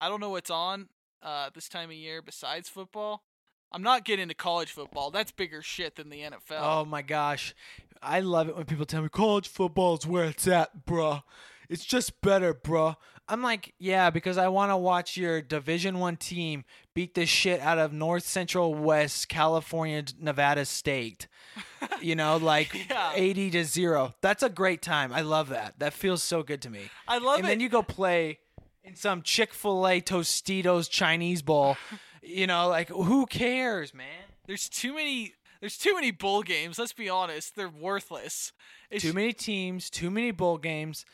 I 0.00 0.08
don't 0.08 0.20
know 0.20 0.30
what's 0.30 0.48
on 0.48 0.88
uh, 1.20 1.50
this 1.52 1.68
time 1.68 1.90
of 1.90 1.96
year 1.96 2.22
besides 2.22 2.68
football. 2.68 3.24
I'm 3.72 3.82
not 3.82 4.04
getting 4.04 4.22
into 4.22 4.36
college 4.36 4.70
football. 4.70 5.10
That's 5.10 5.32
bigger 5.32 5.62
shit 5.62 5.96
than 5.96 6.10
the 6.10 6.20
NFL. 6.20 6.60
oh 6.60 6.84
my 6.84 7.02
gosh. 7.02 7.56
I 8.00 8.20
love 8.20 8.48
it 8.48 8.56
when 8.56 8.66
people 8.66 8.86
tell 8.86 9.02
me 9.02 9.08
college 9.08 9.48
football 9.48 9.96
is 9.96 10.06
where 10.06 10.26
it's 10.26 10.46
at, 10.46 10.86
bruh. 10.86 11.24
It's 11.70 11.84
just 11.84 12.20
better, 12.20 12.52
bro. 12.52 12.96
I'm 13.28 13.42
like, 13.42 13.72
yeah, 13.78 14.10
because 14.10 14.36
I 14.36 14.48
want 14.48 14.72
to 14.72 14.76
watch 14.76 15.16
your 15.16 15.40
Division 15.40 16.00
One 16.00 16.16
team 16.16 16.64
beat 16.94 17.14
the 17.14 17.24
shit 17.26 17.60
out 17.60 17.78
of 17.78 17.92
North 17.92 18.24
Central 18.24 18.74
West 18.74 19.28
California 19.28 20.04
Nevada 20.20 20.64
State. 20.66 21.26
You 22.02 22.14
know, 22.14 22.36
like 22.38 22.88
Yeah. 22.90 23.12
80 23.14 23.50
to 23.52 23.64
0. 23.64 24.14
That's 24.22 24.42
a 24.42 24.48
great 24.48 24.80
time. 24.82 25.12
I 25.12 25.20
love 25.22 25.48
that. 25.50 25.78
That 25.78 25.92
feels 25.92 26.22
so 26.22 26.42
good 26.42 26.62
to 26.62 26.70
me. 26.70 26.90
I 27.08 27.18
love 27.18 27.38
and 27.38 27.46
it. 27.46 27.48
then 27.50 27.60
you 27.60 27.68
go 27.68 27.82
play 27.82 28.38
in 28.84 28.94
some 28.96 29.20
Chick 29.22 29.52
Fil 29.54 29.86
A 29.86 30.00
Tostitos 30.00 30.88
Chinese 30.90 31.42
bowl. 31.42 31.76
you 32.22 32.46
know, 32.46 32.68
like 32.68 32.88
who 32.88 33.26
cares, 33.26 33.92
man? 33.94 34.06
there's 34.46 34.68
too 34.68 34.94
many. 34.94 35.34
There's 35.60 35.76
too 35.76 35.94
many 35.94 36.10
bowl 36.10 36.42
games. 36.42 36.78
Let's 36.78 36.94
be 36.94 37.08
honest. 37.10 37.54
They're 37.56 37.68
worthless. 37.68 38.52
It's, 38.90 39.02
Too 39.04 39.12
many 39.12 39.32
teams, 39.34 39.90
too 39.90 40.10
many 40.10 40.30
bowl 40.30 40.56
games, 40.58 41.04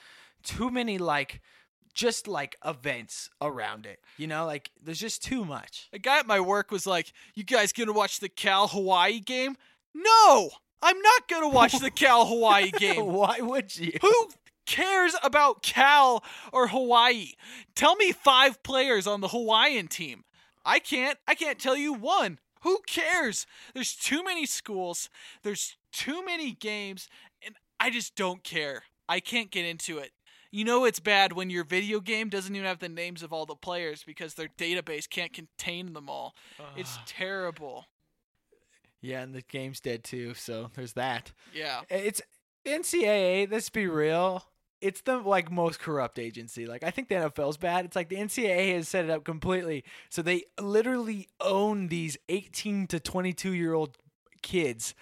too 0.46 0.70
many 0.70 0.96
like 0.98 1.40
just 1.92 2.28
like 2.28 2.56
events 2.64 3.28
around 3.40 3.86
it. 3.86 4.00
You 4.16 4.26
know, 4.26 4.46
like 4.46 4.70
there's 4.82 5.00
just 5.00 5.22
too 5.24 5.44
much. 5.44 5.88
A 5.92 5.98
guy 5.98 6.18
at 6.20 6.26
my 6.26 6.40
work 6.40 6.70
was 6.70 6.86
like, 6.86 7.12
"You 7.34 7.42
guys 7.42 7.72
gonna 7.72 7.92
watch 7.92 8.20
the 8.20 8.28
Cal 8.28 8.68
Hawaii 8.68 9.20
game?" 9.20 9.56
No, 9.94 10.50
I'm 10.82 11.00
not 11.00 11.28
gonna 11.28 11.48
watch 11.48 11.78
the 11.80 11.90
Cal 11.90 12.26
Hawaii 12.26 12.70
game. 12.78 13.04
Why 13.06 13.40
would 13.40 13.76
you? 13.76 13.92
Who 14.02 14.28
cares 14.66 15.14
about 15.22 15.62
Cal 15.62 16.22
or 16.52 16.68
Hawaii? 16.68 17.32
Tell 17.74 17.96
me 17.96 18.12
five 18.12 18.62
players 18.62 19.06
on 19.06 19.20
the 19.20 19.28
Hawaiian 19.28 19.88
team. 19.88 20.24
I 20.64 20.78
can't. 20.78 21.18
I 21.26 21.34
can't 21.34 21.58
tell 21.58 21.76
you 21.76 21.92
one. 21.92 22.38
Who 22.62 22.80
cares? 22.86 23.46
There's 23.74 23.94
too 23.94 24.24
many 24.24 24.44
schools. 24.44 25.08
There's 25.44 25.76
too 25.92 26.24
many 26.24 26.52
games, 26.52 27.08
and 27.44 27.54
I 27.78 27.90
just 27.90 28.16
don't 28.16 28.42
care. 28.42 28.82
I 29.08 29.20
can't 29.20 29.52
get 29.52 29.64
into 29.64 29.98
it. 29.98 30.10
You 30.56 30.64
know 30.64 30.86
it's 30.86 31.00
bad 31.00 31.34
when 31.34 31.50
your 31.50 31.64
video 31.64 32.00
game 32.00 32.30
doesn't 32.30 32.56
even 32.56 32.66
have 32.66 32.78
the 32.78 32.88
names 32.88 33.22
of 33.22 33.30
all 33.30 33.44
the 33.44 33.54
players 33.54 34.02
because 34.02 34.34
their 34.34 34.48
database 34.56 35.06
can't 35.06 35.30
contain 35.34 35.92
them 35.92 36.08
all. 36.08 36.34
It's 36.76 36.98
terrible. 37.04 37.84
yeah, 39.02 39.20
and 39.20 39.34
the 39.34 39.42
game's 39.42 39.80
dead 39.80 40.02
too. 40.02 40.32
So 40.32 40.70
there's 40.72 40.94
that. 40.94 41.32
Yeah. 41.52 41.82
It's 41.90 42.22
NCAA. 42.64 43.52
Let's 43.52 43.68
be 43.68 43.86
real. 43.86 44.44
It's 44.80 45.02
the 45.02 45.18
like 45.18 45.50
most 45.50 45.78
corrupt 45.78 46.18
agency. 46.18 46.64
Like 46.64 46.82
I 46.82 46.90
think 46.90 47.08
the 47.08 47.16
NFL's 47.16 47.58
bad. 47.58 47.84
It's 47.84 47.96
like 47.96 48.08
the 48.08 48.16
NCAA 48.16 48.76
has 48.76 48.88
set 48.88 49.04
it 49.04 49.10
up 49.10 49.24
completely. 49.24 49.84
So 50.08 50.22
they 50.22 50.44
literally 50.58 51.28
own 51.38 51.88
these 51.88 52.16
18 52.30 52.86
to 52.86 52.98
22 52.98 53.52
year 53.52 53.74
old 53.74 53.98
kids 54.40 54.94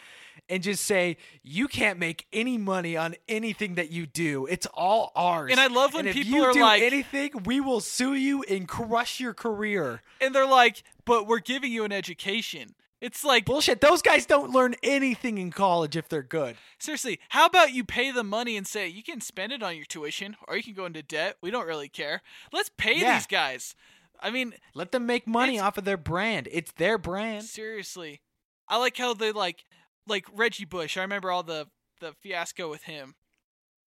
and 0.48 0.62
just 0.62 0.84
say 0.84 1.16
you 1.42 1.68
can't 1.68 1.98
make 1.98 2.26
any 2.32 2.58
money 2.58 2.96
on 2.96 3.14
anything 3.28 3.74
that 3.76 3.90
you 3.90 4.06
do. 4.06 4.46
It's 4.46 4.66
all 4.74 5.12
ours. 5.16 5.50
And 5.50 5.60
I 5.60 5.66
love 5.68 5.94
when 5.94 6.00
And 6.06 6.08
if 6.08 6.14
people 6.14 6.38
you 6.38 6.44
are 6.44 6.52
do 6.52 6.60
like- 6.60 6.82
anything, 6.82 7.42
we 7.44 7.60
will 7.60 7.80
sue 7.80 8.14
you 8.14 8.42
and 8.44 8.68
crush 8.68 9.20
your 9.20 9.34
career. 9.34 10.02
And 10.20 10.34
they're 10.34 10.46
like, 10.46 10.82
"But 11.04 11.26
we're 11.26 11.38
giving 11.40 11.72
you 11.72 11.84
an 11.84 11.92
education." 11.92 12.74
It's 13.00 13.22
like, 13.22 13.44
Bullshit. 13.44 13.82
Those 13.82 14.00
guys 14.00 14.24
don't 14.24 14.50
learn 14.50 14.76
anything 14.82 15.36
in 15.36 15.50
college 15.50 15.94
if 15.94 16.08
they're 16.08 16.22
good. 16.22 16.56
seriously, 16.78 17.20
how 17.30 17.44
about 17.44 17.72
you 17.74 17.84
pay 17.84 18.10
the 18.10 18.24
money 18.24 18.56
and 18.56 18.66
say 18.66 18.88
you 18.88 19.02
can 19.02 19.20
spend 19.20 19.52
it 19.52 19.62
on 19.62 19.76
your 19.76 19.84
tuition 19.84 20.36
or 20.48 20.56
you 20.56 20.62
can 20.62 20.72
go 20.72 20.86
into 20.86 21.02
debt. 21.02 21.36
We 21.42 21.50
don't 21.50 21.66
really 21.66 21.88
care. 21.90 22.22
Let's 22.50 22.70
pay 22.78 22.98
Yeah. 23.00 23.14
these 23.18 23.26
guys. 23.26 23.74
I 24.20 24.30
mean, 24.30 24.54
Let 24.74 24.92
them 24.92 25.04
make 25.04 25.26
money 25.26 25.58
off 25.58 25.76
of 25.76 25.84
their 25.84 25.98
brand. 25.98 26.48
It's 26.50 26.72
their 26.72 26.96
brand. 26.96 27.44
seriously. 27.44 28.22
I 28.68 28.78
like 28.78 28.96
how 28.96 29.12
they 29.12 29.32
like 29.32 29.64
like 30.06 30.26
Reggie 30.34 30.64
Bush. 30.64 30.96
I 30.96 31.02
remember 31.02 31.30
all 31.30 31.42
the 31.42 31.68
the 32.00 32.12
fiasco 32.20 32.68
with 32.70 32.84
him. 32.84 33.14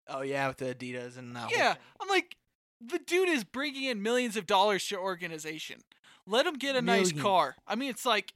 Oh 0.08 0.22
yeah, 0.22 0.48
with 0.48 0.58
the 0.58 0.74
Adidas 0.74 1.18
and 1.18 1.36
that. 1.36 1.52
Yeah. 1.52 1.76
I'm 2.02 2.08
like, 2.08 2.38
the 2.80 3.00
dude 3.00 3.30
is 3.30 3.44
bringing 3.44 3.84
in 3.84 4.02
millions 4.02 4.38
of 4.38 4.46
dollars 4.46 4.88
to 4.88 4.96
your 4.96 5.04
organization. 5.04 5.82
Let 6.26 6.46
him 6.46 6.56
get 6.56 6.76
a 6.76 6.82
nice 6.82 7.12
car. 7.12 7.56
I 7.68 7.76
mean, 7.76 7.90
it's 7.90 8.06
like, 8.06 8.34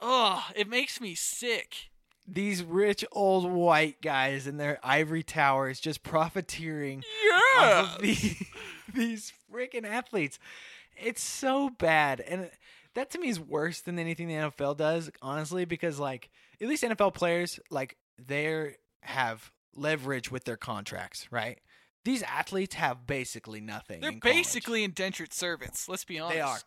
ugh, 0.00 0.42
it 0.54 0.68
makes 0.68 1.00
me 1.00 1.14
sick. 1.14 1.90
These 2.28 2.62
rich 2.64 3.04
old 3.12 3.50
white 3.50 4.02
guys 4.02 4.46
in 4.48 4.56
their 4.56 4.78
ivory 4.82 5.22
towers 5.22 5.78
just 5.80 6.02
profiteering 6.02 7.04
Yeah. 7.56 7.80
of 7.94 8.00
these, 8.02 8.42
these 8.94 9.32
freaking 9.52 9.86
athletes. 9.86 10.38
It's 10.96 11.22
so 11.22 11.68
bad, 11.68 12.20
and 12.20 12.50
that 12.94 13.10
to 13.10 13.18
me 13.18 13.28
is 13.28 13.38
worse 13.38 13.80
than 13.80 13.98
anything 13.98 14.28
the 14.28 14.34
NFL 14.34 14.76
does, 14.76 15.10
honestly, 15.22 15.64
because 15.66 15.98
like 16.00 16.30
at 16.60 16.68
least 16.68 16.82
NFL 16.82 17.14
players 17.14 17.60
like 17.70 17.96
they 18.18 18.76
have 19.02 19.52
leverage 19.74 20.30
with 20.30 20.44
their 20.44 20.56
contracts, 20.56 21.30
right? 21.30 21.60
These 22.04 22.22
athletes 22.22 22.76
have 22.76 23.06
basically 23.06 23.60
nothing. 23.60 24.00
They're 24.00 24.12
in 24.12 24.20
basically 24.20 24.84
indentured 24.84 25.32
servants. 25.32 25.88
Let's 25.88 26.04
be 26.04 26.18
honest. 26.18 26.34
They 26.36 26.40
are, 26.40 26.58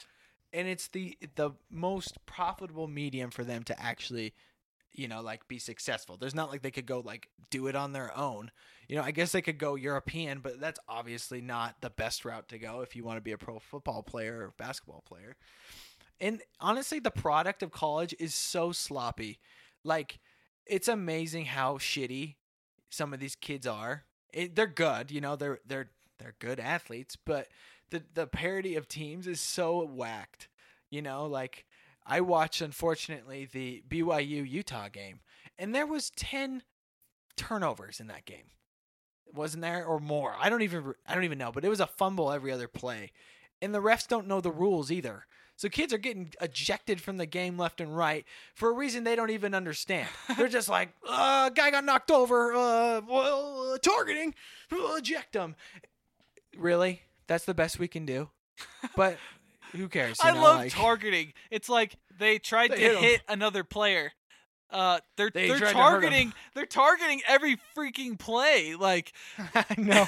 and 0.54 0.68
it's 0.68 0.90
the 0.90 1.18
the 1.36 1.52
most 1.72 2.18
profitable 2.26 2.88
medium 2.88 3.32
for 3.32 3.44
them 3.44 3.64
to 3.64 3.82
actually, 3.82 4.34
you 4.92 5.08
know, 5.08 5.22
like 5.22 5.48
be 5.48 5.60
successful. 5.60 6.18
There's 6.18 6.36
not 6.36 6.52
like 6.52 6.62
they 6.62 6.72
could 6.72 6.86
go 6.86 7.00
like 7.00 7.30
do 7.50 7.68
it 7.68 7.76
on 7.76 7.94
their 7.94 8.16
own. 8.18 8.52
You 8.88 8.98
know, 8.98 9.04
I 9.04 9.12
guess 9.12 9.32
they 9.32 9.42
could 9.42 9.58
go 9.58 9.76
European, 9.76 10.40
but 10.40 10.60
that's 10.60 10.80
obviously 10.90 11.42
not 11.42 11.76
the 11.82 11.90
best 11.90 12.26
route 12.26 12.50
to 12.50 12.60
go 12.60 12.82
if 12.82 12.96
you 12.96 13.04
want 13.04 13.18
to 13.18 13.22
be 13.22 13.32
a 13.32 13.38
pro 13.38 13.60
football 13.60 14.04
player 14.04 14.42
or 14.42 14.54
basketball 14.58 15.04
player. 15.08 15.36
And 16.20 16.42
honestly, 16.60 17.00
the 17.00 17.12
product 17.12 17.64
of 17.64 17.72
college 17.72 18.14
is 18.20 18.34
so 18.34 18.72
sloppy. 18.72 19.40
Like, 19.84 20.20
it's 20.66 20.88
amazing 20.88 21.46
how 21.46 21.78
shitty 21.78 22.36
some 22.90 23.14
of 23.14 23.20
these 23.20 23.36
kids 23.36 23.68
are. 23.68 24.04
It, 24.32 24.56
they're 24.56 24.68
good, 24.68 25.12
you 25.12 25.22
know, 25.22 25.36
they're 25.36 25.60
they're 25.66 25.90
they're 26.20 26.36
good 26.40 26.60
athletes, 26.60 27.16
but 27.16 27.48
the 27.90 28.04
the 28.14 28.28
parity 28.28 28.76
of 28.76 28.88
teams 28.88 29.28
is 29.28 29.42
so 29.42 29.86
whacked. 29.86 30.48
You 30.92 31.02
know, 31.02 31.26
like 31.26 31.66
I 32.06 32.22
watched 32.22 32.62
unfortunately 32.62 33.48
the 33.52 33.84
BYU 33.88 34.48
Utah 34.48 34.90
game, 34.90 35.22
and 35.58 35.74
there 35.74 35.88
was 35.88 36.12
ten 36.12 36.64
turnovers 37.36 38.00
in 38.00 38.08
that 38.08 38.26
game. 38.26 38.52
Wasn't 39.34 39.62
there 39.62 39.86
or 39.86 40.00
more? 40.00 40.36
I 40.40 40.50
don't 40.50 40.62
even 40.62 40.94
I 41.08 41.16
don't 41.16 41.24
even 41.24 41.38
know, 41.38 41.52
but 41.52 41.66
it 41.66 41.70
was 41.70 41.80
a 41.80 41.88
fumble 41.88 42.32
every 42.32 42.52
other 42.52 42.68
play. 42.68 43.12
And 43.62 43.74
the 43.74 43.82
refs 43.82 44.08
don't 44.08 44.28
know 44.28 44.42
the 44.42 44.52
rules 44.52 44.92
either. 44.92 45.26
So 45.60 45.68
kids 45.68 45.92
are 45.94 45.98
getting 45.98 46.32
ejected 46.40 47.02
from 47.02 47.18
the 47.18 47.26
game 47.26 47.58
left 47.58 47.82
and 47.82 47.94
right 47.98 48.24
for 48.56 48.70
a 48.70 48.72
reason 48.72 49.04
they 49.04 49.18
don't 49.18 49.30
even 49.30 49.54
understand. 49.54 50.08
They're 50.38 50.48
just 50.48 50.70
like, 50.70 50.94
uh, 51.06 51.50
guy 51.50 51.70
got 51.70 51.84
knocked 51.84 52.12
over, 52.12 52.54
uh, 52.54 53.02
well, 53.06 53.74
uh, 53.74 53.78
targeting, 53.78 54.34
uh, 54.72 54.94
eject 54.96 55.36
him. 55.36 55.58
Really? 56.58 57.02
That's 57.28 57.44
the 57.44 57.54
best 57.54 57.78
we 57.78 57.90
can 57.90 58.06
do? 58.06 58.30
But 58.96 59.18
who 59.74 59.90
cares? 59.90 60.18
I 60.24 60.32
know, 60.32 60.42
love 60.44 60.58
like- 60.60 60.72
targeting. 60.72 61.34
It's 61.52 61.68
like 61.68 61.98
they 62.18 62.40
tried 62.40 62.72
They 62.72 62.76
to 62.78 62.82
hit 62.82 62.98
hit 63.00 63.22
another 63.28 63.66
player. 63.66 64.14
Uh, 64.72 65.02
they're 65.18 65.30
They 65.30 65.48
they 65.48 65.56
are 65.56 65.58
hurt 65.60 65.68
'em. 65.68 65.74
targeting. 65.74 66.34
They're 66.56 66.66
targeting 66.68 67.22
every 67.28 67.58
freaking 67.76 68.18
play. 68.18 68.76
Like 68.76 69.12
I 69.54 69.66
know. 69.78 70.08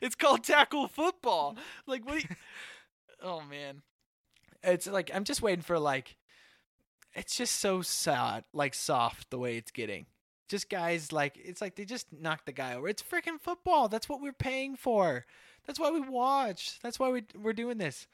it's 0.00 0.14
called 0.14 0.44
tackle 0.44 0.86
football. 0.86 1.56
Like 1.88 2.06
what? 2.06 2.22
You, 2.22 2.28
oh 3.20 3.40
man. 3.40 3.82
It's 4.66 4.86
like 4.86 5.10
I'm 5.14 5.24
just 5.24 5.42
waiting 5.42 5.62
for 5.62 5.78
like 5.78 6.16
it's 7.14 7.36
just 7.36 7.56
so 7.56 7.82
sad, 7.82 8.44
like 8.52 8.74
soft 8.74 9.30
the 9.30 9.38
way 9.38 9.56
it's 9.56 9.70
getting. 9.70 10.06
Just 10.48 10.68
guys 10.68 11.12
like 11.12 11.38
it's 11.42 11.60
like 11.60 11.76
they 11.76 11.84
just 11.84 12.06
knock 12.12 12.44
the 12.44 12.52
guy 12.52 12.74
over. 12.74 12.88
It's 12.88 13.02
freaking 13.02 13.40
football. 13.40 13.88
That's 13.88 14.08
what 14.08 14.20
we're 14.20 14.32
paying 14.32 14.76
for. 14.76 15.24
That's 15.66 15.80
why 15.80 15.90
we 15.90 16.00
watch. 16.00 16.78
That's 16.82 16.98
why 16.98 17.10
we 17.10 17.24
we're 17.34 17.52
doing 17.52 17.78
this. 17.78 18.06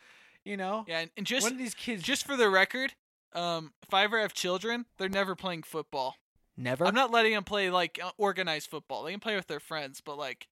You 0.45 0.57
know? 0.57 0.85
Yeah, 0.89 1.01
and, 1.01 1.11
and 1.17 1.27
just 1.27 1.45
One 1.45 1.53
of 1.53 1.59
these 1.59 1.75
kids 1.75 2.03
just 2.03 2.27
for 2.27 2.37
the 2.37 2.49
record, 2.49 2.95
um, 3.33 3.73
if 3.83 3.95
I 3.95 4.03
ever 4.05 4.21
have 4.21 4.35
children, 4.35 4.87
they're 4.99 5.09
never 5.09 5.37
playing 5.37 5.63
football. 5.63 6.17
never 6.57 6.85
I'm 6.85 6.95
not 6.95 7.13
letting 7.13 7.35
them 7.35 7.45
play 7.45 7.71
like 7.71 8.01
uh, 8.03 8.11
organized 8.19 8.69
football. 8.69 9.05
They 9.05 9.13
can 9.13 9.21
play 9.21 9.37
with 9.37 9.47
their 9.47 9.61
friends, 9.61 10.01
but 10.01 10.19
like, 10.19 10.49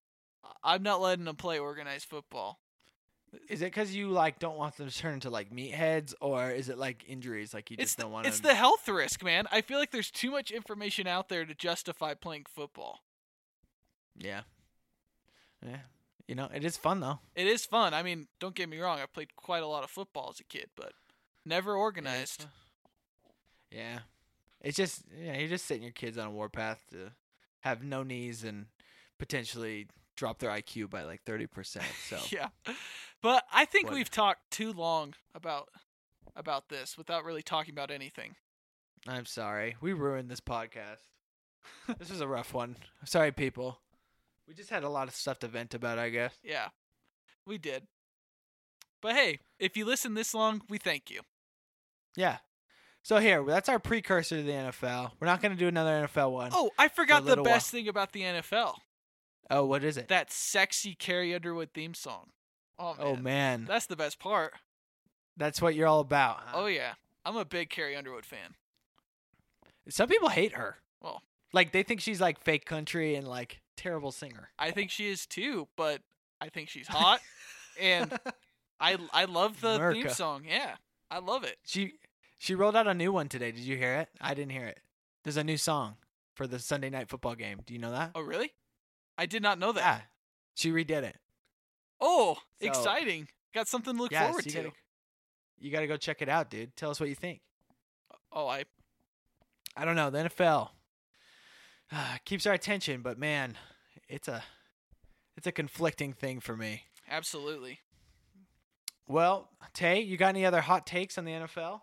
I'm 0.62 0.82
not 0.82 1.00
letting 1.00 1.24
them 1.24 1.36
play 1.36 1.58
organized 1.58 2.06
football. 2.06 2.60
Is 3.48 3.62
it 3.62 3.70
cuz 3.70 3.94
you 3.94 4.08
like 4.08 4.38
don't 4.38 4.56
want 4.56 4.76
them 4.76 4.88
to 4.88 4.96
turn 4.96 5.14
into 5.14 5.30
like 5.30 5.50
meatheads 5.50 6.14
or 6.20 6.50
is 6.50 6.68
it 6.68 6.78
like 6.78 7.04
injuries 7.06 7.54
like 7.54 7.70
you 7.70 7.76
It's 7.78 7.90
just 7.90 7.96
the, 7.96 8.02
don't 8.04 8.12
want 8.12 8.26
it's 8.26 8.40
the 8.40 8.54
health 8.54 8.88
risk, 8.88 9.22
man. 9.22 9.46
I 9.52 9.60
feel 9.60 9.78
like 9.78 9.90
there's 9.92 10.10
too 10.10 10.30
much 10.30 10.50
information 10.50 11.06
out 11.06 11.28
there 11.28 11.44
to 11.44 11.54
justify 11.54 12.14
playing 12.14 12.46
football. 12.48 13.00
Yeah. 14.16 14.42
Yeah. 15.64 15.80
You 16.26 16.34
know, 16.34 16.48
it 16.54 16.64
is 16.64 16.76
fun 16.76 17.00
though. 17.00 17.20
It 17.34 17.46
is 17.46 17.64
fun. 17.64 17.94
I 17.94 18.02
mean, 18.02 18.28
don't 18.38 18.54
get 18.54 18.68
me 18.68 18.78
wrong. 18.78 18.98
I 19.00 19.06
played 19.06 19.34
quite 19.36 19.62
a 19.62 19.66
lot 19.66 19.84
of 19.84 19.90
football 19.90 20.30
as 20.30 20.40
a 20.40 20.44
kid, 20.44 20.70
but 20.76 20.92
never 21.44 21.74
organized. 21.74 22.46
Yeah. 23.70 24.00
It's 24.60 24.76
just 24.76 25.02
yeah, 25.16 25.38
you're 25.38 25.48
just 25.48 25.66
setting 25.66 25.82
your 25.82 25.92
kids 25.92 26.18
on 26.18 26.26
a 26.26 26.30
warpath 26.30 26.84
to 26.90 27.12
have 27.60 27.82
no 27.82 28.02
knees 28.02 28.44
and 28.44 28.66
potentially 29.18 29.88
drop 30.16 30.38
their 30.38 30.50
IQ 30.50 30.90
by 30.90 31.02
like 31.02 31.22
thirty 31.22 31.46
percent. 31.46 31.86
So 32.08 32.18
yeah, 32.30 32.48
but 33.22 33.44
I 33.52 33.64
think 33.64 33.86
What- 33.86 33.94
we've 33.94 34.10
talked 34.10 34.50
too 34.50 34.72
long 34.72 35.14
about 35.34 35.68
about 36.36 36.68
this 36.68 36.96
without 36.96 37.24
really 37.24 37.42
talking 37.42 37.74
about 37.74 37.90
anything. 37.90 38.36
I'm 39.06 39.26
sorry. 39.26 39.76
We 39.80 39.92
ruined 39.92 40.30
this 40.30 40.40
podcast. 40.40 41.00
this 41.98 42.10
was 42.10 42.20
a 42.20 42.28
rough 42.28 42.54
one. 42.54 42.76
Sorry 43.04 43.32
people. 43.32 43.80
We 44.46 44.54
just 44.54 44.70
had 44.70 44.84
a 44.84 44.88
lot 44.88 45.08
of 45.08 45.14
stuff 45.14 45.38
to 45.40 45.48
vent 45.48 45.74
about, 45.74 45.98
I 45.98 46.08
guess. 46.10 46.34
Yeah, 46.42 46.68
we 47.46 47.58
did. 47.58 47.86
But 49.00 49.14
hey, 49.16 49.38
if 49.58 49.76
you 49.76 49.84
listen 49.84 50.14
this 50.14 50.34
long, 50.34 50.62
we 50.68 50.78
thank 50.78 51.10
you. 51.10 51.22
Yeah. 52.16 52.38
So 53.02 53.18
here, 53.18 53.42
that's 53.44 53.68
our 53.68 53.78
precursor 53.78 54.36
to 54.36 54.42
the 54.42 54.52
NFL. 54.52 55.12
We're 55.18 55.26
not 55.26 55.40
gonna 55.40 55.54
do 55.54 55.68
another 55.68 56.06
NFL 56.06 56.32
one. 56.32 56.50
Oh, 56.52 56.70
I 56.78 56.88
forgot 56.88 57.24
the 57.24 57.36
best 57.42 57.70
thing 57.70 57.88
about 57.88 58.12
the 58.12 58.22
NFL. 58.22 58.74
Oh, 59.50 59.64
what 59.64 59.82
is 59.82 59.96
it? 59.96 60.08
That 60.08 60.30
sexy 60.30 60.94
Carrie 60.94 61.34
Underwood 61.34 61.72
theme 61.72 61.94
song. 61.94 62.30
Oh, 62.82 62.96
oh 62.98 63.04
man, 63.04 63.16
oh 63.18 63.22
man. 63.22 63.64
that's 63.66 63.86
the 63.86 63.96
best 63.96 64.18
part. 64.18 64.52
That's 65.36 65.60
what 65.60 65.74
you're 65.74 65.86
all 65.86 66.00
about. 66.00 66.40
huh? 66.46 66.60
Oh 66.62 66.66
yeah, 66.66 66.94
I'm 67.24 67.36
a 67.36 67.44
big 67.44 67.68
Carrie 67.70 67.94
Underwood 67.96 68.24
fan. 68.26 68.54
Some 69.88 70.08
people 70.08 70.28
hate 70.28 70.52
her. 70.52 70.76
Well, 71.02 71.22
Like 71.52 71.72
they 71.72 71.82
think 71.82 72.00
she's 72.00 72.20
like 72.20 72.40
fake 72.40 72.64
country 72.64 73.14
and 73.16 73.26
like 73.26 73.60
terrible 73.76 74.12
singer. 74.12 74.50
I 74.58 74.70
think 74.70 74.90
she 74.90 75.08
is 75.08 75.26
too, 75.26 75.68
but 75.76 76.00
I 76.40 76.48
think 76.48 76.68
she's 76.68 76.88
hot, 76.98 77.20
and 77.80 78.12
I 78.80 78.96
I 79.12 79.24
love 79.24 79.60
the 79.60 79.90
theme 79.92 80.08
song. 80.10 80.44
Yeah, 80.48 80.76
I 81.10 81.18
love 81.18 81.44
it. 81.44 81.58
She 81.64 81.94
she 82.38 82.54
rolled 82.54 82.76
out 82.76 82.86
a 82.86 82.94
new 82.94 83.12
one 83.12 83.28
today. 83.28 83.50
Did 83.52 83.62
you 83.62 83.76
hear 83.76 83.94
it? 83.96 84.08
I 84.20 84.34
didn't 84.34 84.52
hear 84.52 84.66
it. 84.66 84.78
There's 85.24 85.36
a 85.36 85.44
new 85.44 85.56
song 85.58 85.96
for 86.34 86.46
the 86.46 86.58
Sunday 86.58 86.88
night 86.90 87.08
football 87.08 87.34
game. 87.34 87.60
Do 87.66 87.74
you 87.74 87.80
know 87.80 87.90
that? 87.92 88.12
Oh 88.14 88.20
really? 88.22 88.52
I 89.18 89.26
did 89.26 89.42
not 89.42 89.58
know 89.58 89.72
that. 89.72 89.80
yeah. 89.80 90.00
She 90.54 90.70
redid 90.70 91.02
it. 91.02 91.16
Oh, 92.00 92.38
So- 92.60 92.66
exciting! 92.68 93.28
Got 93.54 93.68
something 93.68 93.94
to 93.96 94.02
look 94.02 94.12
Yes, 94.12 94.26
forward 94.28 94.46
you 94.46 94.52
to. 94.52 94.62
Gotta, 94.62 94.72
you 95.58 95.70
gotta 95.70 95.86
go 95.86 95.96
check 95.96 96.22
it 96.22 96.28
out, 96.28 96.50
dude. 96.50 96.76
Tell 96.76 96.90
us 96.90 97.00
what 97.00 97.08
you 97.08 97.14
think. 97.14 97.40
Oh, 98.32 98.46
I 98.46 98.64
I 99.76 99.84
don't 99.84 99.96
know. 99.96 100.10
The 100.10 100.18
NFL 100.30 100.70
uh, 101.92 102.16
keeps 102.24 102.46
our 102.46 102.52
attention, 102.54 103.02
but 103.02 103.18
man, 103.18 103.56
it's 104.08 104.28
a. 104.28 104.42
it's 105.36 105.46
a 105.46 105.52
conflicting 105.52 106.12
thing 106.12 106.40
for 106.40 106.56
me. 106.56 106.84
Absolutely. 107.08 107.80
Well, 109.08 109.48
Tay, 109.74 110.00
you 110.00 110.16
got 110.16 110.28
any 110.28 110.46
other 110.46 110.60
hot 110.60 110.86
takes 110.86 111.18
on 111.18 111.24
the 111.24 111.32
NFL? 111.32 111.80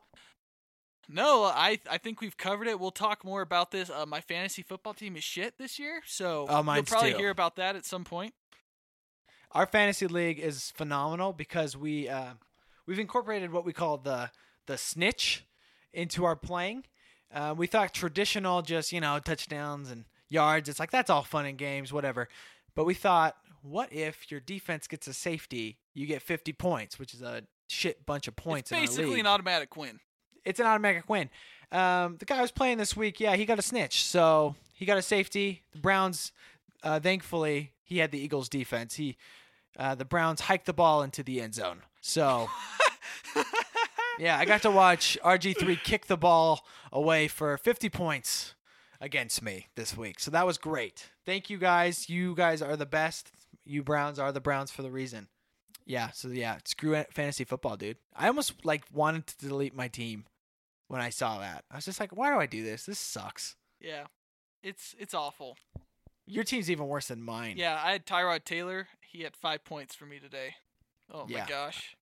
No, 1.10 1.44
I 1.44 1.80
I 1.90 1.98
think 1.98 2.22
we've 2.22 2.38
covered 2.38 2.68
it. 2.68 2.80
We'll 2.80 2.92
talk 2.92 3.24
more 3.26 3.42
about 3.42 3.72
this. 3.72 3.90
Uh, 3.90 4.06
my 4.06 4.22
fantasy 4.22 4.62
football 4.62 4.94
team 4.94 5.16
is 5.18 5.24
shit 5.24 5.58
this 5.58 5.78
year, 5.80 6.02
so 6.06 6.46
Oh, 6.50 6.64
you'll 6.74 6.84
probably 6.84 7.12
too. 7.14 7.18
hear 7.18 7.30
about 7.30 7.56
that 7.58 7.76
at 7.76 7.86
some 7.86 8.04
point. 8.06 8.34
Our 9.52 9.66
fantasy 9.66 10.08
league 10.08 10.40
is 10.40 10.72
phenomenal 10.72 11.34
because 11.34 11.76
we 11.78 12.10
uh, 12.10 12.34
we've 12.86 13.00
incorporated 13.00 13.52
what 13.52 13.66
we 13.66 13.74
call 13.74 13.98
the 13.98 14.32
the 14.66 14.78
snitch 14.78 15.46
into 15.94 16.26
our 16.26 16.36
playing. 16.36 16.84
Uh, 17.34 17.54
we 17.58 17.68
thought 17.68 17.94
traditional, 17.94 18.62
just 18.62 18.92
you 18.92 19.02
know, 19.02 19.20
touchdowns 19.20 19.90
and 19.90 20.06
yards. 20.30 20.70
It's 20.70 20.80
like 20.80 20.92
that's 20.92 21.10
all 21.10 21.24
fun 21.24 21.46
and 21.46 21.58
games, 21.58 21.92
whatever. 21.92 22.28
But 22.76 22.86
we 22.86 22.94
thought, 22.94 23.36
what 23.62 23.92
if 23.92 24.30
your 24.30 24.40
defense 24.40 24.88
gets 24.88 25.08
a 25.08 25.14
safety? 25.14 25.78
You 25.94 26.06
get 26.06 26.22
50 26.22 26.54
points, 26.54 27.00
which 27.00 27.14
is 27.14 27.22
a 27.22 27.44
shit 27.68 28.06
bunch 28.06 28.28
of 28.28 28.36
points. 28.36 28.72
it's 28.72 28.80
basically 28.80 29.20
an 29.20 29.28
automatic 29.28 29.76
win. 29.76 30.00
it's 30.46 30.60
an 30.60 30.68
automatic 30.68 31.10
win. 31.10 31.30
Um, 31.72 32.16
the 32.18 32.26
guy 32.26 32.38
I 32.38 32.42
was 32.42 32.52
playing 32.52 32.78
this 32.78 32.96
week, 32.96 33.20
yeah, 33.20 33.36
he 33.36 33.46
got 33.46 33.60
a 33.60 33.64
snitch. 33.64 34.04
So 34.06 34.56
he 34.74 34.86
got 34.86 34.98
a 34.98 35.02
safety. 35.02 35.64
The 35.74 35.80
Browns, 35.80 36.32
uh, 36.84 37.00
thankfully, 37.00 37.72
he 37.88 38.00
had 38.00 38.12
the 38.12 38.20
Eagles 38.20 38.50
defense. 38.50 38.96
He, 38.96 39.16
uh, 39.80 39.96
the 39.96 40.06
Browns 40.06 40.42
hiked 40.42 40.66
the 40.66 40.74
ball 40.74 41.02
into 41.02 41.24
the 41.24 41.42
end 41.42 41.56
zone. 41.56 41.84
So 42.02 42.50
yeah, 44.20 44.38
I 44.38 44.46
got 44.46 44.62
to 44.64 44.72
watch 44.72 45.18
RG3 45.24 45.82
kick 45.84 46.08
the 46.08 46.18
ball 46.18 46.66
away 46.92 47.28
for 47.28 47.58
50 47.58 47.90
points 47.90 48.56
against 49.00 49.42
me 49.42 49.68
this 49.76 49.96
week. 49.96 50.20
So 50.20 50.30
that 50.32 50.46
was 50.46 50.58
great. 50.58 51.12
Thank 51.26 51.50
you 51.50 51.58
guys. 51.58 52.10
You 52.10 52.36
guys 52.36 52.62
are 52.62 52.76
the 52.76 52.86
best. 52.86 53.32
You 53.66 53.84
Browns 53.84 54.20
are 54.20 54.32
the 54.34 54.42
Browns 54.42 54.70
for 54.70 54.82
the 54.82 54.92
reason. 54.92 55.30
Yeah, 55.86 56.12
so 56.12 56.28
yeah, 56.28 56.58
screw 56.66 57.02
fantasy 57.12 57.46
football, 57.46 57.78
dude. 57.78 57.96
I 58.14 58.28
almost 58.28 58.66
like 58.66 58.84
wanted 58.92 59.28
to 59.28 59.48
delete 59.48 59.74
my 59.74 59.88
team 59.88 60.26
when 60.90 61.00
I 61.00 61.10
saw 61.10 61.40
that. 61.40 61.64
I 61.72 61.78
was 61.78 61.86
just 61.86 62.02
like, 62.02 62.12
why 62.12 62.30
do 62.30 62.40
I 62.42 62.46
do 62.46 62.62
this? 62.62 62.86
This 62.86 63.00
sucks. 63.00 63.56
Yeah, 63.80 64.08
it's 64.62 64.96
it's 65.00 65.14
awful. 65.14 65.58
Your 66.28 66.44
team's 66.44 66.70
even 66.70 66.88
worse 66.88 67.08
than 67.08 67.22
mine. 67.24 67.56
Yeah, 67.58 67.80
I 67.84 67.92
had 67.94 68.06
Tyrod 68.06 68.44
Taylor. 68.44 68.88
He 69.02 69.24
had 69.24 69.36
five 69.36 69.64
points 69.64 69.96
for 69.96 70.06
me 70.06 70.20
today. 70.20 70.56
Oh 71.12 71.26
Yeah. 71.28 71.42
my 71.44 71.50
gosh. 71.50 71.96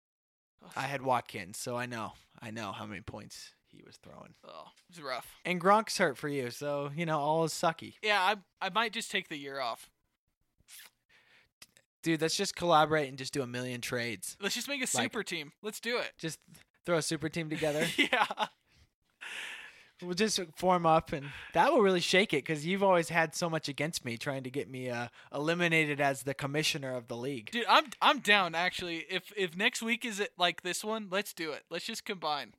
I 0.76 0.82
had 0.84 1.04
Watkins, 1.04 1.58
so 1.60 1.78
I 1.78 1.86
know. 1.86 2.14
I 2.42 2.50
know 2.52 2.72
how 2.72 2.86
many 2.88 3.02
points 3.02 3.54
he 3.68 3.84
was 3.86 3.98
throwing. 3.98 4.34
Oh, 4.44 4.70
it 4.90 4.96
was 4.98 5.02
rough. 5.02 5.36
And 5.46 5.62
Gronk's 5.62 5.98
hurt 6.00 6.18
for 6.18 6.28
you, 6.28 6.50
so 6.50 6.90
you 6.96 7.06
know 7.06 7.20
all 7.20 7.44
is 7.44 7.54
sucky. 7.54 7.94
Yeah, 8.02 8.20
I 8.20 8.36
I 8.66 8.70
might 8.70 8.92
just 8.94 9.12
take 9.12 9.30
the 9.30 9.38
year 9.38 9.60
off. 9.60 9.90
Dude, 12.02 12.22
let's 12.22 12.36
just 12.36 12.56
collaborate 12.56 13.10
and 13.10 13.18
just 13.18 13.34
do 13.34 13.42
a 13.42 13.48
million 13.48 13.82
trades. 13.82 14.38
Let's 14.40 14.54
just 14.56 14.68
make 14.68 14.80
a 14.80 14.90
Like- 14.98 15.04
super 15.06 15.24
team. 15.24 15.54
Let's 15.62 15.80
do 15.80 15.98
it. 15.98 16.14
Just 16.18 16.40
throw 16.86 16.98
a 16.98 17.02
super 17.02 17.30
team 17.30 17.50
together. 17.50 17.88
yeah. 17.98 18.26
We'll 20.02 20.14
just 20.14 20.40
form 20.56 20.86
up, 20.86 21.12
and 21.14 21.28
that 21.54 21.72
will 21.72 21.82
really 21.82 22.00
shake 22.00 22.34
it 22.34 22.46
because 22.46 22.66
you've 22.66 22.84
always 22.84 23.10
had 23.10 23.36
so 23.36 23.50
much 23.50 23.68
against 23.70 24.06
me, 24.06 24.18
trying 24.18 24.44
to 24.44 24.50
get 24.50 24.70
me 24.70 24.90
uh, 24.90 25.08
eliminated 25.34 26.02
as 26.02 26.24
the 26.24 26.34
commissioner 26.34 26.96
of 26.96 27.08
the 27.08 27.18
league. 27.18 27.52
Dude, 27.52 27.66
I'm 27.70 27.86
I'm 28.02 28.20
down 28.20 28.56
actually. 28.56 29.06
If 29.10 29.32
if 29.36 29.56
next 29.56 29.82
week 29.82 30.06
is 30.06 30.20
it 30.20 30.32
like 30.38 30.62
this 30.62 30.84
one, 30.84 31.08
let's 31.12 31.34
do 31.34 31.52
it. 31.52 31.64
Let's 31.70 31.86
just 31.86 32.06
combine. 32.06 32.54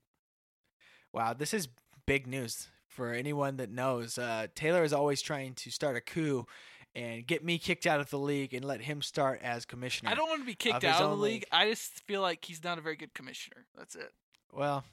Wow, 1.13 1.33
this 1.33 1.55
is 1.55 1.69
big 2.07 2.27
news 2.27 2.69
for 2.89 3.13
anyone 3.13 3.57
that 3.57 3.71
knows. 3.71 4.19
Uh, 4.19 4.47
Taylor 4.55 4.83
is 4.83 4.93
always 4.93 5.21
trying 5.21 5.55
to 5.55 5.71
start 5.71 5.97
a 5.97 6.01
coup 6.01 6.47
and 6.95 7.27
get 7.27 7.45
me 7.45 7.59
kicked 7.59 7.87
out 7.87 8.01
of 8.01 8.09
the 8.11 8.19
league 8.19 8.55
and 8.55 8.65
let 8.65 8.81
him 8.81 9.03
start 9.03 9.41
as 9.43 9.67
commissioner. 9.67 10.11
I 10.11 10.15
don't 10.15 10.29
want 10.29 10.41
to 10.41 10.47
be 10.47 10.55
kicked 10.55 10.83
out 10.83 11.03
of 11.03 11.11
the 11.11 11.17
league. 11.17 11.33
league. 11.33 11.47
I 11.53 11.69
just 11.69 12.01
feel 12.07 12.23
like 12.23 12.45
he's 12.45 12.65
not 12.65 12.79
a 12.79 12.81
very 12.81 12.97
good 12.97 13.13
commissioner. 13.13 13.67
That's 13.77 13.95
it. 13.95 14.13
Well, 14.51 14.85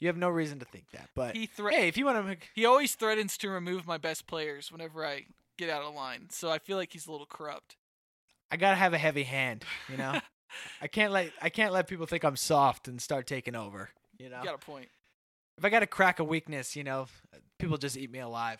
you 0.00 0.08
have 0.08 0.16
no 0.16 0.28
reason 0.28 0.58
to 0.58 0.64
think 0.64 0.90
that, 0.92 1.08
but 1.14 1.36
He 1.36 1.46
thre- 1.46 1.68
hey, 1.70 1.88
if 1.88 1.96
you 1.96 2.04
want 2.06 2.26
to, 2.40 2.46
he 2.54 2.64
always 2.64 2.94
threatens 2.94 3.36
to 3.38 3.48
remove 3.50 3.86
my 3.86 3.98
best 3.98 4.26
players 4.26 4.72
whenever 4.72 5.04
I 5.06 5.26
get 5.58 5.70
out 5.70 5.82
of 5.82 5.94
line. 5.94 6.28
So 6.30 6.50
I 6.50 6.58
feel 6.58 6.76
like 6.76 6.92
he's 6.92 7.06
a 7.06 7.12
little 7.12 7.26
corrupt. 7.26 7.76
I 8.50 8.56
gotta 8.56 8.76
have 8.76 8.94
a 8.94 8.98
heavy 8.98 9.22
hand. 9.24 9.64
You 9.88 9.96
know, 9.98 10.18
I 10.82 10.86
can't 10.88 11.12
let 11.12 11.32
I 11.40 11.48
can't 11.50 11.72
let 11.72 11.86
people 11.86 12.06
think 12.06 12.24
I'm 12.24 12.36
soft 12.36 12.88
and 12.88 13.00
start 13.00 13.26
taking 13.26 13.54
over. 13.54 13.90
You 14.18 14.28
know, 14.30 14.38
You 14.40 14.44
got 14.46 14.54
a 14.54 14.58
point. 14.58 14.88
if 15.56 15.64
I 15.64 15.68
got 15.70 15.80
to 15.80 15.86
crack 15.86 16.18
a 16.18 16.24
weakness, 16.24 16.74
you 16.76 16.82
know, 16.84 17.06
people 17.58 17.76
just 17.78 17.96
eat 17.96 18.10
me 18.10 18.18
alive. 18.18 18.58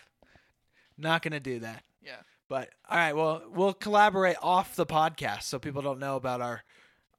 Not 0.97 1.23
gonna 1.23 1.41
do 1.41 1.61
that. 1.61 1.83
Yeah. 2.03 2.17
But 2.49 2.71
all 2.89 2.97
right, 2.97 3.15
well, 3.15 3.43
we'll 3.53 3.73
collaborate 3.75 4.37
off 4.43 4.75
the 4.77 4.87
podcast 4.87 5.43
so 5.45 5.59
people 5.59 5.83
don't 5.83 5.99
know 6.01 6.17
about 6.17 6.41
our 6.41 6.63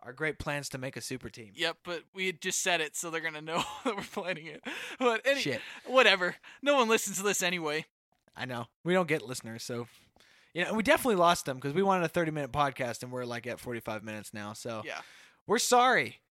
our 0.04 0.14
great 0.14 0.40
plans 0.40 0.70
to 0.70 0.78
make 0.78 0.98
a 0.98 1.02
super 1.02 1.30
team. 1.30 1.52
Yep, 1.56 1.78
but 1.84 2.04
we 2.14 2.26
had 2.26 2.42
just 2.42 2.62
said 2.62 2.82
it, 2.82 2.96
so 2.96 3.10
they're 3.10 3.22
gonna 3.22 3.42
know 3.42 3.64
that 3.86 3.96
we're 3.96 4.02
planning 4.04 4.48
it. 4.48 4.64
But 5.00 5.22
any, 5.26 5.42
Shit, 5.42 5.62
whatever. 5.86 6.36
No 6.62 6.76
one 6.76 6.90
listens 6.90 7.18
to 7.18 7.24
this 7.24 7.44
anyway. 7.44 7.86
I 8.36 8.46
know 8.46 8.68
we 8.84 8.94
don't 8.94 9.08
get 9.08 9.22
listeners, 9.22 9.64
so 9.64 9.88
you 10.54 10.64
know 10.66 10.74
we 10.74 10.84
definitely 10.84 11.16
lost 11.16 11.46
them 11.46 11.58
because 11.58 11.74
we 11.74 11.84
wanted 11.84 12.06
a 12.06 12.10
30 12.10 12.32
minute 12.32 12.52
podcast 12.52 13.04
and 13.04 13.12
we're 13.12 13.26
like 13.26 13.46
at 13.48 13.60
45 13.60 14.04
minutes 14.04 14.34
now. 14.34 14.54
So 14.54 14.82
Yeah. 14.86 15.02
we're 15.48 15.60
sorry. 15.60 16.22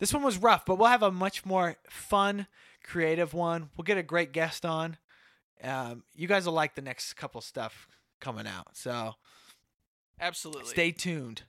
This 0.00 0.12
one 0.12 0.22
was 0.22 0.36
rough, 0.38 0.64
but 0.64 0.76
we'll 0.76 0.88
have 0.88 1.02
a 1.02 1.10
much 1.10 1.44
more 1.44 1.76
fun, 1.88 2.46
creative 2.84 3.34
one. 3.34 3.70
We'll 3.76 3.84
get 3.84 3.98
a 3.98 4.02
great 4.02 4.32
guest 4.32 4.64
on. 4.64 4.96
Um, 5.62 6.04
you 6.14 6.28
guys 6.28 6.46
will 6.46 6.52
like 6.52 6.76
the 6.76 6.82
next 6.82 7.14
couple 7.14 7.40
stuff 7.40 7.88
coming 8.20 8.46
out. 8.46 8.76
So 8.76 9.14
Absolutely. 10.20 10.66
stay 10.70 10.92
tuned. 10.92 11.42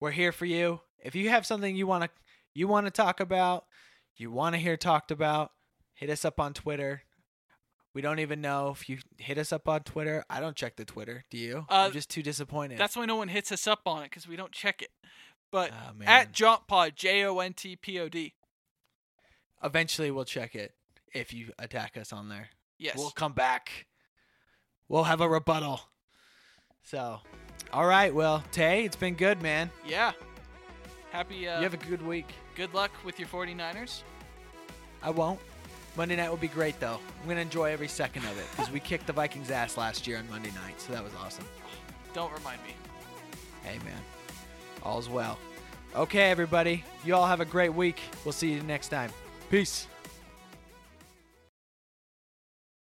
We're 0.00 0.10
here 0.10 0.32
for 0.32 0.46
you. 0.46 0.80
If 1.02 1.14
you 1.14 1.28
have 1.30 1.46
something 1.46 1.76
you 1.76 1.86
want 1.86 2.04
to 2.04 2.10
you 2.54 2.68
want 2.68 2.86
to 2.86 2.90
talk 2.90 3.20
about, 3.20 3.64
you 4.16 4.30
want 4.30 4.54
to 4.54 4.60
hear 4.60 4.76
talked 4.76 5.10
about, 5.10 5.50
hit 5.94 6.10
us 6.10 6.24
up 6.24 6.38
on 6.38 6.54
Twitter. 6.54 7.02
We 7.94 8.02
don't 8.02 8.18
even 8.18 8.40
know 8.40 8.70
if 8.70 8.88
you 8.88 8.98
hit 9.18 9.38
us 9.38 9.52
up 9.52 9.68
on 9.68 9.80
Twitter. 9.80 10.24
I 10.28 10.40
don't 10.40 10.56
check 10.56 10.76
the 10.76 10.84
Twitter. 10.84 11.24
Do 11.30 11.38
you? 11.38 11.66
Uh, 11.68 11.86
I'm 11.86 11.92
just 11.92 12.10
too 12.10 12.22
disappointed. 12.22 12.78
That's 12.78 12.96
why 12.96 13.04
no 13.06 13.16
one 13.16 13.28
hits 13.28 13.52
us 13.52 13.66
up 13.66 13.82
on 13.86 14.02
it 14.02 14.10
because 14.10 14.26
we 14.26 14.34
don't 14.36 14.52
check 14.52 14.82
it. 14.82 14.90
But 15.52 15.70
Oh, 15.72 16.02
at 16.04 16.32
JontPod, 16.32 16.96
J 16.96 17.24
O 17.24 17.38
N 17.38 17.52
T 17.52 17.76
P 17.76 18.00
O 18.00 18.08
D. 18.08 18.34
Eventually, 19.62 20.10
we'll 20.10 20.24
check 20.24 20.54
it 20.56 20.74
if 21.14 21.32
you 21.32 21.52
attack 21.58 21.96
us 21.96 22.12
on 22.12 22.28
there. 22.28 22.48
Yes. 22.78 22.96
We'll 22.98 23.10
come 23.10 23.32
back. 23.32 23.86
We'll 24.88 25.04
have 25.04 25.20
a 25.20 25.28
rebuttal. 25.28 25.80
So, 26.82 27.20
all 27.74 27.86
right. 27.86 28.14
Well, 28.14 28.44
Tay, 28.52 28.84
it's 28.84 28.96
been 28.96 29.14
good, 29.14 29.42
man. 29.42 29.70
yeah. 29.84 30.12
Happy. 31.10 31.48
Uh, 31.48 31.58
you 31.58 31.62
have 31.64 31.74
a 31.74 31.88
good 31.88 32.04
week. 32.06 32.26
good 32.56 32.72
luck 32.72 32.90
with 33.04 33.18
your 33.18 33.28
49ers. 33.28 34.02
I 35.02 35.10
won't. 35.10 35.40
Monday 35.96 36.16
night 36.16 36.28
will 36.28 36.36
be 36.36 36.48
great, 36.48 36.78
though. 36.80 36.98
I'm 37.20 37.24
going 37.26 37.36
to 37.36 37.42
enjoy 37.42 37.70
every 37.72 37.88
second 37.88 38.24
of 38.24 38.38
it 38.38 38.46
because 38.50 38.70
we 38.70 38.80
kicked 38.80 39.06
the 39.06 39.12
Vikings' 39.12 39.50
ass 39.50 39.76
last 39.76 40.06
year 40.06 40.18
on 40.18 40.28
Monday 40.30 40.50
night, 40.50 40.80
so 40.80 40.92
that 40.92 41.04
was 41.04 41.12
awesome. 41.14 41.44
Don't 42.14 42.32
remind 42.32 42.60
me. 42.62 42.74
Hey, 43.62 43.78
man. 43.84 44.00
All's 44.82 45.08
well. 45.08 45.38
Okay, 45.94 46.30
everybody. 46.30 46.84
You 47.04 47.14
all 47.14 47.26
have 47.26 47.40
a 47.40 47.44
great 47.44 47.72
week. 47.72 48.00
We'll 48.24 48.32
see 48.32 48.52
you 48.52 48.62
next 48.62 48.88
time. 48.88 49.10
Peace. 49.50 49.86